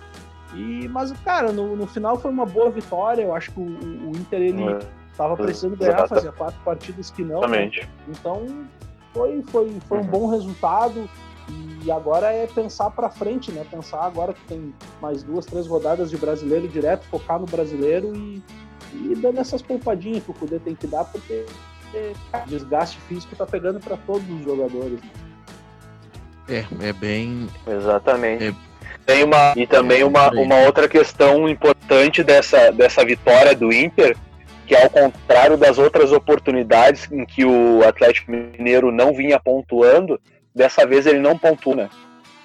E, 0.53 0.87
mas, 0.87 1.11
cara, 1.23 1.51
no, 1.51 1.75
no, 1.75 1.87
final 1.87 2.17
foi 2.17 2.31
uma 2.31 2.45
boa 2.45 2.69
vitória. 2.69 3.23
Eu 3.23 3.35
acho 3.35 3.51
que 3.51 3.59
o, 3.59 3.63
o 3.63 4.11
Inter 4.15 4.41
ele 4.41 4.63
estava 5.11 5.33
é. 5.33 5.37
precisando 5.37 5.75
ganhar, 5.75 6.07
fazia 6.07 6.31
quatro 6.31 6.59
partidas 6.63 7.09
que 7.09 7.23
não. 7.23 7.41
Né? 7.47 7.71
Então 8.07 8.45
foi, 9.13 9.41
foi, 9.43 9.77
foi 9.87 9.97
um 9.97 10.01
uhum. 10.01 10.07
bom 10.07 10.27
resultado. 10.27 11.09
E 11.85 11.91
agora 11.91 12.31
é 12.31 12.47
pensar 12.47 12.89
para 12.91 13.09
frente, 13.09 13.51
né? 13.51 13.65
Pensar 13.69 14.03
agora 14.03 14.33
que 14.33 14.41
tem 14.45 14.73
mais 15.01 15.21
duas, 15.21 15.45
três 15.45 15.67
rodadas 15.67 16.09
de 16.09 16.17
brasileiro 16.17 16.67
direto, 16.67 17.05
focar 17.07 17.39
no 17.39 17.45
brasileiro 17.45 18.15
e, 18.15 18.41
e 18.93 19.15
dando 19.15 19.39
essas 19.39 19.61
poupadinhas 19.61 20.23
que 20.23 20.31
o 20.31 20.33
Cudê 20.33 20.59
tem 20.59 20.75
que 20.75 20.87
dar, 20.87 21.03
porque 21.03 21.45
é, 21.93 22.13
desgaste 22.47 22.97
físico 23.01 23.35
tá 23.35 23.45
pegando 23.45 23.79
para 23.79 23.97
todos 23.97 24.27
os 24.29 24.43
jogadores. 24.43 24.99
Né? 25.01 25.09
É, 26.47 26.87
é 26.87 26.93
bem. 26.93 27.47
Exatamente. 27.67 28.45
É... 28.45 28.73
Tem 29.05 29.23
uma, 29.23 29.53
e 29.55 29.67
também 29.67 30.01
é 30.01 30.05
uma, 30.05 30.29
uma 30.29 30.59
outra 30.59 30.87
questão 30.87 31.49
importante 31.49 32.23
dessa, 32.23 32.71
dessa 32.71 33.03
vitória 33.03 33.53
do 33.53 33.73
Inter, 33.73 34.15
que 34.65 34.73
ao 34.73 34.89
contrário 34.89 35.57
das 35.57 35.77
outras 35.77 36.13
oportunidades 36.13 37.11
em 37.11 37.25
que 37.25 37.43
o 37.43 37.85
Atlético 37.85 38.31
Mineiro 38.31 38.93
não 38.93 39.13
vinha 39.13 39.37
pontuando, 39.37 40.17
dessa 40.53 40.85
vez 40.85 41.05
ele 41.05 41.19
não 41.19 41.37
pontua, 41.37 41.75
né? 41.75 41.89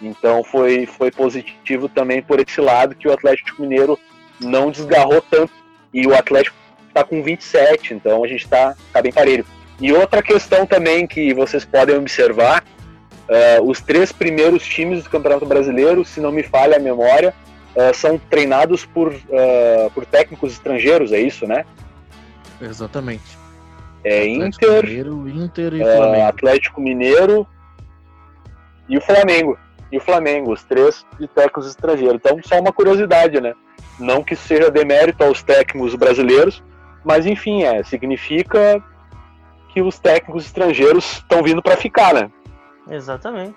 Então 0.01 0.45
foi, 0.45 0.87
foi 0.87 1.11
positivo 1.11 1.89
também 1.89 2.23
por 2.23 2.41
esse 2.41 2.61
lado 2.61 2.95
que 2.95 3.09
o 3.09 3.13
Atlético 3.13 3.61
Mineiro 3.61 3.99
não 4.41 4.71
desgarrou 4.71 5.21
tanto. 5.21 5.53
E 5.93 6.07
o 6.07 6.15
Atlético 6.15 6.57
está 6.87 7.03
com 7.03 7.23
27, 7.23 7.95
então 7.95 8.23
a 8.23 8.29
gente 8.29 8.45
está 8.45 8.77
tá 8.93 9.01
bem 9.01 9.13
parelho. 9.13 9.45
E 9.81 9.93
outra 9.93 10.23
questão 10.23 10.67
também 10.67 11.07
que 11.07 11.33
vocês 11.33 11.65
podem 11.65 11.97
observar, 11.97 12.63
uh, 13.29 13.63
os 13.63 13.81
três 13.81 14.13
primeiros 14.13 14.65
times 14.65 15.05
do 15.05 15.11
Campeonato 15.11 15.47
Brasileiro, 15.47 16.05
se 16.05 16.21
não 16.21 16.33
me 16.33 16.43
falha 16.43 16.77
a 16.77 16.81
memória, 16.81 17.35
uh, 17.75 17.95
são 17.95 18.19
treinados 18.19 18.85
por, 18.85 19.13
uh, 19.13 19.91
por 19.95 20.05
técnicos 20.05 20.53
estrangeiros, 20.53 21.13
é 21.13 21.21
isso, 21.21 21.47
né? 21.47 21.65
Exatamente. 22.61 23.39
É 24.05 24.27
Inter, 24.27 24.85
Mineiro, 24.85 25.29
Inter 25.29 25.75
e 25.75 25.79
Flamengo. 25.79 26.25
Atlético 26.25 26.81
Mineiro, 26.81 27.47
e 28.89 28.97
o 28.97 29.01
Flamengo. 29.01 29.59
E 29.91 29.99
o 29.99 30.01
Flamengo, 30.01 30.53
os 30.53 30.63
três 30.65 31.07
de 31.19 31.27
técnicos 31.29 31.67
estrangeiros. 31.67 32.17
Então, 32.17 32.39
só 32.45 32.61
uma 32.61 32.73
curiosidade, 32.73 33.41
né? 33.41 33.55
Não 33.99 34.23
que 34.23 34.37
seja 34.37 34.71
demérito 34.71 35.25
aos 35.25 35.43
técnicos 35.43 35.95
brasileiros, 35.95 36.63
mas 37.05 37.27
enfim, 37.27 37.63
é, 37.63 37.83
significa 37.83 38.83
que 39.73 39.81
os 39.81 39.99
técnicos 39.99 40.45
estrangeiros 40.45 41.05
estão 41.15 41.43
vindo 41.43 41.63
para 41.63 41.77
ficar, 41.77 42.13
né? 42.13 42.31
Exatamente. 42.91 43.57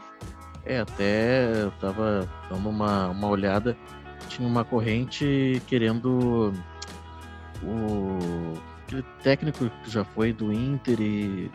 É, 0.66 0.80
até 0.80 1.64
eu 1.64 1.72
tava 1.82 2.30
dando 2.50 2.70
uma, 2.70 3.10
uma 3.10 3.28
olhada, 3.28 3.76
tinha 4.30 4.48
uma 4.48 4.64
corrente 4.64 5.62
querendo 5.68 6.54
o 7.64 8.54
aquele 8.92 9.06
técnico 9.24 9.70
que 9.84 9.90
já 9.90 10.04
foi 10.04 10.34
do 10.34 10.52
Inter 10.52 11.00
e 11.00 11.50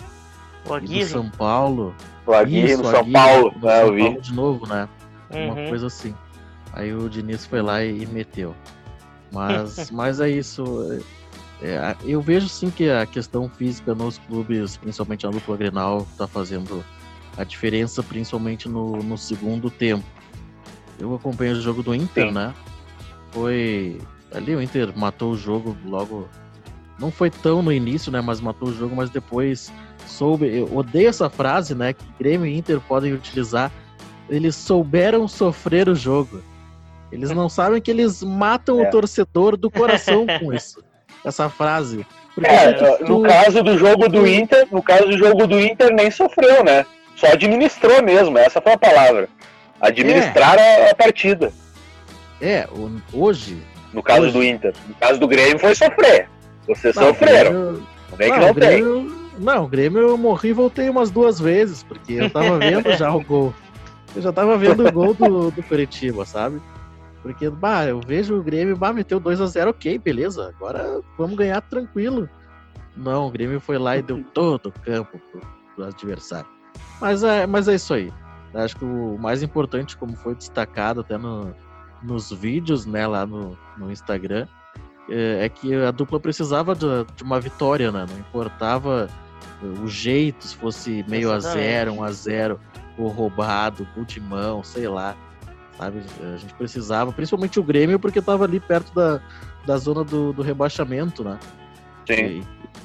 o 0.68 0.74
Aguirre. 0.74 1.04
do 1.04 1.10
São 1.10 1.30
Paulo. 1.30 1.94
O 2.26 2.32
Aguirre 2.32 2.72
Isso, 2.72 2.82
no 2.82 2.90
São 2.90 3.00
Aguirre, 3.00 3.12
Paulo, 3.12 3.54
no 3.60 3.68
é, 3.68 3.80
São 3.80 3.96
Paulo 3.96 4.20
de 4.20 4.34
novo, 4.34 4.66
né? 4.66 4.88
Uhum. 5.30 5.46
Uma 5.46 5.68
coisa 5.68 5.86
assim. 5.86 6.14
Aí 6.72 6.92
o 6.92 7.08
Diniz 7.08 7.46
foi 7.46 7.62
lá 7.62 7.82
e, 7.84 8.06
meteu. 8.06 8.54
Mas, 9.32 9.90
mas 9.90 10.20
é 10.20 10.28
isso. 10.28 11.02
É, 11.62 11.96
eu 12.04 12.20
vejo 12.20 12.48
sim 12.48 12.70
que 12.70 12.90
a 12.90 13.06
questão 13.06 13.48
física 13.48 13.94
nos 13.94 14.18
clubes, 14.18 14.76
principalmente 14.76 15.24
na 15.24 15.30
dupla 15.30 15.56
Grenal, 15.56 16.06
tá 16.18 16.26
fazendo 16.26 16.84
a 17.36 17.44
diferença, 17.44 18.02
principalmente 18.02 18.68
no, 18.68 18.96
no 18.96 19.16
segundo 19.16 19.70
tempo. 19.70 20.04
Eu 20.98 21.14
acompanho 21.14 21.52
o 21.52 21.60
jogo 21.60 21.82
do 21.82 21.94
Inter, 21.94 22.28
sim. 22.28 22.32
né? 22.32 22.54
Foi. 23.30 23.98
Ali 24.34 24.54
o 24.54 24.62
Inter 24.62 24.96
matou 24.96 25.32
o 25.32 25.36
jogo 25.36 25.76
logo. 25.84 26.28
Não 26.98 27.10
foi 27.10 27.30
tão 27.30 27.62
no 27.62 27.72
início, 27.72 28.10
né? 28.10 28.20
Mas 28.20 28.40
matou 28.40 28.68
o 28.68 28.74
jogo, 28.74 28.96
mas 28.96 29.10
depois 29.10 29.72
soube, 30.06 30.46
eu 30.46 30.74
odeio 30.74 31.08
essa 31.08 31.28
frase, 31.28 31.74
né, 31.74 31.92
que 31.92 32.04
Grêmio 32.18 32.46
e 32.46 32.56
Inter 32.56 32.80
podem 32.80 33.12
utilizar. 33.12 33.70
Eles 34.28 34.56
souberam 34.56 35.28
sofrer 35.28 35.88
o 35.88 35.94
jogo. 35.94 36.42
Eles 37.12 37.30
não 37.30 37.48
sabem 37.48 37.80
que 37.80 37.90
eles 37.90 38.22
matam 38.22 38.80
é. 38.80 38.88
o 38.88 38.90
torcedor 38.90 39.56
do 39.56 39.70
coração 39.70 40.26
com 40.40 40.52
isso. 40.52 40.82
Essa 41.24 41.48
frase. 41.48 42.06
É, 42.42 42.72
tu... 42.72 43.04
no 43.04 43.22
caso 43.22 43.62
do 43.62 43.78
jogo 43.78 44.08
do 44.08 44.26
Inter, 44.26 44.66
no 44.70 44.82
caso 44.82 45.06
do 45.06 45.16
jogo 45.16 45.46
do 45.46 45.60
Inter 45.60 45.92
nem 45.92 46.10
sofreu, 46.10 46.64
né? 46.64 46.84
Só 47.14 47.28
administrou 47.28 48.02
mesmo, 48.02 48.36
essa 48.36 48.60
foi 48.60 48.72
a 48.72 48.78
palavra. 48.78 49.28
Administrar 49.80 50.58
é. 50.58 50.88
a, 50.88 50.90
a, 50.90 50.94
partida. 50.94 51.52
É, 52.40 52.68
hoje. 53.12 53.62
No 53.92 54.02
caso 54.02 54.22
hoje... 54.22 54.32
do 54.32 54.44
Inter. 54.44 54.74
No 54.86 54.94
caso 54.96 55.20
do 55.20 55.26
Grêmio 55.26 55.58
foi 55.58 55.74
sofrer. 55.74 56.28
Vocês 56.66 56.94
não, 56.96 57.08
sofreram. 57.08 57.52
Grêmio... 57.52 57.86
Não 58.10 58.16
vem 58.16 58.32
que 58.32 58.38
não, 58.38 58.46
não 58.46 58.54
Grêmio... 58.54 58.94
tem. 58.94 59.26
Não, 59.38 59.64
o 59.64 59.68
Grêmio 59.68 60.00
eu 60.00 60.16
morri 60.16 60.48
e 60.50 60.52
voltei 60.52 60.88
umas 60.88 61.10
duas 61.10 61.38
vezes, 61.38 61.82
porque 61.82 62.14
eu 62.14 62.30
tava 62.30 62.56
vendo 62.58 62.90
já 62.96 63.12
o 63.12 63.22
gol. 63.22 63.54
Eu 64.14 64.22
já 64.22 64.32
tava 64.32 64.56
vendo 64.56 64.86
o 64.86 64.92
gol 64.92 65.12
do, 65.12 65.50
do 65.50 65.62
Curitiba, 65.62 66.24
sabe? 66.24 66.60
Porque, 67.22 67.50
bah, 67.50 67.84
eu 67.84 68.00
vejo 68.00 68.38
o 68.38 68.42
Grêmio, 68.42 68.76
bah, 68.76 68.92
meteu 68.92 69.20
2 69.20 69.40
a 69.40 69.46
0 69.46 69.70
ok, 69.70 69.98
beleza, 69.98 70.48
agora 70.48 71.00
vamos 71.18 71.36
ganhar 71.36 71.60
tranquilo. 71.60 72.28
Não, 72.96 73.26
o 73.26 73.30
Grêmio 73.30 73.60
foi 73.60 73.78
lá 73.78 73.96
e 73.96 74.02
deu 74.02 74.24
todo 74.32 74.68
o 74.68 74.72
campo 74.72 75.20
pro, 75.30 75.40
pro 75.74 75.84
adversário. 75.84 76.48
Mas 77.00 77.22
é, 77.22 77.46
mas 77.46 77.68
é 77.68 77.74
isso 77.74 77.92
aí. 77.92 78.12
Acho 78.54 78.76
que 78.76 78.84
o 78.84 79.18
mais 79.18 79.42
importante, 79.42 79.96
como 79.96 80.16
foi 80.16 80.34
destacado 80.34 81.00
até 81.00 81.18
no, 81.18 81.52
nos 82.02 82.30
vídeos, 82.32 82.86
né, 82.86 83.06
lá 83.06 83.26
no, 83.26 83.58
no 83.76 83.90
Instagram, 83.90 84.46
é, 85.08 85.44
é 85.44 85.48
que 85.48 85.74
a 85.74 85.90
dupla 85.90 86.18
precisava 86.18 86.74
de, 86.74 86.86
de 87.14 87.22
uma 87.22 87.40
vitória, 87.40 87.90
né? 87.92 88.06
Não 88.08 88.18
importava 88.18 89.08
o 89.82 89.86
jeito, 89.86 90.46
se 90.46 90.56
fosse 90.56 91.04
meio 91.08 91.32
Exatamente. 91.32 91.66
a 91.66 91.70
zero, 91.70 91.92
um 91.92 92.02
a 92.02 92.12
zero, 92.12 92.60
ou 92.98 93.08
roubado, 93.08 93.86
gol 93.94 94.04
de 94.04 94.20
mão, 94.20 94.62
sei 94.62 94.88
lá. 94.88 95.16
Sabe? 95.76 96.02
A 96.34 96.36
gente 96.36 96.54
precisava, 96.54 97.12
principalmente 97.12 97.60
o 97.60 97.62
Grêmio, 97.62 97.98
porque 97.98 98.18
estava 98.18 98.44
ali 98.44 98.58
perto 98.58 98.94
da, 98.94 99.20
da 99.66 99.76
zona 99.76 100.02
do, 100.04 100.32
do 100.32 100.42
rebaixamento, 100.42 101.22
né? 101.22 101.38
Sim. 102.06 102.40
E, 102.40 102.44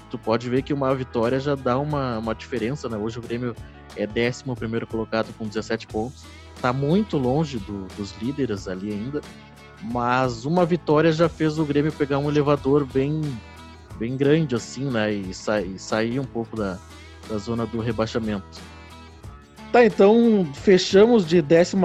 tu 0.10 0.18
pode 0.18 0.50
ver 0.50 0.62
que 0.62 0.74
uma 0.74 0.94
vitória 0.94 1.40
já 1.40 1.56
dá 1.56 1.80
uma, 1.80 2.18
uma 2.18 2.36
diferença, 2.36 2.90
né? 2.90 2.98
Hoje 2.98 3.20
o 3.20 3.22
Grêmio 3.22 3.56
é 3.96 4.06
11 4.06 4.44
primeiro 4.56 4.86
colocado 4.86 5.34
com 5.38 5.48
17 5.48 5.88
pontos. 5.88 6.26
Tá 6.62 6.72
muito 6.74 7.18
longe 7.18 7.58
do, 7.60 7.88
dos 7.96 8.14
líderes 8.22 8.68
ali 8.68 8.92
ainda. 8.92 9.22
Mas 9.84 10.46
uma 10.46 10.66
vitória 10.66 11.12
já 11.12 11.28
fez 11.28 11.58
o 11.58 11.66
Grêmio 11.66 11.92
pegar 11.92 12.20
um 12.20 12.30
elevador 12.30 12.86
bem 12.86 13.22
bem 13.98 14.18
grande 14.18 14.56
assim, 14.56 14.86
né? 14.86 15.14
E, 15.14 15.34
sa 15.34 15.62
e 15.62 15.78
sair 15.78 16.20
um 16.20 16.26
pouco 16.26 16.56
da, 16.56 16.80
da 17.30 17.38
zona 17.38 17.66
do 17.66 17.80
rebaixamento. 17.80 18.60
Tá, 19.72 19.86
então 19.86 20.46
fechamos 20.54 21.26
de 21.26 21.42
14 21.42 21.78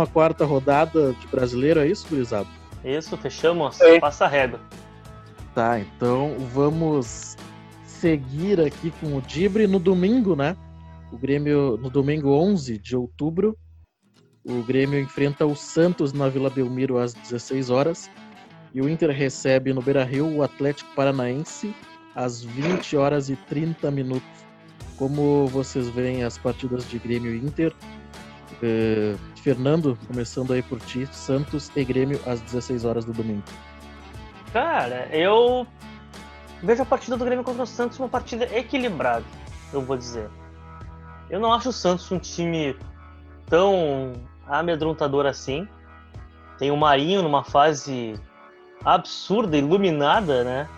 rodada 0.43 1.13
de 1.13 1.27
brasileiro, 1.29 1.81
é 1.81 1.87
isso, 1.87 2.07
Gurizado? 2.09 2.49
Isso, 2.85 3.17
fechamos. 3.17 3.81
É. 3.81 4.01
Passa 4.01 4.25
a 4.25 4.29
régua. 4.29 4.61
Tá, 5.55 5.79
então 5.79 6.37
vamos 6.53 7.37
seguir 7.85 8.61
aqui 8.61 8.93
com 9.01 9.17
o 9.17 9.23
Dibre 9.23 9.67
no 9.67 9.79
domingo, 9.79 10.35
né? 10.35 10.57
O 11.13 11.17
Grêmio, 11.17 11.77
no 11.77 11.89
domingo 11.89 12.31
11 12.31 12.79
de 12.79 12.97
outubro, 12.97 13.57
o 14.49 14.63
Grêmio 14.63 15.01
enfrenta 15.01 15.45
o 15.45 15.57
Santos 15.57 16.13
na 16.13 16.29
Vila 16.29 16.49
Belmiro 16.49 16.99
às 16.99 17.15
16 17.15 17.69
horas. 17.69 18.09
E 18.73 18.81
o 18.81 18.89
Inter 18.89 19.11
recebe 19.11 19.73
no 19.73 19.83
Beira 19.83 20.05
Rio 20.05 20.37
o 20.37 20.43
Atlético 20.43 20.89
Paranaense 20.95 21.75
às 22.15 22.45
20 22.45 22.97
horas 22.97 23.29
e 23.29 23.37
30 23.37 23.91
minutos. 23.91 24.47
Como 24.97 25.47
vocês 25.49 25.89
veem 25.89 26.23
as 26.23 26.39
partidas 26.39 26.89
de 26.89 26.99
Grêmio 26.99 27.35
e 27.35 27.39
Inter? 27.39 27.75
Eh, 28.63 29.17
Fernando, 29.43 29.99
começando 30.07 30.53
aí 30.53 30.63
por 30.63 30.81
ti, 30.81 31.07
Santos 31.13 31.71
e 31.75 31.85
Grêmio 31.85 32.21
às 32.25 32.41
16 32.41 32.85
horas 32.85 33.05
do 33.05 33.13
domingo. 33.13 33.43
Cara, 34.53 35.09
eu 35.15 35.67
vejo 36.63 36.83
a 36.83 36.87
partida 36.87 37.17
do 37.17 37.25
Grêmio 37.25 37.45
contra 37.45 37.65
o 37.65 37.67
Santos 37.67 37.99
uma 37.99 38.09
partida 38.09 38.45
equilibrada, 38.57 39.25
eu 39.73 39.83
vou 39.83 39.97
dizer. 39.97 40.31
Eu 41.29 41.41
não 41.41 41.53
acho 41.53 41.71
o 41.71 41.73
Santos 41.73 42.11
um 42.13 42.19
time 42.19 42.77
tão 43.47 44.15
amedrontador 44.49 45.27
assim. 45.27 45.69
Tem 46.59 46.71
o 46.71 46.77
Marinho 46.77 47.23
numa 47.23 47.45
fase 47.45 48.19
absurda, 48.85 49.57
iluminada, 49.57 50.45
né? 50.45 50.69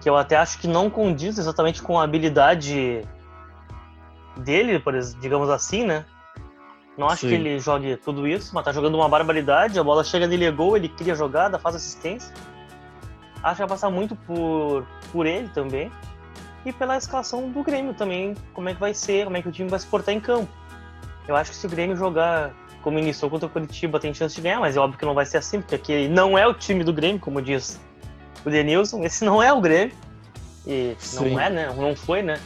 Que 0.00 0.08
eu 0.08 0.16
até 0.16 0.36
acho 0.36 0.58
que 0.58 0.68
não 0.68 0.88
condiz 0.88 1.38
exatamente 1.38 1.82
com 1.82 1.98
a 1.98 2.04
habilidade 2.04 3.02
dele, 4.36 4.82
digamos 5.20 5.50
assim, 5.50 5.84
né? 5.84 6.04
Não 6.96 7.06
acho 7.06 7.22
Sim. 7.22 7.28
que 7.28 7.34
ele 7.34 7.60
jogue 7.60 7.96
tudo 7.96 8.26
isso, 8.26 8.52
mas 8.52 8.64
tá 8.64 8.72
jogando 8.72 8.96
uma 8.96 9.08
barbaridade. 9.08 9.78
A 9.78 9.84
bola 9.84 10.02
chega 10.02 10.26
nele, 10.26 10.46
é 10.46 10.50
gol, 10.50 10.76
ele 10.76 10.88
cria 10.88 11.14
jogada, 11.14 11.58
faz 11.58 11.76
assistência. 11.76 12.34
Acho 13.42 13.54
que 13.54 13.60
vai 13.60 13.68
passar 13.68 13.88
muito 13.88 14.16
por, 14.16 14.84
por 15.12 15.24
ele 15.24 15.48
também. 15.48 15.92
E 16.66 16.72
pela 16.72 16.96
escalação 16.96 17.48
do 17.50 17.62
Grêmio 17.62 17.94
também, 17.94 18.34
como 18.52 18.68
é 18.68 18.74
que 18.74 18.80
vai 18.80 18.92
ser, 18.92 19.24
como 19.24 19.36
é 19.36 19.42
que 19.42 19.48
o 19.48 19.52
time 19.52 19.68
vai 19.70 19.78
se 19.78 19.86
portar 19.86 20.12
em 20.12 20.18
campo. 20.18 20.50
Eu 21.28 21.36
acho 21.36 21.50
que 21.50 21.56
se 21.56 21.66
o 21.66 21.70
Grêmio 21.70 21.94
jogar 21.94 22.52
como 22.82 22.98
iniciou 22.98 23.30
contra 23.30 23.46
o 23.46 23.50
Curitiba, 23.50 24.00
tem 24.00 24.14
chance 24.14 24.34
de 24.34 24.40
ganhar, 24.40 24.60
mas 24.60 24.76
é 24.76 24.80
óbvio 24.80 24.98
que 24.98 25.04
não 25.04 25.14
vai 25.14 25.26
ser 25.26 25.36
assim, 25.36 25.60
porque 25.60 25.74
aqui 25.74 26.08
não 26.08 26.38
é 26.38 26.46
o 26.46 26.54
time 26.54 26.82
do 26.82 26.92
Grêmio, 26.92 27.20
como 27.20 27.42
diz 27.42 27.78
o 28.44 28.50
Denilson. 28.50 29.04
Esse 29.04 29.24
não 29.24 29.42
é 29.42 29.52
o 29.52 29.60
Grêmio. 29.60 29.94
E 30.66 30.96
Sim. 30.98 31.30
não 31.30 31.40
é, 31.40 31.50
né? 31.50 31.74
Não 31.76 31.94
foi, 31.94 32.22
né? 32.22 32.40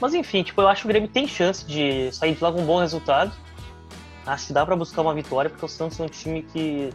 Mas 0.00 0.14
enfim, 0.14 0.42
tipo, 0.42 0.60
eu 0.60 0.68
acho 0.68 0.82
que 0.82 0.86
o 0.86 0.90
Grêmio 0.90 1.08
tem 1.08 1.26
chance 1.26 1.66
de 1.66 2.12
sair 2.12 2.34
de 2.34 2.42
lá 2.42 2.52
com 2.52 2.62
um 2.62 2.66
bom 2.66 2.78
resultado. 2.78 3.32
Acho 4.24 4.46
que 4.46 4.52
dá 4.52 4.64
pra 4.64 4.76
buscar 4.76 5.02
uma 5.02 5.14
vitória, 5.14 5.50
porque 5.50 5.64
o 5.64 5.68
Santos 5.68 5.98
é 5.98 6.04
um 6.04 6.08
time 6.08 6.42
que, 6.42 6.90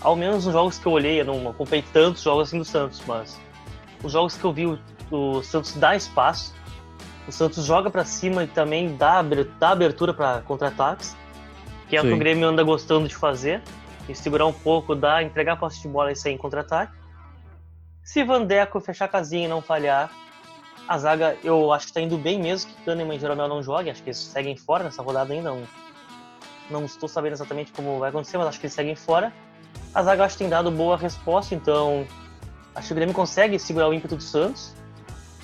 ao 0.00 0.16
menos 0.16 0.46
nos 0.46 0.54
jogos 0.54 0.78
que 0.78 0.86
eu 0.86 0.92
olhei, 0.92 1.20
eu 1.20 1.24
não 1.24 1.50
acompanhei 1.50 1.84
tantos 1.92 2.22
jogos 2.22 2.48
assim 2.48 2.58
do 2.58 2.64
Santos, 2.64 3.02
mas 3.06 3.38
os 4.02 4.12
jogos 4.12 4.36
que 4.36 4.44
eu 4.44 4.52
vi, 4.52 4.66
o, 4.66 4.78
o 5.10 5.42
Santos 5.42 5.74
dá 5.74 5.94
espaço. 5.94 6.54
O 7.26 7.32
Santos 7.32 7.64
joga 7.64 7.90
pra 7.90 8.04
cima 8.04 8.44
e 8.44 8.46
também 8.46 8.96
dá, 8.96 9.22
dá 9.58 9.70
abertura 9.70 10.12
pra 10.12 10.40
contra-ataques, 10.42 11.16
que 11.88 11.96
é 11.96 12.00
o 12.00 12.02
que 12.02 12.08
Sim. 12.08 12.14
o 12.14 12.18
Grêmio 12.18 12.48
anda 12.48 12.62
gostando 12.62 13.06
de 13.06 13.14
fazer. 13.14 13.62
E 14.08 14.14
segurar 14.14 14.46
um 14.46 14.52
pouco, 14.52 14.96
dar, 14.96 15.22
entregar 15.22 15.52
a 15.52 15.56
posse 15.56 15.80
de 15.80 15.86
bola 15.86 16.10
e 16.10 16.16
sair 16.16 16.32
em 16.32 16.36
contra-ataque. 16.36 16.92
Se 18.02 18.24
Vandeco 18.24 18.80
fechar 18.80 19.04
a 19.04 19.08
casinha 19.08 19.44
e 19.44 19.48
não 19.48 19.62
falhar, 19.62 20.10
a 20.88 20.98
zaga 20.98 21.36
eu 21.44 21.72
acho 21.72 21.86
que 21.86 21.92
tá 21.92 22.00
indo 22.00 22.18
bem 22.18 22.40
mesmo 22.40 22.72
que 22.72 22.84
Kahneman 22.84 23.16
e 23.16 23.20
Jeromel 23.20 23.46
não 23.46 23.62
joguem. 23.62 23.92
Acho 23.92 24.02
que 24.02 24.08
eles 24.08 24.18
seguem 24.18 24.56
fora 24.56 24.82
nessa 24.82 25.02
rodada 25.02 25.32
ainda. 25.32 25.50
Não, 25.50 25.62
não 26.68 26.84
estou 26.84 27.08
sabendo 27.08 27.34
exatamente 27.34 27.70
como 27.70 28.00
vai 28.00 28.08
acontecer, 28.08 28.38
mas 28.38 28.48
acho 28.48 28.58
que 28.58 28.66
eles 28.66 28.74
seguem 28.74 28.96
fora. 28.96 29.32
A 29.94 30.02
zaga 30.02 30.22
eu 30.22 30.24
acho 30.24 30.34
que 30.34 30.40
tem 30.40 30.48
dado 30.48 30.70
boa 30.70 30.96
resposta, 30.96 31.54
então 31.54 32.04
acho 32.74 32.88
que 32.88 32.92
o 32.92 32.96
Grêmio 32.96 33.14
consegue 33.14 33.56
segurar 33.58 33.88
o 33.88 33.94
ímpeto 33.94 34.16
do 34.16 34.22
Santos 34.22 34.74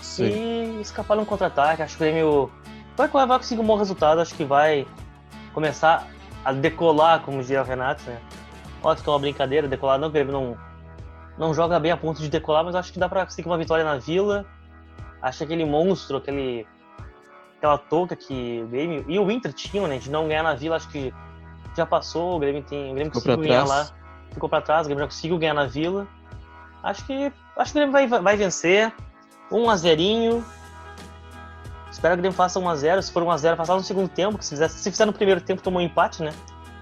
Sim. 0.01 0.79
e 0.79 0.81
escapar 0.81 1.17
num 1.17 1.25
contra-ataque. 1.25 1.83
Acho 1.83 1.97
que 1.97 2.03
o 2.03 2.07
Grêmio 2.07 2.53
vai, 2.97 3.09
vai 3.09 3.39
conseguir 3.39 3.61
um 3.61 3.67
bom 3.67 3.77
resultado. 3.77 4.21
Acho 4.21 4.35
que 4.35 4.45
vai 4.45 4.87
começar 5.53 6.07
a 6.45 6.53
decolar, 6.53 7.21
como 7.21 7.43
diria 7.43 7.63
o 7.63 7.65
Renato, 7.65 8.03
né? 8.07 8.19
Óbvio 8.83 9.03
que 9.03 9.11
é 9.11 9.13
uma 9.13 9.19
brincadeira, 9.19 9.67
decolar 9.67 9.99
não, 9.99 10.09
o 10.09 10.11
Grêmio 10.11 10.33
não, 10.33 10.57
não 11.37 11.53
joga 11.53 11.79
bem 11.81 11.91
a 11.91 11.97
ponto 11.97 12.21
de 12.21 12.29
decolar, 12.29 12.65
mas 12.65 12.75
acho 12.75 12.93
que 12.93 12.99
dá 12.99 13.09
pra 13.09 13.25
conseguir 13.25 13.49
uma 13.49 13.59
vitória 13.59 13.85
na 13.85 13.99
Vila. 13.99 14.47
Acho 15.21 15.39
que 15.39 15.45
aquele 15.45 15.65
monstro, 15.65 16.19
aquele, 16.19 16.67
aquela 17.57 17.77
touca 17.77 18.15
que 18.15 18.63
o 18.65 18.69
Grêmio 18.69 19.05
e 19.09 19.19
o 19.19 19.31
Inter 19.31 19.53
tinham, 19.53 19.87
né, 19.87 19.99
de 19.99 20.11
não 20.11 20.29
ganhar 20.29 20.45
na 20.45 20.55
Vila, 20.55 20.77
acho 20.77 20.89
que 20.89 21.13
já 21.77 21.85
passou, 21.85 22.37
o 22.37 22.39
Grêmio 22.39 22.63
tem, 22.63 22.93
o 22.93 22.95
Grêmio 22.95 23.13
Ficou 23.13 23.23
conseguiu 23.23 23.49
ganhar 23.49 23.65
lá, 23.65 23.89
ficou 24.31 24.49
pra 24.49 24.61
trás, 24.61 24.87
o 24.87 24.89
Grêmio 24.89 25.03
já 25.05 25.09
conseguiu 25.09 25.39
ganhar 25.39 25.55
na 25.55 25.67
Vila. 25.67 26.07
Acho 26.83 27.05
que 27.05 27.33
acho 27.57 27.73
que 27.73 27.79
o 27.79 27.81
Grêmio 27.81 27.93
vai, 27.93 28.07
vai 28.23 28.37
vencer, 28.37 28.93
1 29.51 29.71
a 29.71 29.77
0 29.77 30.45
Espero 31.91 32.15
que 32.15 32.21
o 32.21 32.23
Grêmio 32.23 32.37
faça 32.37 32.61
1x0. 32.61 33.03
Se 33.03 33.11
for 33.11 33.25
1x0, 33.25 33.57
passar 33.57 33.75
no 33.75 33.83
segundo 33.83 34.09
tempo. 34.09 34.39
Que 34.39 34.45
se, 34.45 34.51
fizer, 34.51 34.69
se 34.69 34.91
fizer 34.91 35.05
no 35.05 35.13
primeiro 35.13 35.41
tempo, 35.41 35.63
tomou 35.63 35.81
um 35.81 35.85
empate, 35.85 36.23
né? 36.23 36.33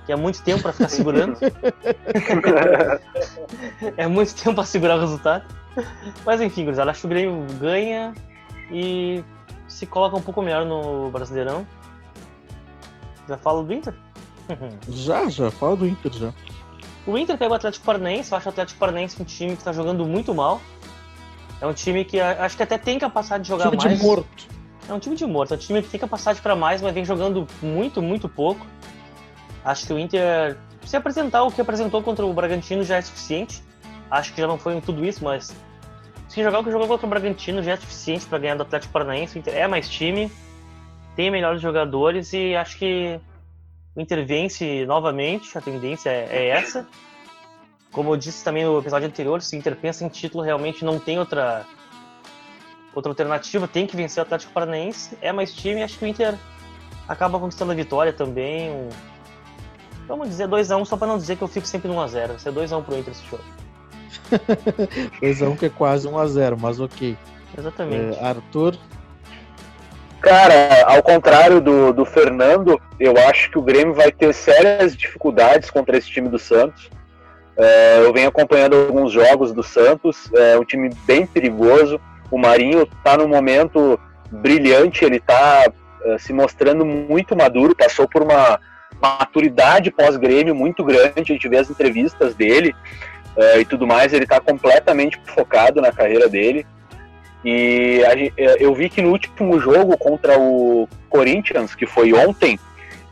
Que 0.05 0.13
é 0.13 0.17
muito 0.17 0.43
tempo 0.43 0.63
pra 0.63 0.73
ficar 0.73 0.89
segurando. 0.89 1.39
é 3.97 4.07
muito 4.07 4.35
tempo 4.35 4.57
pra 4.57 4.65
segurar 4.65 4.97
o 4.97 5.01
resultado. 5.01 5.45
Mas 6.25 6.41
enfim, 6.41 6.65
gurizada, 6.65 6.91
acho 6.91 7.01
que 7.01 7.07
o 7.07 7.11
Grêmio 7.11 7.47
ganha 7.59 8.15
e 8.71 9.23
se 9.69 9.87
coloca 9.87 10.17
um 10.17 10.23
pouco 10.23 10.43
melhor 10.43 10.65
no 10.65 11.11
Brasileirão. 11.11 11.67
Já 13.29 13.39
falo 13.39 13.63
do 13.63 13.73
Inter? 13.73 13.95
Já, 14.89 15.29
já, 15.29 15.51
fala 15.51 15.77
do 15.77 15.87
Inter 15.87 16.13
já. 16.13 16.33
O 17.05 17.19
Inter 17.19 17.37
pega 17.37 17.51
o 17.51 17.55
Atlético 17.55 17.85
Paranaense, 17.85 18.31
eu 18.31 18.39
acho 18.39 18.49
o 18.49 18.51
Atlético 18.51 18.79
Paranaense 18.79 19.21
um 19.21 19.25
time 19.25 19.57
que 19.57 19.65
tá 19.65 19.73
jogando 19.73 20.07
muito 20.07 20.33
mal. 20.33 20.61
É 21.61 21.67
um 21.67 21.73
time 21.73 22.05
que 22.05 22.21
a- 22.21 22.45
acho 22.45 22.57
que 22.57 22.63
até 22.63 22.77
tem 22.79 22.99
capacidade 22.99 23.43
de 23.45 23.49
jogar 23.49 23.71
Time 23.71 23.83
mais. 23.83 23.99
de 23.99 24.05
morto. 24.05 24.47
É 24.89 24.93
um 24.93 24.99
time 24.99 25.17
de 25.17 25.27
morto, 25.27 25.53
é 25.55 25.57
um 25.57 25.59
time 25.61 25.83
que 25.83 25.89
tem 25.89 25.99
capacidade 25.99 26.41
pra 26.41 26.55
mais, 26.55 26.81
mas 26.81 26.95
vem 26.95 27.05
jogando 27.05 27.47
muito, 27.63 28.01
muito 28.01 28.29
pouco. 28.29 28.65
Acho 29.65 29.87
que 29.87 29.93
o 29.93 29.99
Inter, 29.99 30.57
se 30.85 30.97
apresentar 30.97 31.43
o 31.43 31.51
que 31.51 31.61
apresentou 31.61 32.01
contra 32.03 32.25
o 32.25 32.33
Bragantino 32.33 32.85
já 32.85 32.97
é 32.97 33.01
suficiente. 33.03 33.63
Acho 34.11 34.33
que 34.33 34.41
já 34.41 34.47
não 34.47 34.59
foi 34.59 34.75
em 34.77 34.81
tudo 34.81 35.05
isso, 35.05 35.25
mas 35.25 35.53
se 36.29 36.43
jogar 36.43 36.61
o 36.61 36.65
que 36.65 36.71
jogou 36.71 36.87
contra 36.87 37.07
o 37.07 37.09
Bragantino 37.11 37.63
já 37.63 37.73
é 37.73 37.77
suficiente 37.77 38.27
pra 38.27 38.39
ganhar 38.39 38.55
do 38.55 38.63
Atlético 38.63 38.93
Paranaense. 38.93 39.37
O 39.37 39.39
Inter 39.41 39.55
é 39.57 39.67
mais 39.67 39.89
time, 39.89 40.31
tem 41.17 41.31
melhores 41.33 41.61
jogadores 41.61 42.33
e 42.33 42.55
acho 42.55 42.79
que 42.79 43.19
o 43.97 44.01
Inter 44.01 44.25
vence 44.25 44.87
novamente. 44.87 45.57
A 45.59 45.61
tendência 45.61 46.11
é, 46.11 46.29
é 46.31 46.49
essa. 46.51 46.87
Como 47.97 48.13
eu 48.13 48.17
disse 48.19 48.45
também 48.45 48.63
no 48.63 48.79
episódio 48.79 49.09
anterior, 49.09 49.41
se 49.41 49.57
o 49.57 49.59
Inter 49.59 49.75
pensa 49.75 50.05
em 50.05 50.09
título, 50.09 50.45
realmente 50.45 50.85
não 50.85 50.99
tem 50.99 51.19
outra 51.19 51.65
outra 52.95 53.11
alternativa, 53.11 53.67
tem 53.67 53.87
que 53.87 53.97
vencer 53.97 54.23
o 54.23 54.27
Atlético 54.27 54.53
Paranaense, 54.53 55.17
é 55.23 55.33
mais 55.33 55.51
time, 55.55 55.83
acho 55.83 55.99
que 55.99 56.05
o 56.05 56.09
Inter 56.09 56.35
acaba 57.09 57.39
conquistando 57.39 57.73
a 57.73 57.75
vitória 57.75 58.13
também. 58.13 58.71
um- 58.71 58.89
Vamos 60.07 60.29
dizer 60.29 60.47
2x1, 60.47 60.85
só 60.85 60.95
pra 60.99 61.07
não 61.09 61.17
dizer 61.17 61.37
que 61.37 61.43
eu 61.43 61.49
fico 61.49 61.67
sempre 61.67 61.89
no 61.89 61.95
1x0. 61.97 62.29
Vai 62.29 62.39
ser 62.39 62.53
2x1 62.53 62.83
pro 62.85 62.99
Inter 62.99 63.13
esse 63.13 63.25
jogo. 63.27 63.43
2x1 65.23 65.57
que 65.57 65.67
é 65.67 65.71
quase 65.71 66.07
1x0, 66.07 66.57
mas 66.61 66.79
ok. 66.79 67.17
Exatamente. 67.57 68.19
É, 68.19 68.25
Arthur, 68.25 68.77
Cara, 70.21 70.85
ao 70.87 71.03
contrário 71.03 71.61
do, 71.61 71.93
do 71.93 72.05
Fernando, 72.05 72.81
eu 73.01 73.15
acho 73.29 73.51
que 73.51 73.59
o 73.59 73.63
Grêmio 73.63 73.95
vai 73.95 74.11
ter 74.11 74.35
sérias 74.35 74.95
dificuldades 74.97 75.71
contra 75.71 75.97
esse 75.97 76.11
time 76.11 76.29
do 76.29 76.39
Santos. 76.39 76.91
É, 77.59 77.99
eu 77.99 78.13
venho 78.13 78.29
acompanhando 78.29 78.77
alguns 78.77 79.13
jogos 79.13 79.53
do 79.53 79.63
Santos, 79.63 80.31
é 80.35 80.59
um 80.59 80.65
time 80.65 80.91
bem 81.07 81.27
perigoso. 81.27 82.01
O 82.31 82.39
Marinho 82.39 82.87
tá 83.03 83.17
num 83.17 83.29
momento 83.29 83.99
brilhante, 84.31 85.05
ele 85.05 85.21
tá 85.21 85.65
é, 86.05 86.19
se 86.19 86.33
mostrando 86.33 86.85
muito 86.85 87.37
maduro, 87.37 87.75
passou 87.75 88.07
por 88.07 88.23
uma 88.23 88.61
maturidade 89.01 89.91
pós-Grêmio 89.91 90.55
muito 90.55 90.85
grande, 90.85 91.13
a 91.17 91.23
gente 91.23 91.49
vê 91.49 91.59
as 91.59 91.71
entrevistas 91.71 92.35
dele 92.35 92.75
é, 93.37 93.61
e 93.61 93.65
tudo 93.65 93.87
mais, 93.87 94.13
ele 94.13 94.27
tá 94.27 94.41
completamente 94.41 95.21
focado 95.27 95.81
na 95.81 95.93
carreira 95.93 96.29
dele. 96.29 96.67
E 97.45 98.03
a 98.05 98.13
é, 98.15 98.57
eu 98.59 98.75
vi 98.75 98.89
que 98.89 99.03
no 99.03 99.11
último 99.11 99.59
jogo 99.61 99.97
contra 99.97 100.39
o 100.39 100.89
Corinthians, 101.09 101.75
que 101.75 101.87
foi 101.87 102.13
ontem, 102.13 102.59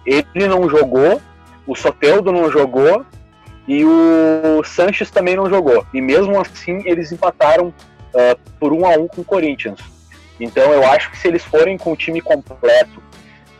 ele 0.04 0.48
não 0.48 0.68
jogou, 0.68 1.20
o 1.66 1.74
Soteldo 1.74 2.32
não 2.32 2.50
jogou 2.50 3.04
e 3.66 3.84
o 3.84 4.62
Sanches 4.64 5.10
também 5.10 5.36
não 5.36 5.48
jogou. 5.48 5.86
E 5.92 6.00
mesmo 6.00 6.38
assim 6.40 6.82
eles 6.84 7.12
empataram 7.12 7.72
ah, 8.14 8.36
por 8.60 8.72
um 8.72 8.86
a 8.86 8.90
um 8.90 9.08
com 9.08 9.22
o 9.22 9.24
Corinthians. 9.24 9.80
Então 10.38 10.72
eu 10.72 10.84
acho 10.86 11.10
que 11.10 11.18
se 11.18 11.28
eles 11.28 11.44
forem 11.44 11.78
com 11.78 11.92
o 11.92 11.96
time 11.96 12.20
completo 12.20 13.02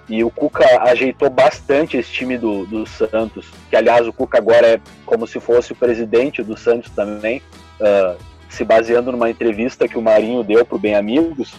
e 0.08 0.22
o 0.22 0.30
Cuca 0.30 0.82
ajeitou 0.82 1.30
bastante 1.30 1.96
esse 1.96 2.10
time 2.10 2.36
do, 2.36 2.66
do 2.66 2.86
Santos, 2.86 3.50
que 3.70 3.76
aliás 3.76 4.06
o 4.06 4.12
Cuca 4.12 4.38
agora 4.38 4.66
é 4.74 4.80
como 5.06 5.26
se 5.26 5.40
fosse 5.40 5.72
o 5.72 5.76
presidente 5.76 6.42
do 6.42 6.56
Santos 6.56 6.90
também, 6.90 7.40
ah, 7.80 8.16
se 8.48 8.64
baseando 8.64 9.10
numa 9.10 9.30
entrevista 9.30 9.88
que 9.88 9.98
o 9.98 10.02
Marinho 10.02 10.44
deu 10.44 10.64
para 10.64 10.76
o 10.76 10.78
Bem 10.78 10.94
Amigos, 10.94 11.54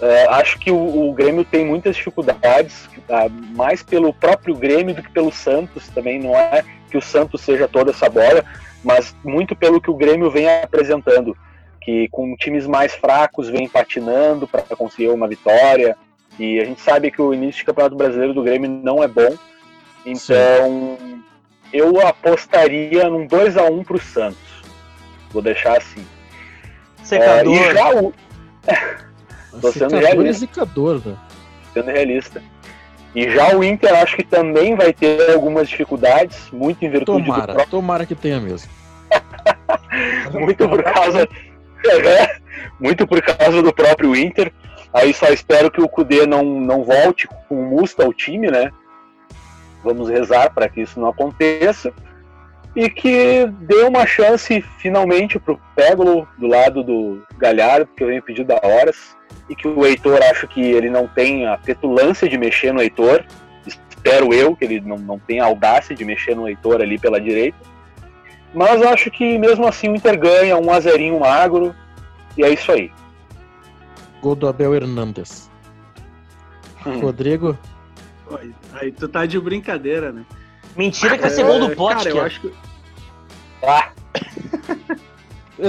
é, 0.00 0.26
acho 0.28 0.58
que 0.58 0.70
o, 0.70 1.08
o 1.08 1.12
Grêmio 1.12 1.44
tem 1.44 1.64
muitas 1.64 1.96
dificuldades, 1.96 2.88
ah, 3.08 3.28
mais 3.30 3.82
pelo 3.82 4.12
próprio 4.12 4.54
Grêmio 4.54 4.94
do 4.94 5.02
que 5.02 5.10
pelo 5.10 5.32
Santos 5.32 5.88
também. 5.88 6.18
Não 6.18 6.36
é 6.36 6.62
que 6.96 6.98
o 6.98 7.02
Santos 7.02 7.42
seja 7.42 7.68
toda 7.68 7.90
essa 7.90 8.08
bola, 8.08 8.42
mas 8.82 9.14
muito 9.22 9.54
pelo 9.54 9.80
que 9.80 9.90
o 9.90 9.94
Grêmio 9.94 10.30
vem 10.30 10.48
apresentando, 10.48 11.36
que 11.82 12.08
com 12.08 12.34
times 12.36 12.66
mais 12.66 12.94
fracos 12.94 13.48
vem 13.48 13.68
patinando 13.68 14.48
para 14.48 14.62
conseguir 14.62 15.08
uma 15.08 15.28
vitória. 15.28 15.96
E 16.38 16.58
a 16.60 16.64
gente 16.64 16.80
sabe 16.80 17.10
que 17.10 17.20
o 17.20 17.34
início 17.34 17.60
de 17.60 17.64
Campeonato 17.66 17.96
Brasileiro 17.96 18.34
do 18.34 18.42
Grêmio 18.42 18.70
não 18.70 19.02
é 19.02 19.08
bom, 19.08 19.36
então 20.04 20.98
eu 21.72 22.00
apostaria 22.06 23.08
num 23.08 23.26
2 23.26 23.56
a 23.56 23.64
1 23.64 23.84
para 23.84 23.96
o 23.96 24.00
Santos. 24.00 24.62
Vou 25.30 25.42
deixar 25.42 25.76
assim. 25.76 26.04
Secador. 27.02 27.54
É, 27.54 27.70
e 27.70 27.74
já 27.74 27.94
o. 27.94 28.12
Tô 29.60 29.72
sendo 29.72 29.90
Secador 29.90 30.00
realista. 30.00 30.40
zicador, 30.40 31.02
né? 31.04 31.16
sendo 31.72 31.90
realista. 31.90 32.42
E 33.16 33.28
já 33.30 33.56
o 33.56 33.64
Inter 33.64 33.94
acho 33.94 34.14
que 34.14 34.22
também 34.22 34.76
vai 34.76 34.92
ter 34.92 35.32
algumas 35.32 35.68
dificuldades, 35.68 36.50
muito 36.52 36.84
em 36.84 36.90
virtude 36.90 37.22
do 37.22 37.26
Tomara, 37.26 37.54
próprio, 37.54 37.70
tomara 37.70 38.06
que 38.06 38.14
tenha 38.14 38.38
mesmo. 38.38 38.70
muito 40.32 40.68
por 40.68 40.82
causa 40.82 41.26
É, 42.06 42.36
muito 42.80 43.06
por 43.06 43.22
causa 43.22 43.62
do 43.62 43.72
próprio 43.72 44.14
Inter. 44.16 44.52
Aí 44.92 45.12
só 45.12 45.28
espero 45.28 45.70
que 45.70 45.80
o 45.80 45.88
Cudê 45.88 46.26
não, 46.26 46.42
não 46.42 46.82
volte 46.82 47.28
com 47.48 47.60
o 47.60 47.64
Musta 47.64 48.04
ao 48.04 48.12
time, 48.12 48.50
né? 48.50 48.70
Vamos 49.84 50.08
rezar 50.08 50.52
para 50.52 50.68
que 50.68 50.80
isso 50.80 50.98
não 50.98 51.08
aconteça. 51.08 51.92
E 52.74 52.90
que 52.90 53.46
dê 53.60 53.82
uma 53.84 54.06
chance 54.06 54.60
finalmente 54.78 55.38
pro 55.38 55.60
Pégolo 55.74 56.28
do 56.38 56.46
lado 56.46 56.82
do 56.82 57.22
Galhardo, 57.38 57.88
que 57.96 58.02
eu 58.02 58.08
venho 58.08 58.22
pedindo 58.22 58.52
há 58.52 58.60
horas. 58.66 59.15
E 59.48 59.54
que 59.54 59.68
o 59.68 59.86
Heitor, 59.86 60.20
acho 60.30 60.48
que 60.48 60.60
ele 60.60 60.90
não 60.90 61.06
tem 61.06 61.46
a 61.46 61.56
petulância 61.56 62.28
de 62.28 62.36
mexer 62.36 62.72
no 62.72 62.80
Heitor. 62.80 63.24
Espero 63.66 64.32
eu 64.32 64.56
que 64.56 64.64
ele 64.64 64.80
não, 64.80 64.96
não 64.96 65.18
tenha 65.18 65.44
a 65.44 65.46
audácia 65.46 65.94
de 65.94 66.04
mexer 66.04 66.34
no 66.34 66.48
Heitor 66.48 66.80
ali 66.80 66.98
pela 66.98 67.20
direita. 67.20 67.58
Mas 68.54 68.82
acho 68.82 69.10
que 69.10 69.38
mesmo 69.38 69.66
assim 69.66 69.88
o 69.88 69.96
Inter 69.96 70.18
ganha 70.18 70.56
um 70.56 70.70
azerinho 70.70 71.20
magro. 71.20 71.74
E 72.36 72.44
é 72.44 72.50
isso 72.50 72.72
aí. 72.72 72.90
Gol 74.20 74.34
do 74.34 74.48
Abel 74.48 74.74
Hernandes. 74.74 75.50
Hum. 76.84 77.00
Rodrigo, 77.00 77.58
Aí, 78.30 78.54
aí 78.74 78.92
tu 78.92 79.08
tá 79.08 79.24
de 79.24 79.38
brincadeira, 79.38 80.10
né? 80.10 80.24
Mentira 80.76 81.14
que 81.16 81.22
vai 81.22 81.30
ser 81.30 81.44
gol 81.44 81.60
do 81.60 81.72
É, 81.72 81.74
Pote, 81.74 82.04
Cara, 82.04 82.10
eu 82.10 82.22
acho 82.22 82.40
que 82.40 82.52
Ah, 83.62 83.90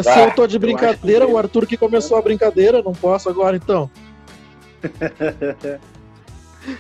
se 0.04 0.10
Ah, 0.10 0.26
eu 0.26 0.32
tô 0.36 0.46
de 0.48 0.56
eu 0.58 0.60
brincadeira, 0.60 1.26
que- 1.26 1.32
o 1.32 1.38
Arthur 1.38 1.66
que 1.66 1.78
começou 1.78 2.18
a 2.18 2.22
brincadeira, 2.22 2.82
não 2.84 2.94
posso 2.94 3.30
agora 3.30 3.56
então. 3.56 3.90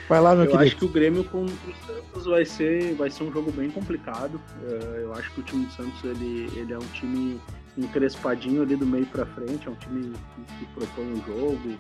Vai 0.09 0.19
lá, 0.19 0.35
meu 0.35 0.43
Eu 0.45 0.51
querido. 0.51 0.65
acho 0.67 0.75
que 0.75 0.85
o 0.85 0.89
Grêmio 0.89 1.23
contra 1.23 1.53
o 1.53 1.85
Santos 1.85 2.25
vai 2.25 2.43
ser, 2.45 2.93
vai 2.95 3.09
ser 3.09 3.23
um 3.23 3.31
jogo 3.31 3.51
bem 3.51 3.69
complicado. 3.69 4.39
Eh, 4.67 4.99
Eu 5.03 5.13
acho 5.13 5.31
que 5.31 5.39
o 5.39 5.43
time 5.43 5.65
do 5.65 5.71
Santos 5.71 6.03
ele, 6.03 6.49
ele 6.57 6.73
é 6.73 6.77
um 6.77 6.87
time 6.93 7.39
encrespadinho 7.77 8.63
ali 8.63 8.75
do 8.75 8.85
meio 8.85 9.05
pra 9.05 9.25
frente, 9.25 9.67
é 9.67 9.71
um 9.71 9.75
time 9.75 10.11
que, 10.35 10.41
que 10.59 10.65
propõe 10.73 11.13
o 11.13 11.23
jogo. 11.25 11.77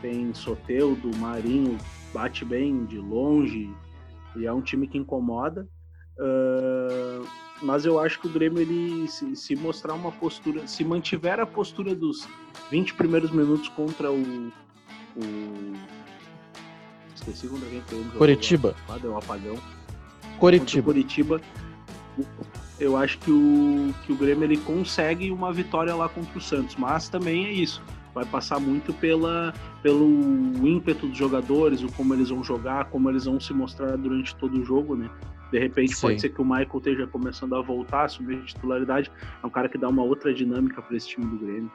Tem 0.00 0.32
Soteudo, 0.32 1.14
Marinho, 1.18 1.76
bate 2.14 2.44
bem 2.44 2.84
de 2.86 2.96
longe 2.98 3.70
e 4.34 4.46
é 4.46 4.52
um 4.52 4.62
time 4.62 4.86
que 4.86 4.96
incomoda. 4.96 5.68
Eh, 6.18 7.20
mas 7.62 7.84
eu 7.84 7.98
acho 7.98 8.20
que 8.20 8.26
o 8.26 8.30
Grêmio 8.30 8.60
ele 8.60 9.08
se, 9.08 9.36
se 9.36 9.56
mostrar 9.56 9.94
uma 9.94 10.12
postura, 10.12 10.66
se 10.66 10.84
mantiver 10.84 11.40
a 11.40 11.46
postura 11.46 11.94
dos 11.94 12.28
20 12.70 12.94
primeiros 12.94 13.30
minutos 13.30 13.68
contra 13.68 14.10
o, 14.10 14.52
o 15.16 15.72
Esqueci 17.22 17.46
contra 17.46 17.68
quem 17.68 17.80
foi. 17.82 18.04
Coritiba. 18.18 18.74
Ah, 18.88 18.98
deu 18.98 19.12
um 19.12 19.18
apagão. 19.18 19.56
Coritiba. 20.38 20.86
Curitiba. 20.86 21.40
Eu 22.80 22.96
acho 22.96 23.18
que 23.18 23.30
o, 23.30 23.94
que 24.04 24.12
o 24.12 24.16
Grêmio 24.16 24.44
ele 24.44 24.56
consegue 24.56 25.30
uma 25.30 25.52
vitória 25.52 25.94
lá 25.94 26.08
contra 26.08 26.36
o 26.36 26.40
Santos, 26.40 26.74
mas 26.76 27.08
também 27.08 27.46
é 27.46 27.52
isso. 27.52 27.80
Vai 28.12 28.24
passar 28.24 28.58
muito 28.58 28.92
pela, 28.92 29.54
pelo 29.82 30.06
ímpeto 30.66 31.06
dos 31.06 31.16
jogadores, 31.16 31.82
o 31.82 31.90
como 31.92 32.12
eles 32.12 32.28
vão 32.28 32.42
jogar, 32.42 32.86
como 32.86 33.08
eles 33.08 33.24
vão 33.24 33.38
se 33.38 33.54
mostrar 33.54 33.96
durante 33.96 34.34
todo 34.34 34.60
o 34.60 34.64
jogo, 34.64 34.96
né? 34.96 35.08
De 35.52 35.58
repente 35.58 35.94
Sim. 35.94 36.00
pode 36.00 36.20
ser 36.20 36.30
que 36.30 36.40
o 36.40 36.44
Michael 36.44 36.78
esteja 36.78 37.06
começando 37.06 37.54
a 37.54 37.60
voltar, 37.60 38.04
assumir 38.04 38.38
a 38.38 38.44
titularidade. 38.46 39.12
É 39.42 39.46
um 39.46 39.50
cara 39.50 39.68
que 39.68 39.76
dá 39.76 39.88
uma 39.88 40.02
outra 40.02 40.32
dinâmica 40.32 40.80
para 40.80 40.96
esse 40.96 41.08
time 41.08 41.26
do 41.26 41.36
Grêmio. 41.36 41.70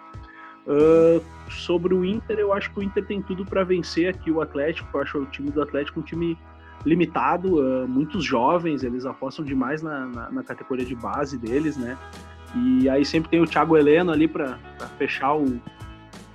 Ah, 0.67 1.21
sobre 1.49 1.93
o 1.93 2.03
Inter, 2.03 2.39
eu 2.39 2.51
acho 2.51 2.71
que 2.71 2.79
o 2.79 2.83
Inter 2.83 3.05
tem 3.05 3.21
tudo 3.21 3.45
para 3.45 3.63
vencer 3.63 4.09
aqui 4.09 4.31
o 4.31 4.41
Atlético. 4.41 4.89
Eu 4.93 5.01
acho 5.01 5.19
o 5.19 5.25
time 5.27 5.51
do 5.51 5.61
Atlético 5.61 5.99
um 5.99 6.03
time 6.03 6.37
limitado, 6.83 7.61
ah, 7.61 7.87
muitos 7.87 8.25
jovens, 8.25 8.83
eles 8.83 9.05
apostam 9.05 9.45
demais 9.45 9.81
na, 9.83 10.07
na, 10.07 10.31
na 10.31 10.43
categoria 10.43 10.85
de 10.85 10.95
base 10.95 11.37
deles, 11.37 11.77
né? 11.77 11.97
E 12.55 12.89
aí 12.89 13.05
sempre 13.05 13.29
tem 13.29 13.39
o 13.39 13.45
Thiago 13.45 13.77
Heleno 13.77 14.11
ali 14.11 14.27
para 14.27 14.57
fechar 14.97 15.35
o, 15.35 15.61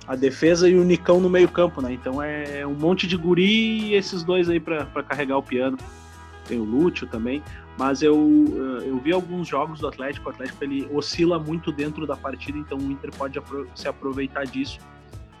a 0.07 0.15
defesa 0.15 0.69
e 0.69 0.75
o 0.75 0.83
Nicão 0.83 1.19
no 1.19 1.29
meio-campo, 1.29 1.81
né? 1.81 1.91
Então 1.91 2.21
é 2.21 2.65
um 2.65 2.73
monte 2.73 3.05
de 3.05 3.17
guri 3.17 3.89
e 3.89 3.95
esses 3.95 4.23
dois 4.23 4.49
aí 4.49 4.59
para 4.59 4.85
carregar 5.03 5.37
o 5.37 5.43
piano. 5.43 5.77
Tem 6.47 6.59
o 6.59 6.63
Lúcio 6.63 7.07
também, 7.07 7.41
mas 7.77 8.01
eu, 8.01 8.45
eh, 8.81 8.89
eu 8.89 8.99
vi 8.99 9.11
alguns 9.11 9.47
jogos 9.47 9.79
do 9.79 9.87
Atlético, 9.87 10.29
o 10.29 10.31
Atlético 10.31 10.63
ele 10.63 10.87
oscila 10.91 11.39
muito 11.39 11.71
dentro 11.71 12.05
da 12.05 12.15
partida, 12.15 12.57
então 12.57 12.77
o 12.77 12.91
Inter 12.91 13.11
pode 13.11 13.39
se 13.75 13.87
aproveitar 13.87 14.45
disso. 14.45 14.79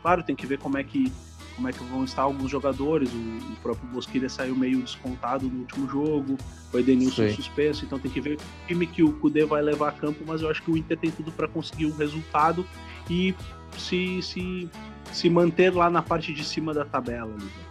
Claro, 0.01 0.23
tem 0.23 0.35
que 0.35 0.45
ver 0.45 0.59
como 0.59 0.77
é 0.77 0.83
que 0.83 1.11
como 1.55 1.67
é 1.67 1.71
que 1.71 1.83
vão 1.83 2.03
estar 2.03 2.23
alguns 2.23 2.49
jogadores. 2.49 3.11
O, 3.13 3.17
o 3.17 3.55
próprio 3.61 3.87
Bosquilha 3.89 4.29
saiu 4.29 4.55
meio 4.55 4.81
descontado 4.81 5.47
no 5.47 5.59
último 5.59 5.87
jogo, 5.87 6.37
o 6.71 6.79
Edenilson 6.79 7.27
Sim. 7.27 7.35
suspenso, 7.35 7.85
então 7.85 7.99
tem 7.99 8.09
que 8.09 8.19
ver 8.19 8.37
o 8.37 8.67
time 8.67 8.87
que 8.87 9.03
o 9.03 9.13
Kudê 9.13 9.45
vai 9.45 9.61
levar 9.61 9.89
a 9.89 9.91
campo, 9.91 10.23
mas 10.25 10.41
eu 10.41 10.49
acho 10.49 10.61
que 10.63 10.71
o 10.71 10.77
Inter 10.77 10.97
tem 10.97 11.11
tudo 11.11 11.31
para 11.31 11.47
conseguir 11.47 11.85
um 11.85 11.95
resultado 11.95 12.65
e 13.09 13.35
se, 13.77 14.21
se, 14.21 14.69
se 15.11 15.29
manter 15.29 15.73
lá 15.73 15.89
na 15.89 16.01
parte 16.01 16.33
de 16.33 16.43
cima 16.43 16.73
da 16.73 16.85
tabela. 16.85 17.33
ali. 17.33 17.62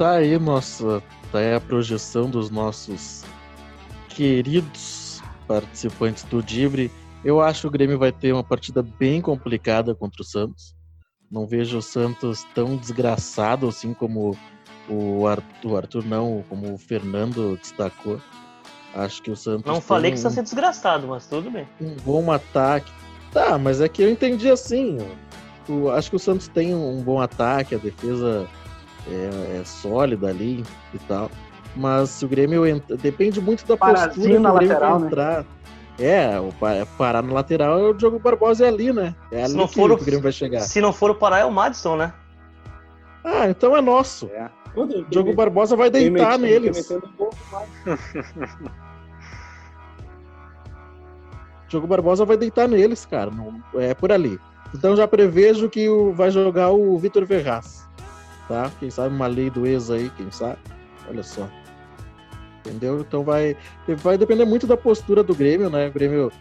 Tá 0.00 0.12
aí 0.12 0.38
nossa, 0.38 1.02
tá 1.30 1.40
aí 1.40 1.52
a 1.52 1.60
projeção 1.60 2.30
dos 2.30 2.48
nossos 2.48 3.22
queridos 4.08 5.22
participantes 5.46 6.24
do 6.24 6.42
Dibre. 6.42 6.90
Eu 7.22 7.38
acho 7.38 7.60
que 7.60 7.66
o 7.66 7.70
Grêmio 7.70 7.98
vai 7.98 8.10
ter 8.10 8.32
uma 8.32 8.42
partida 8.42 8.82
bem 8.82 9.20
complicada 9.20 9.94
contra 9.94 10.22
o 10.22 10.24
Santos. 10.24 10.74
Não 11.30 11.46
vejo 11.46 11.76
o 11.76 11.82
Santos 11.82 12.46
tão 12.54 12.78
desgraçado 12.78 13.68
assim 13.68 13.92
como 13.92 14.34
o 14.88 15.26
Arthur, 15.26 15.70
o 15.72 15.76
Arthur 15.76 16.04
não, 16.06 16.42
como 16.48 16.72
o 16.72 16.78
Fernando 16.78 17.58
destacou. 17.58 18.18
Acho 18.94 19.20
que 19.22 19.30
o 19.30 19.36
Santos 19.36 19.66
Não 19.66 19.82
falei 19.82 20.12
que 20.12 20.16
um, 20.16 20.16
você 20.16 20.28
tá 20.28 20.30
sendo 20.30 20.44
desgraçado, 20.44 21.08
mas 21.08 21.26
tudo 21.26 21.50
bem. 21.50 21.68
um 21.78 21.94
bom 21.96 22.32
ataque. 22.32 22.90
Tá, 23.34 23.58
mas 23.58 23.82
é 23.82 23.88
que 23.90 24.00
eu 24.02 24.10
entendi 24.10 24.50
assim. 24.50 24.96
O- 25.68 25.90
acho 25.90 26.08
que 26.08 26.16
o 26.16 26.18
Santos 26.18 26.48
tem 26.48 26.74
um 26.74 27.02
bom 27.02 27.20
ataque, 27.20 27.74
a 27.74 27.78
defesa 27.78 28.48
é, 29.08 29.58
é 29.60 29.64
sólida 29.64 30.28
ali 30.28 30.64
e 30.94 30.98
tal. 31.00 31.30
Mas 31.76 32.10
se 32.10 32.24
o 32.24 32.28
Grêmio 32.28 32.66
entra, 32.66 32.96
depende 32.96 33.40
muito 33.40 33.64
da 33.66 33.76
Parazinho 33.76 34.08
postura 34.08 34.24
que 34.24 34.28
o 34.46 34.52
Grêmio 34.54 34.74
lateral, 34.74 34.98
né? 34.98 35.06
entrar. 35.06 35.44
É, 35.98 36.40
o 36.40 36.48
pa- 36.54 36.86
parar 36.96 37.22
no 37.22 37.34
lateral 37.34 37.78
é 37.78 37.82
o 37.90 37.92
Diogo 37.92 38.18
Barbosa 38.18 38.64
é 38.64 38.68
ali, 38.68 38.92
né? 38.92 39.14
É 39.30 39.44
ali 39.44 39.54
não 39.54 39.68
que, 39.68 39.74
for 39.74 39.92
o- 39.92 39.96
que 39.96 40.02
o 40.02 40.06
Grêmio 40.06 40.22
vai 40.22 40.32
chegar. 40.32 40.60
Se 40.60 40.80
não 40.80 40.92
for 40.92 41.10
o 41.10 41.14
Pará, 41.14 41.40
é 41.40 41.44
o 41.44 41.50
Madison, 41.52 41.94
né? 41.96 42.12
Ah, 43.22 43.48
então 43.48 43.76
é 43.76 43.82
nosso. 43.82 44.26
É. 44.32 44.48
O 44.74 44.86
Diogo 45.10 45.34
Barbosa 45.34 45.76
vai 45.76 45.90
deitar 45.90 46.38
neles. 46.38 46.88
Diogo 51.68 51.86
Barbosa 51.86 52.24
vai 52.24 52.36
deitar 52.36 52.68
neles, 52.68 53.04
cara. 53.06 53.30
Não, 53.30 53.60
é 53.74 53.94
por 53.94 54.10
ali. 54.10 54.38
Então 54.74 54.96
já 54.96 55.06
prevejo 55.06 55.68
que 55.68 55.88
o, 55.88 56.12
vai 56.12 56.30
jogar 56.30 56.70
o 56.70 56.96
Vitor 56.98 57.26
Ferraz. 57.26 57.88
Tá? 58.50 58.68
Quem 58.80 58.90
sabe 58.90 59.14
uma 59.14 59.28
lei 59.28 59.48
do 59.48 59.64
ex 59.64 59.92
aí, 59.92 60.10
quem 60.16 60.28
sabe? 60.32 60.58
Olha 61.08 61.22
só. 61.22 61.48
Entendeu? 62.66 63.00
Então 63.00 63.22
vai, 63.22 63.56
vai 63.98 64.18
depender 64.18 64.44
muito 64.44 64.66
da 64.66 64.76
postura 64.76 65.22
do 65.22 65.36
Grêmio, 65.36 65.70
né? 65.70 65.86
O 65.86 65.92
Grêmio 65.92 66.32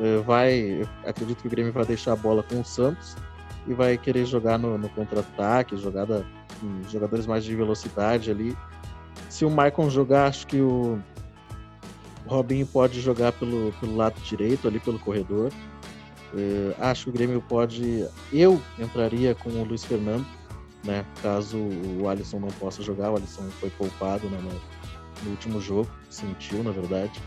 eh, 0.00 0.16
vai. 0.24 0.88
Acredito 1.06 1.42
que 1.42 1.46
o 1.46 1.50
Grêmio 1.50 1.70
vai 1.70 1.84
deixar 1.84 2.14
a 2.14 2.16
bola 2.16 2.42
com 2.42 2.58
o 2.58 2.64
Santos 2.64 3.14
e 3.66 3.74
vai 3.74 3.98
querer 3.98 4.24
jogar 4.24 4.58
no, 4.58 4.78
no 4.78 4.88
contra-ataque, 4.88 5.76
jogada 5.76 6.24
jogadores 6.88 7.26
mais 7.26 7.44
de 7.44 7.54
velocidade 7.54 8.30
ali. 8.30 8.56
Se 9.28 9.44
o 9.44 9.50
Maicon 9.50 9.90
jogar, 9.90 10.26
acho 10.28 10.46
que 10.46 10.62
o, 10.62 10.98
Robinho 12.26 12.66
pode 12.66 12.98
jogar 13.02 13.32
pelo, 13.32 13.74
pelo 13.78 13.94
lado 13.94 14.18
direito, 14.22 14.66
ali 14.66 14.80
pelo 14.80 14.98
corredor. 14.98 15.52
Eh, 16.34 16.74
acho 16.78 17.04
que 17.04 17.10
o 17.10 17.12
Grêmio 17.12 17.44
pode. 17.46 18.06
Eu 18.32 18.58
entraria 18.78 19.34
com 19.34 19.50
o 19.50 19.64
Luiz 19.64 19.84
Fernando, 19.84 20.24
né? 20.84 21.04
Caso 21.22 21.58
o 21.58 22.08
Alisson 22.08 22.38
não 22.38 22.48
possa 22.48 22.82
jogar, 22.82 23.10
o 23.10 23.16
Alisson 23.16 23.48
foi 23.60 23.70
poupado 23.70 24.28
né, 24.28 24.38
no, 24.40 25.24
no 25.24 25.30
último 25.30 25.60
jogo, 25.60 25.90
sentiu, 26.10 26.62
na 26.62 26.70
verdade. 26.70 27.20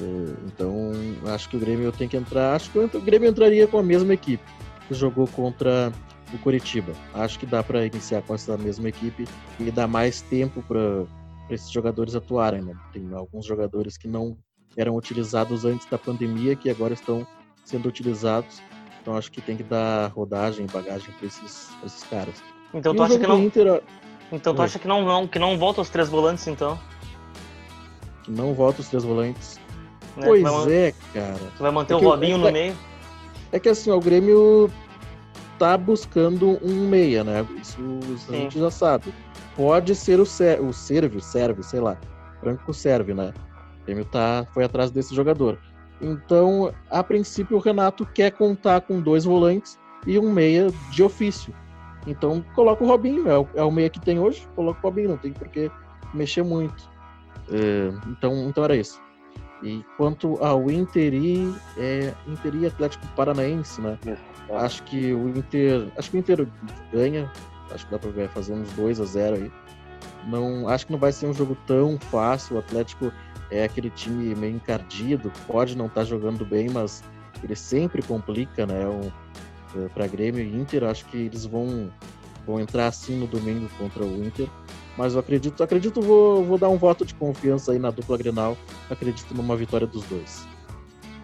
Eh, 0.00 0.34
então, 0.46 0.92
acho 1.26 1.48
que 1.48 1.56
o 1.56 1.60
Grêmio 1.60 1.92
tem 1.92 2.08
que 2.08 2.16
entrar. 2.16 2.54
Acho 2.54 2.70
que 2.70 2.78
o 2.78 3.00
Grêmio 3.00 3.28
entraria 3.28 3.66
com 3.66 3.78
a 3.78 3.82
mesma 3.82 4.14
equipe 4.14 4.44
que 4.86 4.94
jogou 4.94 5.26
contra 5.28 5.92
o 6.32 6.38
Coritiba. 6.38 6.92
Acho 7.14 7.38
que 7.38 7.46
dá 7.46 7.62
para 7.62 7.86
iniciar 7.86 8.22
com 8.22 8.34
essa 8.34 8.56
mesma 8.56 8.88
equipe 8.88 9.26
e 9.58 9.70
dar 9.70 9.86
mais 9.86 10.22
tempo 10.22 10.62
para 10.62 11.04
esses 11.50 11.70
jogadores 11.70 12.14
atuarem. 12.14 12.62
Né? 12.62 12.74
Tem 12.92 13.12
alguns 13.12 13.46
jogadores 13.46 13.96
que 13.96 14.08
não 14.08 14.36
eram 14.76 14.96
utilizados 14.96 15.64
antes 15.64 15.86
da 15.88 15.98
pandemia 15.98 16.54
que 16.54 16.70
agora 16.70 16.94
estão 16.94 17.26
sendo 17.64 17.88
utilizados. 17.88 18.62
Então 19.00 19.16
acho 19.16 19.30
que 19.30 19.40
tem 19.40 19.56
que 19.56 19.62
dar 19.62 20.08
rodagem, 20.08 20.66
bagagem 20.66 21.12
para 21.14 21.26
esses, 21.26 21.70
esses 21.84 22.02
caras. 22.04 22.42
Então 22.74 22.92
E 22.92 22.96
tu 22.96 23.02
acha 23.02 23.18
que 23.18 23.26
não. 23.26 23.38
Inter, 23.42 23.82
Então 24.32 24.54
tu 24.54 24.58
Oi. 24.60 24.64
acha 24.64 24.78
que 24.78 24.86
não, 24.88 25.02
não, 25.04 25.26
que 25.26 25.38
não 25.38 25.56
volta 25.58 25.80
os 25.80 25.88
três 25.88 26.08
volantes, 26.08 26.46
então? 26.46 26.78
que 28.24 28.30
não 28.30 28.52
volta 28.54 28.80
os 28.80 28.88
três 28.88 29.04
volantes. 29.04 29.58
Né? 30.16 30.26
Pois 30.26 30.42
vai, 30.42 30.72
é, 30.72 30.94
cara. 31.14 31.38
tu 31.56 31.62
vai 31.62 31.70
manter 31.70 31.94
É 31.94 31.96
o 31.96 32.00
Robinho 32.00 32.30
é 32.30 32.32
que 32.32 32.36
no 32.38 32.42
vai- 32.44 32.52
meio. 32.52 32.76
É 33.52 33.58
que 33.58 33.68
assim, 33.68 33.90
ó, 33.90 33.96
o 33.96 34.00
Grêmio 34.00 34.70
tá 35.58 35.76
buscando 35.78 36.58
um 36.62 36.86
meia, 36.88 37.24
né? 37.24 37.46
Isso 37.60 37.78
a 37.80 38.18
Sim. 38.18 38.32
gente 38.42 38.58
já 38.58 38.70
sabe. 38.70 39.14
Pode 39.56 39.94
ser 39.94 40.20
o, 40.20 40.26
Ser 40.26 40.60
o 40.60 40.72
Sérvio, 40.72 41.20
Sérvio, 41.20 41.62
sei 41.64 41.80
lá. 41.80 41.96
Franco 42.40 42.72
serve, 42.74 43.14
né? 43.14 43.32
O 43.82 43.86
Grêmio 43.86 44.04
tá, 44.04 44.46
foi 44.52 44.64
atrás 44.64 44.90
desse 44.90 45.14
jogador. 45.14 45.58
Então, 46.00 46.72
a 46.90 47.02
princípio, 47.02 47.56
o 47.56 47.60
Renato 47.60 48.04
quer 48.06 48.30
contar 48.32 48.82
com 48.82 49.00
dois 49.00 49.24
volantes 49.24 49.78
e 50.06 50.18
um 50.18 50.30
meia 50.30 50.68
de 50.92 51.02
ofício. 51.02 51.52
Então, 52.06 52.44
coloca 52.54 52.82
o 52.82 52.86
Robinho, 52.86 53.28
é 53.28 53.38
o, 53.38 53.48
é 53.54 53.62
o 53.62 53.70
meia 53.70 53.90
que 53.90 54.00
tem 54.00 54.18
hoje, 54.18 54.46
coloca 54.54 54.78
o 54.78 54.82
Robinho, 54.82 55.10
não 55.10 55.16
tem 55.16 55.32
por 55.32 55.48
que 55.48 55.70
mexer 56.14 56.42
muito. 56.42 56.88
É, 57.50 57.92
então, 58.08 58.48
então 58.48 58.64
era 58.64 58.76
isso. 58.76 59.00
E 59.62 59.84
quanto 59.96 60.42
ao 60.42 60.70
Inter 60.70 61.12
e, 61.12 61.52
é, 61.76 62.14
Inter 62.26 62.54
e 62.54 62.66
Atlético 62.66 63.06
Paranaense, 63.16 63.80
né? 63.80 63.98
Acho 64.50 64.82
que 64.84 65.12
o 65.12 65.28
Inter. 65.28 65.88
Acho 65.96 66.10
que 66.10 66.16
o 66.16 66.20
Inter 66.20 66.48
ganha. 66.92 67.30
Acho 67.72 67.84
que 67.84 67.90
dá 67.90 67.98
pra 67.98 68.10
ver, 68.10 68.28
fazer 68.30 68.54
uns 68.54 68.72
2 68.72 69.00
a 69.00 69.04
0 69.04 69.36
aí. 69.36 69.52
Não, 70.26 70.68
acho 70.68 70.86
que 70.86 70.92
não 70.92 70.98
vai 70.98 71.12
ser 71.12 71.26
um 71.26 71.34
jogo 71.34 71.56
tão 71.66 71.98
fácil. 71.98 72.56
O 72.56 72.58
Atlético 72.60 73.12
é 73.50 73.64
aquele 73.64 73.90
time 73.90 74.34
meio 74.34 74.56
encardido, 74.56 75.32
pode 75.46 75.76
não 75.76 75.86
estar 75.86 76.04
jogando 76.04 76.44
bem, 76.44 76.68
mas 76.70 77.02
ele 77.42 77.56
sempre 77.56 78.02
complica, 78.02 78.66
né? 78.66 78.86
Um, 78.86 79.10
para 79.94 80.06
Grêmio 80.06 80.42
e 80.42 80.56
Inter, 80.56 80.84
acho 80.84 81.04
que 81.06 81.16
eles 81.16 81.44
vão, 81.44 81.90
vão 82.46 82.60
entrar 82.60 82.86
assim 82.86 83.18
no 83.18 83.26
domingo 83.26 83.68
contra 83.78 84.04
o 84.04 84.24
Inter. 84.24 84.48
Mas 84.96 85.14
eu 85.14 85.20
acredito, 85.20 85.62
acredito 85.62 86.02
vou, 86.02 86.44
vou 86.44 86.58
dar 86.58 86.68
um 86.68 86.76
voto 86.76 87.04
de 87.04 87.14
confiança 87.14 87.72
aí 87.72 87.78
na 87.78 87.90
dupla 87.90 88.18
Grenal. 88.18 88.56
Acredito 88.90 89.32
numa 89.32 89.56
vitória 89.56 89.86
dos 89.86 90.04
dois. 90.04 90.46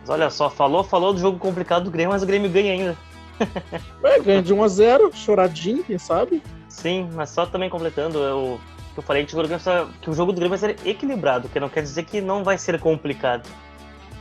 Mas 0.01 0.11
olha 0.11 0.31
só, 0.31 0.49
falou, 0.49 0.85
falou 0.85 1.13
do 1.13 1.19
jogo 1.19 1.39
complicado 1.39 1.85
do 1.85 1.91
Grêmio, 1.91 2.13
mas 2.13 2.23
o 2.23 2.27
Grêmio 2.27 2.51
ganha 2.51 2.73
ainda. 2.73 2.97
É, 4.05 4.21
ganha 4.21 4.43
de 4.43 4.55
1 4.55 4.63
a 4.63 4.69
0 4.69 5.11
choradinho, 5.13 5.83
quem 5.83 5.99
sabe? 5.99 6.41
Sim, 6.69 7.09
mas 7.15 7.31
só 7.31 7.47
também 7.47 7.69
completando, 7.69 8.19
eu, 8.19 8.61
que 8.93 9.01
eu 9.01 9.03
falei 9.03 9.27
que 9.27 9.35
o 9.35 10.15
jogo 10.15 10.33
do 10.33 10.37
Grêmio 10.37 10.57
vai 10.57 10.59
ser 10.59 10.77
equilibrado, 10.87 11.49
que 11.49 11.59
não 11.59 11.69
quer 11.69 11.83
dizer 11.83 12.05
que 12.05 12.21
não 12.21 12.45
vai 12.45 12.57
ser 12.57 12.79
complicado. 12.79 13.49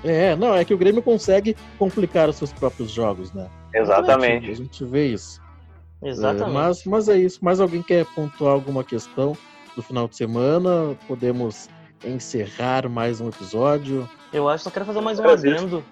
É, 0.04 0.36
não, 0.36 0.56
é 0.56 0.66
que 0.66 0.74
o 0.74 0.78
Grêmio 0.78 1.02
consegue 1.02 1.56
complicar 1.78 2.28
os 2.28 2.38
seus 2.38 2.52
próprios 2.52 2.90
jogos, 2.90 3.32
né? 3.34 3.48
Exatamente. 3.74 4.52
A 4.52 4.56
gente 4.56 4.86
vê 4.86 5.08
isso. 5.08 5.42
Exatamente. 6.02 6.50
É, 6.50 6.54
mas, 6.54 6.86
mas 6.86 7.10
é 7.10 7.18
isso. 7.18 7.44
Mais 7.44 7.60
alguém 7.60 7.82
quer 7.82 8.06
pontuar 8.08 8.54
alguma 8.54 8.84
questão 8.84 9.36
do 9.76 9.82
final 9.82 10.08
de 10.08 10.16
semana? 10.16 10.96
Podemos 11.08 11.70
encerrar 12.06 12.88
mais 12.90 13.22
um 13.22 13.30
episódio. 13.30 14.08
Eu 14.32 14.50
acho 14.50 14.60
que 14.60 14.64
só 14.66 14.72
quero 14.72 14.86
fazer 14.86 15.02
mais 15.02 15.20
um 15.20 15.28
adendo. 15.28 15.84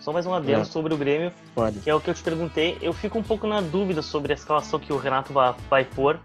Só 0.00 0.12
mais 0.12 0.26
um 0.26 0.34
adendo 0.34 0.62
É. 0.62 0.64
sobre 0.64 0.92
o 0.92 0.96
Grêmio, 0.96 1.30
Pode. 1.54 1.78
que 1.78 1.88
é 1.88 1.94
o 1.94 2.00
que 2.00 2.10
eu 2.10 2.14
te 2.14 2.22
perguntei. 2.24 2.76
Eu 2.82 2.92
fico 2.92 3.16
um 3.18 3.22
pouco 3.22 3.46
na 3.46 3.60
dúvida 3.60 4.02
sobre 4.02 4.32
a 4.32 4.34
escalação 4.34 4.80
que 4.80 4.92
o 4.92 4.96
Renato 4.96 5.32
vai, 5.32 5.54
vai 5.70 5.84
pôr, 5.84 6.18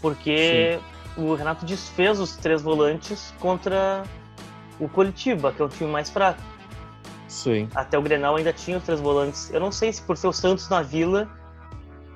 porque 0.00 0.78
o 1.16 1.34
Renato 1.34 1.64
desfez 1.64 2.18
os 2.18 2.36
três 2.36 2.60
volantes 2.62 3.32
contra 3.38 4.02
o 4.80 4.88
Curitiba, 4.88 5.52
que 5.52 5.62
é 5.62 5.64
o 5.64 5.68
time 5.68 5.90
mais 5.90 6.10
fraco. 6.10 6.40
Sim. 7.32 7.66
Até 7.74 7.96
o 7.98 8.02
Grenal 8.02 8.36
ainda 8.36 8.52
tinha 8.52 8.76
os 8.76 8.84
três 8.84 9.00
volantes. 9.00 9.50
Eu 9.50 9.58
não 9.58 9.72
sei 9.72 9.90
se 9.90 10.02
por 10.02 10.18
ser 10.18 10.26
o 10.26 10.32
Santos 10.34 10.68
na 10.68 10.82
Vila, 10.82 11.26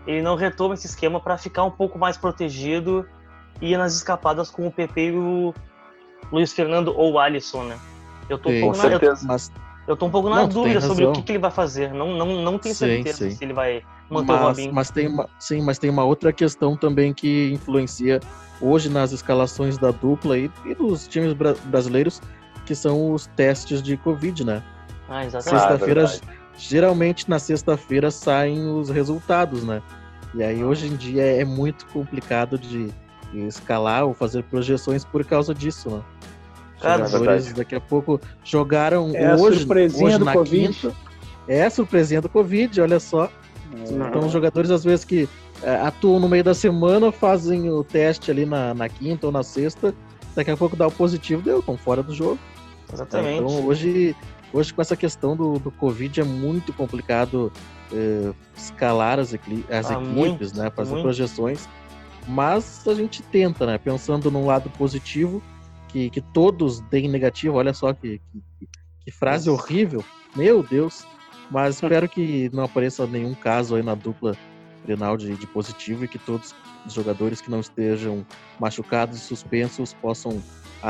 ele 0.07 0.21
não 0.21 0.37
retoma 0.37 0.75
esse 0.75 0.87
esquema 0.87 1.19
para 1.19 1.39
ficar 1.39 1.65
um 1.65 1.71
pouco 1.71 1.99
mais 1.99 2.19
protegido 2.19 3.09
e 3.63 3.73
ir 3.73 3.79
nas 3.79 3.95
escapadas 3.97 4.51
com 4.51 4.67
o 4.67 4.71
PP 4.71 5.01
e 5.07 5.13
o 5.13 5.55
Luiz 6.31 6.53
Fernando 6.53 6.89
ou 6.95 7.15
o 7.15 7.19
Alisson, 7.19 7.65
né? 7.65 7.79
Eu 8.29 8.37
tô, 8.37 8.51
um 8.51 8.53
Sim, 8.53 8.61
pouco 8.61 8.77
Com 8.77 8.83
na, 8.83 8.93
eu, 8.93 9.01
eu 9.89 9.97
tô 9.97 10.05
um 10.07 10.11
pouco 10.11 10.29
na 10.29 10.37
Não, 10.43 10.49
dúvida 10.49 10.83
sobre 10.83 11.07
o 11.07 11.13
que, 11.13 11.23
que 11.23 11.33
ele 11.33 11.39
vai 11.39 11.51
fazer. 11.51 11.95
Não, 11.95 12.15
não, 12.15 12.27
não 12.43 12.59
tenho 12.59 12.75
Sim, 12.75 12.89
certeza 12.89 13.17
sim. 13.17 13.31
se 13.31 13.43
ele 13.43 13.55
vai 13.55 13.83
manter 14.11 14.33
o 14.33 14.37
mas, 14.37 14.49
Robinho. 14.49 14.75
mas 14.75 14.91
tem 14.91 15.09
uma, 15.09 15.31
sim, 15.39 15.63
mas 15.63 15.79
tem 15.79 15.89
uma 15.89 16.05
outra 16.05 16.31
questão 16.31 16.77
também 16.77 17.15
que 17.15 17.51
influencia 17.55 18.21
hoje 18.61 18.91
nas 18.91 19.13
escalações 19.13 19.79
da 19.79 19.91
dupla 19.91 20.37
e, 20.37 20.51
e 20.67 20.75
dos 20.75 21.09
times 21.09 21.33
bra- 21.33 21.55
brasileiros, 21.65 22.21
que 22.67 22.75
são 22.75 23.15
os 23.15 23.27
testes 23.29 23.83
de 23.83 23.97
Covid, 23.97 24.45
né? 24.45 24.63
Ah, 25.09 25.25
exatamente. 25.25 25.61
Sexta-feira, 25.61 26.07
verdade. 26.07 26.21
geralmente 26.59 27.31
na 27.31 27.39
sexta-feira 27.39 28.11
saem 28.11 28.69
os 28.71 28.89
resultados, 28.91 29.63
né? 29.65 29.83
E 30.35 30.43
aí 30.43 30.63
hoje 30.65 30.87
em 30.89 30.97
dia 30.97 31.23
é 31.23 31.45
muito 31.45 31.87
complicado 31.87 32.59
de 32.59 32.93
de 33.33 33.41
escalar 33.41 34.05
ou 34.05 34.15
fazer 34.15 34.45
projeções 34.45 35.05
por 35.05 35.25
causa 35.25 35.53
disso, 35.53 35.91
né? 35.91 36.01
Cara, 36.81 37.03
Os 37.03 37.09
é 37.09 37.13
jogadores 37.13 37.45
verdade. 37.47 37.65
daqui 37.65 37.75
a 37.75 37.81
pouco 37.81 38.21
jogaram 38.45 39.11
É 39.15 39.27
a 39.27 39.35
hoje, 39.35 39.59
surpresinha 39.61 40.07
hoje 40.07 40.19
do 40.19 40.25
na 40.25 40.33
Covid. 40.33 40.69
quinta. 40.81 40.95
É 41.49 41.65
a 41.65 41.71
surpresinha 41.71 42.21
do 42.21 42.29
Covid, 42.29 42.81
olha 42.81 43.01
só. 43.01 43.29
Então 43.91 44.21
os 44.27 44.33
jogadores 44.33 44.71
às 44.71 44.85
vezes 44.85 45.05
que 45.05 45.29
é, 45.63 45.75
atuam 45.75 46.21
no 46.21 46.29
meio 46.29 46.45
da 46.45 46.55
semana, 46.55 47.11
fazem 47.11 47.69
o 47.69 47.83
teste 47.83 48.31
ali 48.31 48.47
na, 48.47 48.73
na 48.75 48.89
quinta 48.89 49.27
ou 49.27 49.33
na 49.33 49.43
sexta, 49.43 49.93
daqui 50.35 50.51
a 50.53 50.57
pouco 50.57 50.77
dá 50.77 50.87
o 50.87 50.93
positivo, 50.93 51.43
deu, 51.43 51.59
estão 51.59 51.77
fora 51.77 52.03
do 52.03 52.15
jogo. 52.15 52.39
Exatamente. 52.93 53.43
Então 53.43 53.67
hoje, 53.67 54.15
hoje 54.57 54.73
com 54.73 54.81
essa 54.81 54.97
questão 54.97 55.37
do, 55.37 55.59
do 55.59 55.71
Covid 55.71 56.21
é 56.21 56.25
muito 56.25 56.73
complicado 56.73 57.53
eh, 57.93 58.33
escalar 58.57 59.19
as, 59.19 59.35
equi- 59.35 59.65
as 59.71 59.91
Ah, 59.91 59.95
equipes, 59.95 60.15
muito, 60.53 60.57
né? 60.57 60.71
Fazer 60.71 60.93
muito. 60.93 61.03
projeções. 61.03 61.69
Mas 62.27 62.87
a 62.89 62.95
gente 62.95 63.23
tenta, 63.23 63.67
né? 63.67 63.79
Pensando 63.79 64.31
num 64.31 64.47
lado 64.47 64.71
positivo, 64.71 65.43
que, 65.89 66.11
que 66.11 66.21
todos 66.21 66.81
deem 66.91 67.09
negativo, 67.09 67.57
olha 67.57 67.73
só 67.75 67.93
que, 67.93 68.21
que, 68.59 68.69
que 69.05 69.11
frase 69.11 69.49
Nossa. 69.49 69.63
horrível. 69.63 70.05
Meu 70.35 70.63
Deus! 70.63 71.07
Mas 71.51 71.77
espero 71.83 72.09
que 72.09 72.51
não 72.53 72.65
apareça 72.65 73.07
nenhum 73.07 73.35
caso 73.35 73.77
aí 73.77 73.83
na 73.83 73.95
dupla 73.95 74.37
Grenal 74.85 75.17
de, 75.17 75.37
de 75.37 75.47
positivo 75.49 76.05
e 76.05 76.09
que 76.09 76.19
todos 76.19 76.55
os 76.87 76.93
jogadores 76.93 77.41
que 77.41 77.51
não 77.51 77.61
estejam 77.61 78.25
machucados 78.59 79.19
e 79.19 79.21
suspensos 79.21 79.93
possam 79.95 80.41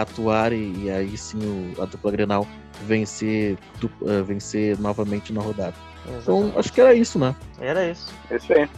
atuar 0.03 0.53
e, 0.53 0.85
e 0.85 0.91
aí 0.91 1.17
sim 1.17 1.39
o- 1.77 1.83
a 1.83 1.87
dupla 1.87 2.11
Grenal 2.13 2.47
vencer, 2.85 3.57
du- 3.81 3.91
eh, 4.07 4.23
vencer 4.23 4.79
novamente 4.79 5.33
na 5.33 5.41
rodada. 5.41 5.75
Então 6.05 6.17
Exatamente. 6.41 6.59
acho 6.59 6.73
que 6.73 6.81
era 6.81 6.95
isso, 6.95 7.19
né? 7.19 7.35
Era 7.61 7.91
isso. 7.91 8.13
É 8.31 8.37
Isso 8.37 8.53
aí. 8.53 8.69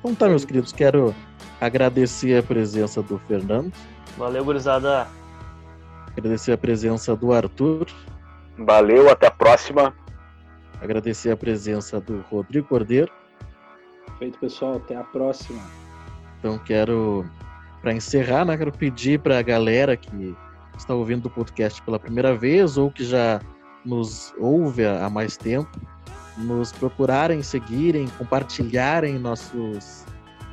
Então 0.00 0.14
tá, 0.14 0.28
meus 0.28 0.44
queridos, 0.44 0.72
quero 0.72 1.14
agradecer 1.60 2.38
a 2.38 2.42
presença 2.42 3.02
do 3.02 3.18
Fernando, 3.28 3.72
Valeu, 4.16 4.44
gurizada. 4.44 5.06
agradecer 6.16 6.52
a 6.52 6.58
presença 6.58 7.14
do 7.16 7.32
Arthur, 7.32 7.86
Valeu, 8.58 9.10
até 9.10 9.26
a 9.28 9.30
próxima. 9.30 9.94
agradecer 10.80 11.30
a 11.30 11.36
presença 11.36 12.00
do 12.00 12.20
Rodrigo 12.30 12.66
Cordeiro. 12.68 13.10
Feito, 14.18 14.38
pessoal. 14.38 14.76
Até 14.76 14.96
a 14.96 15.04
próxima. 15.04 15.60
Então 16.38 16.58
quero, 16.58 17.24
para 17.80 17.92
encerrar, 17.92 18.44
né, 18.44 18.56
quero 18.56 18.72
pedir 18.72 19.20
para 19.20 19.38
a 19.38 19.42
galera 19.42 19.96
que 19.96 20.34
está 20.76 20.94
ouvindo 20.94 21.26
o 21.26 21.30
podcast 21.30 21.82
pela 21.82 21.98
primeira 21.98 22.36
vez 22.36 22.76
ou 22.76 22.90
que 22.90 23.04
já 23.04 23.40
nos 23.84 24.32
ouve 24.38 24.86
há 24.86 25.08
mais 25.10 25.36
tempo, 25.36 25.70
nos 26.38 26.72
procurarem, 26.72 27.42
seguirem, 27.42 28.08
compartilharem 28.18 29.18
nossos 29.18 30.04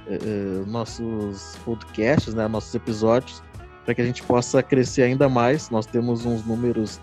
eh, 0.07 0.19
eh, 0.21 0.63
nossos 0.67 1.57
podcasts, 1.63 2.33
né, 2.33 2.47
nossos 2.47 2.73
episódios, 2.73 3.43
para 3.85 3.93
que 3.93 4.01
a 4.01 4.05
gente 4.05 4.23
possa 4.23 4.61
crescer 4.63 5.03
ainda 5.03 5.29
mais. 5.29 5.69
Nós 5.69 5.85
temos 5.85 6.25
uns 6.25 6.43
números 6.45 6.99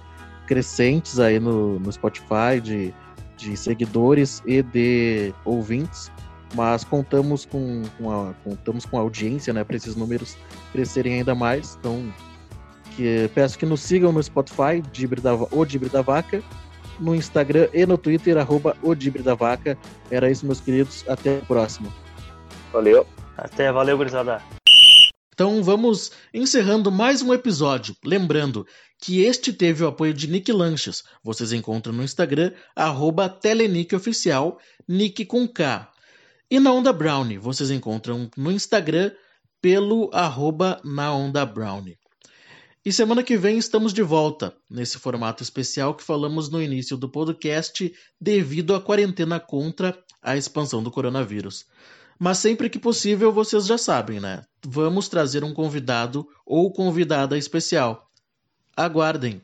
crescentes 0.47 1.19
aí 1.19 1.39
no, 1.39 1.79
no 1.79 1.93
Spotify 1.93 2.61
de, 2.63 2.93
de 3.37 3.57
seguidores 3.57 4.43
e 4.47 4.63
de 4.63 5.33
ouvintes 5.45 6.11
mas 6.55 6.85
contamos 6.85 7.45
com, 7.45 7.83
com 7.99 8.11
a, 8.11 8.33
contamos 8.45 8.87
com 8.87 8.99
a 8.99 9.01
audiência, 9.01 9.53
né, 9.53 9.65
para 9.65 9.77
esses 9.77 9.97
números 9.97 10.37
crescerem 10.73 11.15
ainda 11.15 11.35
mais. 11.35 11.77
Então, 11.79 12.13
que, 12.97 13.31
peço 13.35 13.59
que 13.59 13.67
nos 13.67 13.83
sigam 13.83 14.11
no 14.11 14.23
Spotify, 14.23 14.83
Dibre 14.91 15.21
da, 15.21 15.35
o 15.35 15.65
Dibre 15.65 15.89
da 15.89 16.03
Vaca, 16.03 16.43
no 16.99 17.15
Instagram 17.15 17.69
e 17.73 17.85
no 17.85 17.99
Twitter, 17.99 18.39
arroba 18.39 18.77
o 18.83 18.95
Dibre 18.95 19.23
da 19.23 19.35
Vaca. 19.35 19.79
Era 20.11 20.31
isso, 20.31 20.47
meus 20.47 20.61
queridos. 20.61 21.05
Até 21.07 21.39
a 21.39 21.43
próxima. 21.43 21.93
Valeu. 22.73 23.07
Até, 23.37 23.71
valeu, 23.71 23.97
gurizada. 23.97 24.43
Então 25.35 25.63
vamos 25.63 26.13
encerrando 26.33 26.91
mais 26.91 27.21
um 27.21 27.35
episódio. 27.35 27.95
Lembrando 28.03 28.67
que 28.99 29.21
este 29.21 29.53
teve 29.53 29.85
o 29.85 29.89
apoio 29.89 30.15
de 30.15 30.27
Nick 30.27 30.51
Lanches. 30.51 31.05
Vocês 31.23 31.53
encontram 31.53 31.93
no 31.93 32.03
Instagram, 32.03 32.53
arroba 32.75 33.29
TeleNickOficial, 33.29 34.59
Nick 34.89 35.27
com 35.27 35.47
K. 35.47 35.91
E 36.51 36.59
na 36.59 36.73
Onda 36.73 36.93
Brownie, 36.93 37.37
vocês 37.37 37.71
encontram 37.71 38.31
no 38.37 38.51
Instagram 38.51 39.11
pelo 39.61 40.09
arroba 40.15 40.81
na 40.83 41.13
Onda 41.13 41.45
Brownie. 41.45 41.99
E 42.87 42.93
semana 42.93 43.21
que 43.21 43.37
vem 43.37 43.59
estamos 43.59 43.93
de 43.93 44.01
volta, 44.01 44.55
nesse 44.71 44.97
formato 44.97 45.43
especial 45.43 45.93
que 45.93 46.05
falamos 46.05 46.49
no 46.49 46.63
início 46.63 46.97
do 46.97 47.09
podcast 47.09 47.93
devido 48.21 48.77
à 48.77 48.81
quarentena 48.81 49.41
contra 49.41 49.99
a 50.23 50.37
expansão 50.37 50.81
do 50.81 50.89
coronavírus. 50.89 51.67
Mas 52.17 52.39
sempre 52.39 52.71
que 52.71 52.79
possível, 52.79 53.33
vocês 53.33 53.67
já 53.67 53.77
sabem, 53.77 54.21
né? 54.21 54.45
Vamos 54.65 55.09
trazer 55.09 55.43
um 55.43 55.53
convidado 55.53 56.29
ou 56.47 56.73
convidada 56.73 57.37
especial. 57.37 58.09
Aguardem! 58.77 59.43